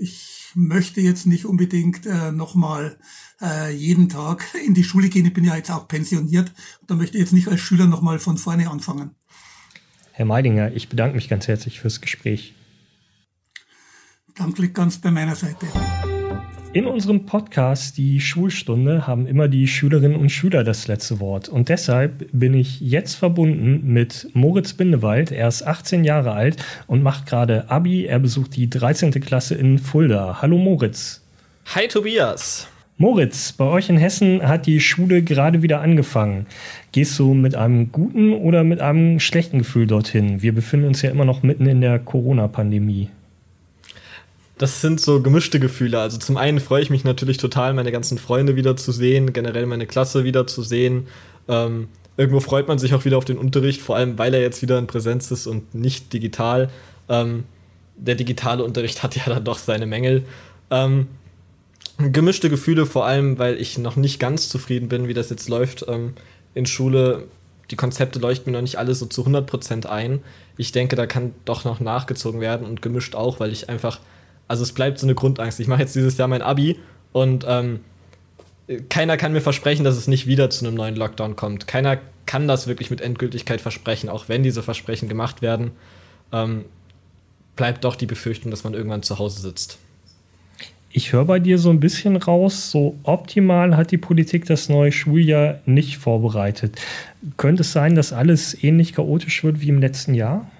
ich 0.00 0.52
möchte 0.54 1.00
jetzt 1.00 1.26
nicht 1.26 1.46
unbedingt 1.46 2.06
äh, 2.06 2.32
nochmal 2.32 2.98
äh, 3.40 3.74
jeden 3.74 4.08
Tag 4.08 4.44
in 4.66 4.74
die 4.74 4.84
Schule 4.84 5.08
gehen. 5.08 5.26
Ich 5.26 5.32
bin 5.32 5.44
ja 5.44 5.56
jetzt 5.56 5.70
auch 5.70 5.88
pensioniert. 5.88 6.52
Da 6.86 6.94
möchte 6.94 7.16
ich 7.16 7.22
jetzt 7.22 7.32
nicht 7.32 7.48
als 7.48 7.60
Schüler 7.60 7.86
nochmal 7.86 8.18
von 8.18 8.36
vorne 8.36 8.70
anfangen. 8.70 9.12
Herr 10.12 10.26
Meidinger, 10.26 10.72
ich 10.72 10.88
bedanke 10.88 11.16
mich 11.16 11.28
ganz 11.28 11.48
herzlich 11.48 11.80
fürs 11.80 12.00
Gespräch. 12.00 12.54
Dank 14.34 14.58
liegt 14.58 14.74
ganz 14.74 14.98
bei 14.98 15.10
meiner 15.10 15.34
Seite. 15.34 15.66
In 16.72 16.86
unserem 16.86 17.26
Podcast 17.26 17.98
Die 17.98 18.20
Schulstunde 18.20 19.04
haben 19.04 19.26
immer 19.26 19.48
die 19.48 19.66
Schülerinnen 19.66 20.16
und 20.16 20.30
Schüler 20.30 20.62
das 20.62 20.86
letzte 20.86 21.18
Wort. 21.18 21.48
Und 21.48 21.68
deshalb 21.68 22.28
bin 22.30 22.54
ich 22.54 22.80
jetzt 22.80 23.16
verbunden 23.16 23.92
mit 23.92 24.28
Moritz 24.34 24.74
Bindewald. 24.74 25.32
Er 25.32 25.48
ist 25.48 25.66
18 25.66 26.04
Jahre 26.04 26.30
alt 26.30 26.64
und 26.86 27.02
macht 27.02 27.26
gerade 27.26 27.68
Abi. 27.68 28.04
Er 28.04 28.20
besucht 28.20 28.54
die 28.54 28.70
13. 28.70 29.10
Klasse 29.10 29.56
in 29.56 29.78
Fulda. 29.78 30.42
Hallo 30.42 30.58
Moritz. 30.58 31.22
Hi 31.74 31.88
Tobias. 31.88 32.68
Moritz, 32.98 33.50
bei 33.50 33.64
euch 33.64 33.88
in 33.88 33.96
Hessen 33.96 34.46
hat 34.46 34.66
die 34.66 34.78
Schule 34.78 35.22
gerade 35.22 35.62
wieder 35.62 35.80
angefangen. 35.80 36.46
Gehst 36.92 37.18
du 37.18 37.34
mit 37.34 37.56
einem 37.56 37.90
guten 37.90 38.32
oder 38.32 38.62
mit 38.62 38.80
einem 38.80 39.18
schlechten 39.18 39.58
Gefühl 39.58 39.88
dorthin? 39.88 40.40
Wir 40.40 40.54
befinden 40.54 40.86
uns 40.86 41.02
ja 41.02 41.10
immer 41.10 41.24
noch 41.24 41.42
mitten 41.42 41.66
in 41.66 41.80
der 41.80 41.98
Corona-Pandemie 41.98 43.08
das 44.60 44.82
sind 44.82 45.00
so 45.00 45.22
gemischte 45.22 45.58
Gefühle. 45.58 45.98
Also 45.98 46.18
zum 46.18 46.36
einen 46.36 46.60
freue 46.60 46.82
ich 46.82 46.90
mich 46.90 47.02
natürlich 47.02 47.38
total, 47.38 47.72
meine 47.72 47.90
ganzen 47.90 48.18
Freunde 48.18 48.56
wiederzusehen, 48.56 49.32
generell 49.32 49.64
meine 49.64 49.86
Klasse 49.86 50.22
wiederzusehen. 50.22 51.06
Ähm, 51.48 51.88
irgendwo 52.18 52.40
freut 52.40 52.68
man 52.68 52.78
sich 52.78 52.92
auch 52.92 53.06
wieder 53.06 53.16
auf 53.16 53.24
den 53.24 53.38
Unterricht, 53.38 53.80
vor 53.80 53.96
allem 53.96 54.18
weil 54.18 54.34
er 54.34 54.42
jetzt 54.42 54.60
wieder 54.60 54.78
in 54.78 54.86
Präsenz 54.86 55.30
ist 55.30 55.46
und 55.46 55.74
nicht 55.74 56.12
digital. 56.12 56.68
Ähm, 57.08 57.44
der 57.96 58.16
digitale 58.16 58.62
Unterricht 58.62 59.02
hat 59.02 59.16
ja 59.16 59.22
dann 59.26 59.42
doch 59.44 59.56
seine 59.56 59.86
Mängel. 59.86 60.24
Ähm, 60.70 61.06
gemischte 61.96 62.50
Gefühle, 62.50 62.84
vor 62.84 63.06
allem 63.06 63.38
weil 63.38 63.58
ich 63.58 63.78
noch 63.78 63.96
nicht 63.96 64.20
ganz 64.20 64.50
zufrieden 64.50 64.90
bin, 64.90 65.08
wie 65.08 65.14
das 65.14 65.30
jetzt 65.30 65.48
läuft 65.48 65.86
ähm, 65.88 66.12
in 66.52 66.66
Schule. 66.66 67.28
Die 67.70 67.76
Konzepte 67.76 68.18
leuchten 68.18 68.52
mir 68.52 68.58
noch 68.58 68.62
nicht 68.62 68.76
alle 68.76 68.94
so 68.94 69.06
zu 69.06 69.24
100% 69.24 69.86
ein. 69.86 70.20
Ich 70.58 70.70
denke, 70.70 70.96
da 70.96 71.06
kann 71.06 71.32
doch 71.46 71.64
noch 71.64 71.80
nachgezogen 71.80 72.42
werden 72.42 72.66
und 72.66 72.82
gemischt 72.82 73.14
auch, 73.14 73.40
weil 73.40 73.52
ich 73.52 73.70
einfach 73.70 74.00
also 74.50 74.64
es 74.64 74.72
bleibt 74.72 74.98
so 74.98 75.06
eine 75.06 75.14
Grundangst. 75.14 75.60
Ich 75.60 75.68
mache 75.68 75.82
jetzt 75.82 75.94
dieses 75.94 76.18
Jahr 76.18 76.26
mein 76.26 76.42
Abi 76.42 76.76
und 77.12 77.44
ähm, 77.46 77.80
keiner 78.88 79.16
kann 79.16 79.32
mir 79.32 79.40
versprechen, 79.40 79.84
dass 79.84 79.96
es 79.96 80.08
nicht 80.08 80.26
wieder 80.26 80.50
zu 80.50 80.66
einem 80.66 80.74
neuen 80.74 80.96
Lockdown 80.96 81.36
kommt. 81.36 81.68
Keiner 81.68 81.98
kann 82.26 82.48
das 82.48 82.66
wirklich 82.66 82.90
mit 82.90 83.00
Endgültigkeit 83.00 83.60
versprechen, 83.60 84.08
auch 84.08 84.28
wenn 84.28 84.42
diese 84.42 84.64
Versprechen 84.64 85.08
gemacht 85.08 85.40
werden. 85.40 85.70
Ähm, 86.32 86.64
bleibt 87.54 87.84
doch 87.84 87.94
die 87.94 88.06
Befürchtung, 88.06 88.50
dass 88.50 88.64
man 88.64 88.74
irgendwann 88.74 89.04
zu 89.04 89.20
Hause 89.20 89.40
sitzt. 89.40 89.78
Ich 90.90 91.12
höre 91.12 91.26
bei 91.26 91.38
dir 91.38 91.58
so 91.58 91.70
ein 91.70 91.78
bisschen 91.78 92.16
raus, 92.16 92.72
so 92.72 92.96
optimal 93.04 93.76
hat 93.76 93.92
die 93.92 93.98
Politik 93.98 94.46
das 94.46 94.68
neue 94.68 94.90
Schuljahr 94.90 95.60
nicht 95.64 95.98
vorbereitet. 95.98 96.80
Könnte 97.36 97.60
es 97.60 97.70
sein, 97.70 97.94
dass 97.94 98.12
alles 98.12 98.64
ähnlich 98.64 98.94
chaotisch 98.94 99.44
wird 99.44 99.60
wie 99.60 99.68
im 99.68 99.78
letzten 99.78 100.14
Jahr? 100.14 100.50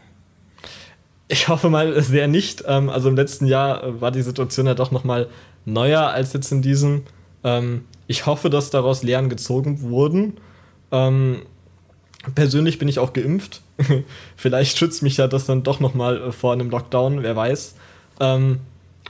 Ich 1.32 1.46
hoffe 1.46 1.70
mal 1.70 2.02
sehr 2.02 2.26
nicht. 2.26 2.64
Ähm, 2.66 2.90
also 2.90 3.08
im 3.08 3.14
letzten 3.14 3.46
Jahr 3.46 3.84
äh, 3.84 4.00
war 4.00 4.10
die 4.10 4.22
Situation 4.22 4.66
ja 4.66 4.74
doch 4.74 4.90
noch 4.90 5.04
mal 5.04 5.28
neuer 5.64 6.08
als 6.08 6.32
jetzt 6.32 6.50
in 6.50 6.60
diesem. 6.60 7.04
Ähm, 7.44 7.84
ich 8.08 8.26
hoffe, 8.26 8.50
dass 8.50 8.70
daraus 8.70 9.04
Lehren 9.04 9.28
gezogen 9.28 9.80
wurden. 9.80 10.38
Ähm, 10.90 11.42
persönlich 12.34 12.80
bin 12.80 12.88
ich 12.88 12.98
auch 12.98 13.12
geimpft. 13.12 13.62
Vielleicht 14.36 14.76
schützt 14.76 15.04
mich 15.04 15.18
ja 15.18 15.28
das 15.28 15.46
dann 15.46 15.62
doch 15.62 15.78
noch 15.78 15.94
mal 15.94 16.20
äh, 16.20 16.32
vor 16.32 16.52
einem 16.52 16.68
Lockdown, 16.68 17.22
wer 17.22 17.36
weiß. 17.36 17.76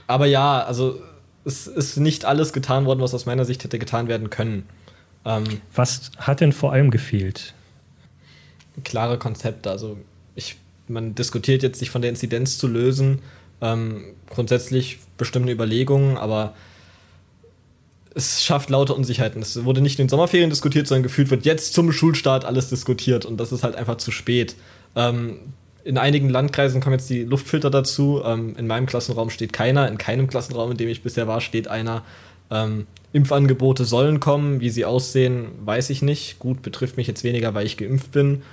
Aber 0.07 0.25
ja, 0.25 0.63
also 0.63 1.01
es 1.43 1.67
ist 1.67 1.97
nicht 1.97 2.23
alles 2.23 2.53
getan 2.53 2.85
worden, 2.85 3.01
was 3.01 3.13
aus 3.13 3.25
meiner 3.25 3.43
Sicht 3.43 3.61
hätte 3.65 3.77
getan 3.77 4.07
werden 4.07 4.29
können. 4.29 4.69
Was 5.75 6.11
hat 6.15 6.39
denn 6.39 6.53
vor 6.53 6.71
allem 6.71 6.91
gefehlt? 6.91 7.53
Klare 8.85 9.17
Konzepte. 9.17 9.69
Also 9.69 9.97
ich 10.33 10.55
man 10.87 11.15
diskutiert 11.15 11.63
jetzt, 11.63 11.79
sich 11.79 11.89
von 11.89 12.01
der 12.01 12.09
Inzidenz 12.09 12.57
zu 12.57 12.67
lösen. 12.67 13.19
Ähm, 13.61 14.03
grundsätzlich 14.29 14.99
bestimmte 15.17 15.51
Überlegungen, 15.51 16.17
aber 16.17 16.53
es 18.13 18.43
schafft 18.43 18.69
lauter 18.69 18.95
Unsicherheiten. 18.95 19.41
Es 19.41 19.63
wurde 19.63 19.81
nicht 19.81 19.99
in 19.99 20.05
den 20.05 20.09
Sommerferien 20.09 20.49
diskutiert, 20.49 20.87
sondern 20.87 21.03
gefühlt 21.03 21.29
wird 21.29 21.45
jetzt 21.45 21.73
zum 21.73 21.91
Schulstart 21.91 22.43
alles 22.45 22.69
diskutiert 22.69 23.25
und 23.25 23.37
das 23.37 23.51
ist 23.51 23.63
halt 23.63 23.75
einfach 23.75 23.97
zu 23.97 24.11
spät. 24.11 24.55
Ähm, 24.95 25.39
in 25.83 25.97
einigen 25.97 26.29
Landkreisen 26.29 26.81
kommen 26.81 26.93
jetzt 26.93 27.09
die 27.09 27.23
Luftfilter 27.23 27.69
dazu. 27.69 28.21
Ähm, 28.23 28.55
in 28.57 28.67
meinem 28.67 28.85
Klassenraum 28.85 29.29
steht 29.29 29.53
keiner. 29.53 29.87
In 29.87 29.97
keinem 29.97 30.27
Klassenraum, 30.27 30.71
in 30.71 30.77
dem 30.77 30.89
ich 30.89 31.03
bisher 31.03 31.27
war, 31.27 31.41
steht 31.41 31.67
einer. 31.67 32.03
Ähm, 32.49 32.85
Impfangebote 33.13 33.85
sollen 33.85 34.19
kommen. 34.19 34.61
Wie 34.61 34.69
sie 34.69 34.85
aussehen, 34.85 35.47
weiß 35.65 35.89
ich 35.89 36.01
nicht. 36.01 36.39
Gut, 36.39 36.61
betrifft 36.61 36.97
mich 36.97 37.07
jetzt 37.07 37.23
weniger, 37.23 37.53
weil 37.53 37.65
ich 37.65 37.77
geimpft 37.77 38.11
bin. 38.11 38.43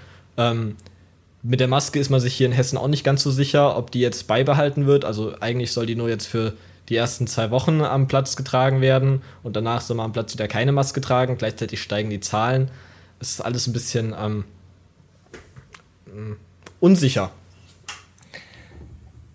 Mit 1.43 1.61
der 1.61 1.69
Maske 1.69 1.99
ist 2.01 2.11
man 2.11 2.21
sich 2.21 2.35
hier 2.35 2.47
in 2.47 2.53
Hessen 2.53 2.79
auch 2.79 2.89
nicht 2.89 3.05
ganz 3.05 3.23
so 3.23 3.31
sicher, 3.31 3.77
ob 3.77 3.91
die 3.91 4.01
jetzt 4.01 4.27
beibehalten 4.27 4.87
wird. 4.87 5.05
Also 5.05 5.35
eigentlich 5.41 5.73
soll 5.73 5.87
die 5.87 5.95
nur 5.95 6.09
jetzt 6.09 6.27
für 6.27 6.55
die 6.89 6.97
ersten 6.97 7.27
zwei 7.27 7.51
Wochen 7.51 7.83
am 7.83 8.09
Platz 8.09 8.35
getragen 8.35 8.81
werden 8.81 9.23
und 9.43 9.55
danach 9.57 9.81
soll 9.81 9.97
man 9.97 10.07
am 10.07 10.13
Platz 10.13 10.33
wieder 10.33 10.49
keine 10.49 10.73
Maske 10.73 11.01
tragen. 11.01 11.39
Gleichzeitig 11.39 11.83
steigen 11.83 12.11
die 12.11 12.21
Zahlen. 12.21 12.71
Es 13.21 13.31
ist 13.31 13.41
alles 13.41 13.67
ein 13.67 13.73
bisschen 13.73 14.15
ähm, 14.19 14.45
mm, 16.07 16.33
unsicher. 16.81 17.31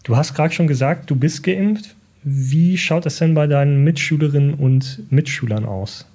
Du 0.03 0.17
hast 0.17 0.33
gerade 0.33 0.53
schon 0.53 0.67
gesagt, 0.67 1.09
du 1.09 1.15
bist 1.15 1.43
geimpft. 1.43 1.95
Wie 2.23 2.77
schaut 2.77 3.05
es 3.05 3.17
denn 3.17 3.33
bei 3.33 3.47
deinen 3.47 3.83
Mitschülerinnen 3.83 4.55
und 4.55 5.11
Mitschülern 5.11 5.65
aus? 5.65 6.05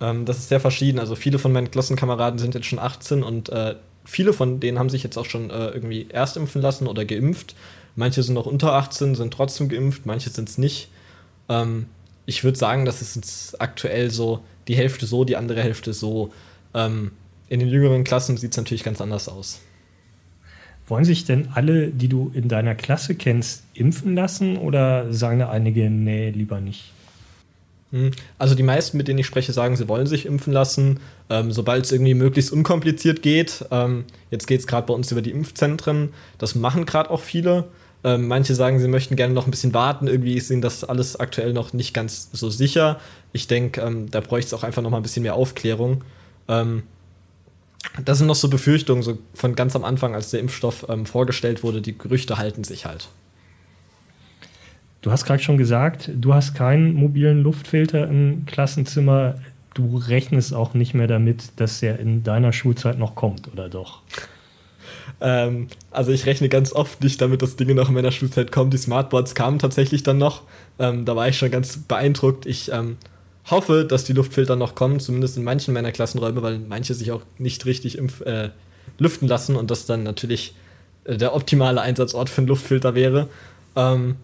Ähm, 0.00 0.24
das 0.24 0.38
ist 0.38 0.48
sehr 0.48 0.60
verschieden. 0.60 0.98
Also 0.98 1.14
viele 1.14 1.38
von 1.38 1.52
meinen 1.52 1.70
Klassenkameraden 1.70 2.38
sind 2.38 2.54
jetzt 2.54 2.66
schon 2.66 2.78
18 2.78 3.22
und 3.22 3.48
äh, 3.50 3.74
viele 4.04 4.32
von 4.32 4.60
denen 4.60 4.78
haben 4.78 4.90
sich 4.90 5.02
jetzt 5.02 5.16
auch 5.16 5.26
schon 5.26 5.50
äh, 5.50 5.68
irgendwie 5.68 6.06
erst 6.08 6.36
impfen 6.36 6.62
lassen 6.62 6.86
oder 6.86 7.04
geimpft. 7.04 7.54
Manche 7.94 8.22
sind 8.22 8.34
noch 8.34 8.46
unter 8.46 8.72
18, 8.72 9.14
sind 9.14 9.32
trotzdem 9.32 9.68
geimpft, 9.68 10.06
manche 10.06 10.30
sind 10.30 10.48
es 10.48 10.58
nicht. 10.58 10.88
Ähm, 11.48 11.86
ich 12.26 12.44
würde 12.44 12.58
sagen, 12.58 12.84
das 12.84 13.02
ist 13.02 13.16
jetzt 13.16 13.60
aktuell 13.60 14.10
so 14.10 14.42
die 14.68 14.76
Hälfte 14.76 15.06
so, 15.06 15.24
die 15.24 15.36
andere 15.36 15.62
Hälfte 15.62 15.92
so. 15.92 16.32
Ähm, 16.74 17.12
in 17.48 17.60
den 17.60 17.68
jüngeren 17.68 18.04
Klassen 18.04 18.36
sieht 18.36 18.52
es 18.52 18.56
natürlich 18.56 18.84
ganz 18.84 19.00
anders 19.00 19.28
aus. 19.28 19.60
Wollen 20.86 21.04
sich 21.04 21.24
denn 21.24 21.48
alle, 21.54 21.88
die 21.88 22.08
du 22.08 22.30
in 22.34 22.48
deiner 22.48 22.74
Klasse 22.74 23.14
kennst, 23.14 23.64
impfen 23.74 24.14
lassen 24.14 24.56
oder 24.56 25.12
sagen 25.12 25.38
da 25.38 25.50
einige, 25.50 25.90
nee, 25.90 26.30
lieber 26.30 26.60
nicht? 26.60 26.92
Hm. 27.92 28.10
Also 28.38 28.54
die 28.54 28.62
meisten, 28.62 28.96
mit 28.96 29.06
denen 29.06 29.18
ich 29.18 29.26
spreche, 29.26 29.52
sagen, 29.52 29.76
sie 29.76 29.86
wollen 29.86 30.06
sich 30.06 30.26
impfen 30.26 30.52
lassen, 30.52 31.00
ähm, 31.30 31.52
sobald 31.52 31.84
es 31.84 31.92
irgendwie 31.92 32.14
möglichst 32.14 32.50
unkompliziert 32.50 33.22
geht. 33.22 33.64
Ähm, 33.70 34.04
jetzt 34.30 34.46
geht 34.46 34.60
es 34.60 34.66
gerade 34.66 34.86
bei 34.86 34.94
uns 34.94 35.12
über 35.12 35.22
die 35.22 35.30
Impfzentren. 35.30 36.12
Das 36.38 36.54
machen 36.54 36.86
gerade 36.86 37.10
auch 37.10 37.20
viele. 37.20 37.68
Ähm, 38.04 38.26
manche 38.26 38.54
sagen, 38.54 38.80
sie 38.80 38.88
möchten 38.88 39.14
gerne 39.14 39.34
noch 39.34 39.46
ein 39.46 39.50
bisschen 39.50 39.74
warten. 39.74 40.08
Irgendwie 40.08 40.34
ist 40.34 40.50
ihnen 40.50 40.62
das 40.62 40.82
alles 40.82 41.20
aktuell 41.20 41.52
noch 41.52 41.72
nicht 41.72 41.94
ganz 41.94 42.30
so 42.32 42.50
sicher. 42.50 42.98
Ich 43.32 43.46
denke, 43.46 43.80
ähm, 43.82 44.10
da 44.10 44.20
bräuchte 44.20 44.48
es 44.48 44.54
auch 44.54 44.64
einfach 44.64 44.82
noch 44.82 44.90
mal 44.90 44.96
ein 44.96 45.04
bisschen 45.04 45.22
mehr 45.22 45.34
Aufklärung. 45.34 46.02
Ähm, 46.48 46.82
das 48.04 48.18
sind 48.18 48.26
noch 48.26 48.36
so 48.36 48.48
Befürchtungen, 48.48 49.02
so 49.02 49.18
von 49.34 49.54
ganz 49.54 49.76
am 49.76 49.84
Anfang, 49.84 50.14
als 50.14 50.30
der 50.30 50.40
Impfstoff 50.40 50.86
ähm, 50.88 51.04
vorgestellt 51.04 51.62
wurde. 51.62 51.82
Die 51.82 51.96
Gerüchte 51.96 52.38
halten 52.38 52.64
sich 52.64 52.86
halt. 52.86 53.08
Du 55.02 55.10
hast 55.10 55.24
gerade 55.24 55.42
schon 55.42 55.58
gesagt, 55.58 56.10
du 56.14 56.32
hast 56.32 56.54
keinen 56.54 56.94
mobilen 56.94 57.42
Luftfilter 57.42 58.08
im 58.08 58.46
Klassenzimmer. 58.46 59.34
Du 59.74 59.96
rechnest 59.96 60.54
auch 60.54 60.74
nicht 60.74 60.94
mehr 60.94 61.08
damit, 61.08 61.52
dass 61.56 61.80
der 61.80 61.98
in 61.98 62.22
deiner 62.22 62.52
Schulzeit 62.52 62.98
noch 62.98 63.16
kommt, 63.16 63.52
oder 63.52 63.68
doch? 63.68 64.02
Ähm, 65.20 65.66
also 65.90 66.12
ich 66.12 66.24
rechne 66.26 66.48
ganz 66.48 66.72
oft 66.72 67.02
nicht 67.02 67.20
damit, 67.20 67.42
dass 67.42 67.56
Dinge 67.56 67.74
noch 67.74 67.88
in 67.88 67.94
meiner 67.94 68.12
Schulzeit 68.12 68.52
kommen. 68.52 68.70
Die 68.70 68.78
Smartboards 68.78 69.34
kamen 69.34 69.58
tatsächlich 69.58 70.04
dann 70.04 70.18
noch. 70.18 70.42
Ähm, 70.78 71.04
da 71.04 71.16
war 71.16 71.28
ich 71.28 71.36
schon 71.36 71.50
ganz 71.50 71.78
beeindruckt. 71.78 72.46
Ich 72.46 72.70
ähm, 72.70 72.96
hoffe, 73.50 73.84
dass 73.84 74.04
die 74.04 74.12
Luftfilter 74.12 74.54
noch 74.54 74.76
kommen, 74.76 75.00
zumindest 75.00 75.36
in 75.36 75.42
manchen 75.42 75.74
meiner 75.74 75.90
Klassenräume, 75.90 76.42
weil 76.42 76.60
manche 76.60 76.94
sich 76.94 77.10
auch 77.10 77.22
nicht 77.38 77.66
richtig 77.66 77.98
äh, 77.98 78.50
lüften 78.98 79.26
lassen 79.26 79.56
und 79.56 79.68
das 79.72 79.84
dann 79.84 80.04
natürlich 80.04 80.54
äh, 81.04 81.16
der 81.16 81.34
optimale 81.34 81.80
Einsatzort 81.80 82.28
für 82.28 82.42
einen 82.42 82.48
Luftfilter 82.48 82.94
wäre. 82.94 83.28
Ähm, 83.74 84.14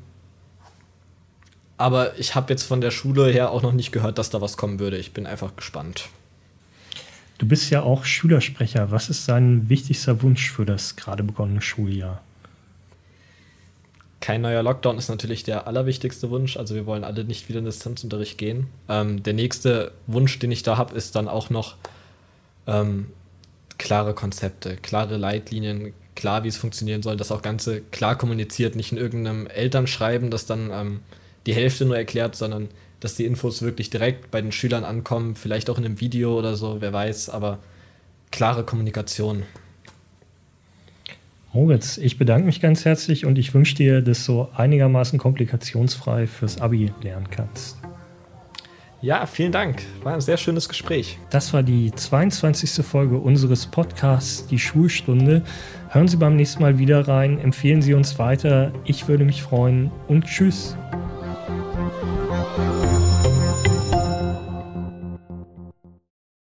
aber 1.79 2.19
ich 2.19 2.35
habe 2.35 2.53
jetzt 2.53 2.65
von 2.65 2.81
der 2.81 2.91
Schule 2.91 3.31
her 3.31 3.51
auch 3.51 3.63
noch 3.63 3.73
nicht 3.73 3.93
gehört, 3.93 4.19
dass 4.19 4.31
da 4.31 4.41
was 4.41 4.57
kommen 4.57 4.81
würde. 4.81 4.99
Ich 4.99 5.13
bin 5.13 5.27
einfach 5.27 5.57
gespannt. 5.57 6.09
Du 7.39 7.47
bist 7.47 7.71
ja 7.71 7.83
auch 7.83 8.05
Schülersprecher. 8.05 8.91
Was 8.91 9.09
ist 9.09 9.29
dein 9.29 9.69
wichtigster 9.69 10.23
Wunsch 10.23 10.51
für 10.51 10.67
das 10.67 10.97
gerade 10.97 11.23
begonnene 11.23 11.63
Schuljahr? 11.63 12.21
Kein 14.21 14.41
neuer 14.41 14.65
Lockdown 14.65 14.99
ist 14.99 15.09
natürlich 15.09 15.45
der 15.45 15.69
allerwichtigste 15.69 16.31
Wunsch. 16.31 16.57
Also 16.57 16.75
wir 16.75 16.85
wollen 16.85 17.05
alle 17.05 17.23
nicht 17.23 17.49
wieder 17.49 17.61
in 17.61 17.65
Distanzunterricht 17.65 18.37
gehen. 18.37 18.67
Ähm, 18.89 19.23
der 19.23 19.35
nächste 19.35 19.93
Wunsch, 20.09 20.41
den 20.41 20.51
ich 20.51 20.65
da 20.65 20.77
habe, 20.77 20.97
ist 20.97 21.15
dann 21.15 21.29
auch 21.29 21.49
noch 21.49 21.77
ähm, 22.67 23.07
klare 23.79 24.15
Konzepte, 24.15 24.77
klare 24.77 25.17
Leitlinien, 25.17 25.95
klar, 26.17 26.43
wie 26.43 26.49
es 26.49 26.57
funktionieren 26.57 27.03
soll, 27.03 27.17
das 27.17 27.31
auch 27.31 27.43
Ganze 27.43 27.81
klar 27.81 28.19
kommuniziert, 28.19 28.75
nicht 28.75 28.91
in 28.91 28.99
irgendeinem 28.99 29.47
Elternschreiben, 29.47 30.33
das 30.33 30.47
dann 30.47 30.71
ähm, 30.73 31.01
die 31.49 31.55
Hälfte 31.55 31.87
nur 31.87 31.97
erklärt, 31.97 32.37
sondern 32.37 32.69
dass 33.01 33.15
die 33.15 33.25
Infos 33.25 33.63
wirklich 33.63 33.89
direkt 33.89 34.31
bei 34.31 34.43
den 34.43 34.53
Schülern 34.53 34.85
ankommen, 34.85 35.35
vielleicht 35.35 35.71
auch 35.71 35.79
in 35.79 35.85
einem 35.87 35.99
Video 35.99 36.39
oder 36.39 36.57
so, 36.57 36.77
wer 36.81 36.93
weiß, 36.93 37.31
aber 37.31 37.59
klare 38.31 38.65
Kommunikation. 38.65 39.45
Moritz, 41.55 41.97
ich 41.97 42.19
bedanke 42.19 42.45
mich 42.45 42.61
ganz 42.61 42.85
herzlich 42.85 43.25
und 43.25 43.39
ich 43.39 43.55
wünsche 43.55 43.75
dir, 43.75 44.03
dass 44.03 44.27
du 44.27 44.47
einigermaßen 44.55 45.19
komplikationsfrei 45.19 46.27
fürs 46.27 46.61
Abi 46.61 46.93
lernen 47.01 47.31
kannst. 47.31 47.79
Ja, 49.01 49.25
vielen 49.25 49.53
Dank. 49.53 49.81
War 50.03 50.13
ein 50.13 50.21
sehr 50.21 50.37
schönes 50.37 50.69
Gespräch. 50.69 51.19
Das 51.31 51.55
war 51.55 51.63
die 51.63 51.93
22. 51.93 52.85
Folge 52.85 53.17
unseres 53.17 53.65
Podcasts 53.65 54.47
Die 54.49 54.59
Schulstunde. 54.59 55.43
Hören 55.89 56.09
Sie 56.09 56.19
beim 56.19 56.37
nächsten 56.37 56.61
Mal 56.61 56.79
wieder 56.79 57.09
rein, 57.09 57.39
empfehlen 57.39 57.81
Sie 57.81 57.95
uns 57.95 58.19
weiter. 58.19 58.71
Ich 58.85 59.09
würde 59.09 59.25
mich 59.25 59.43
freuen 59.43 59.91
und 60.09 60.27
tschüss. 60.27 60.77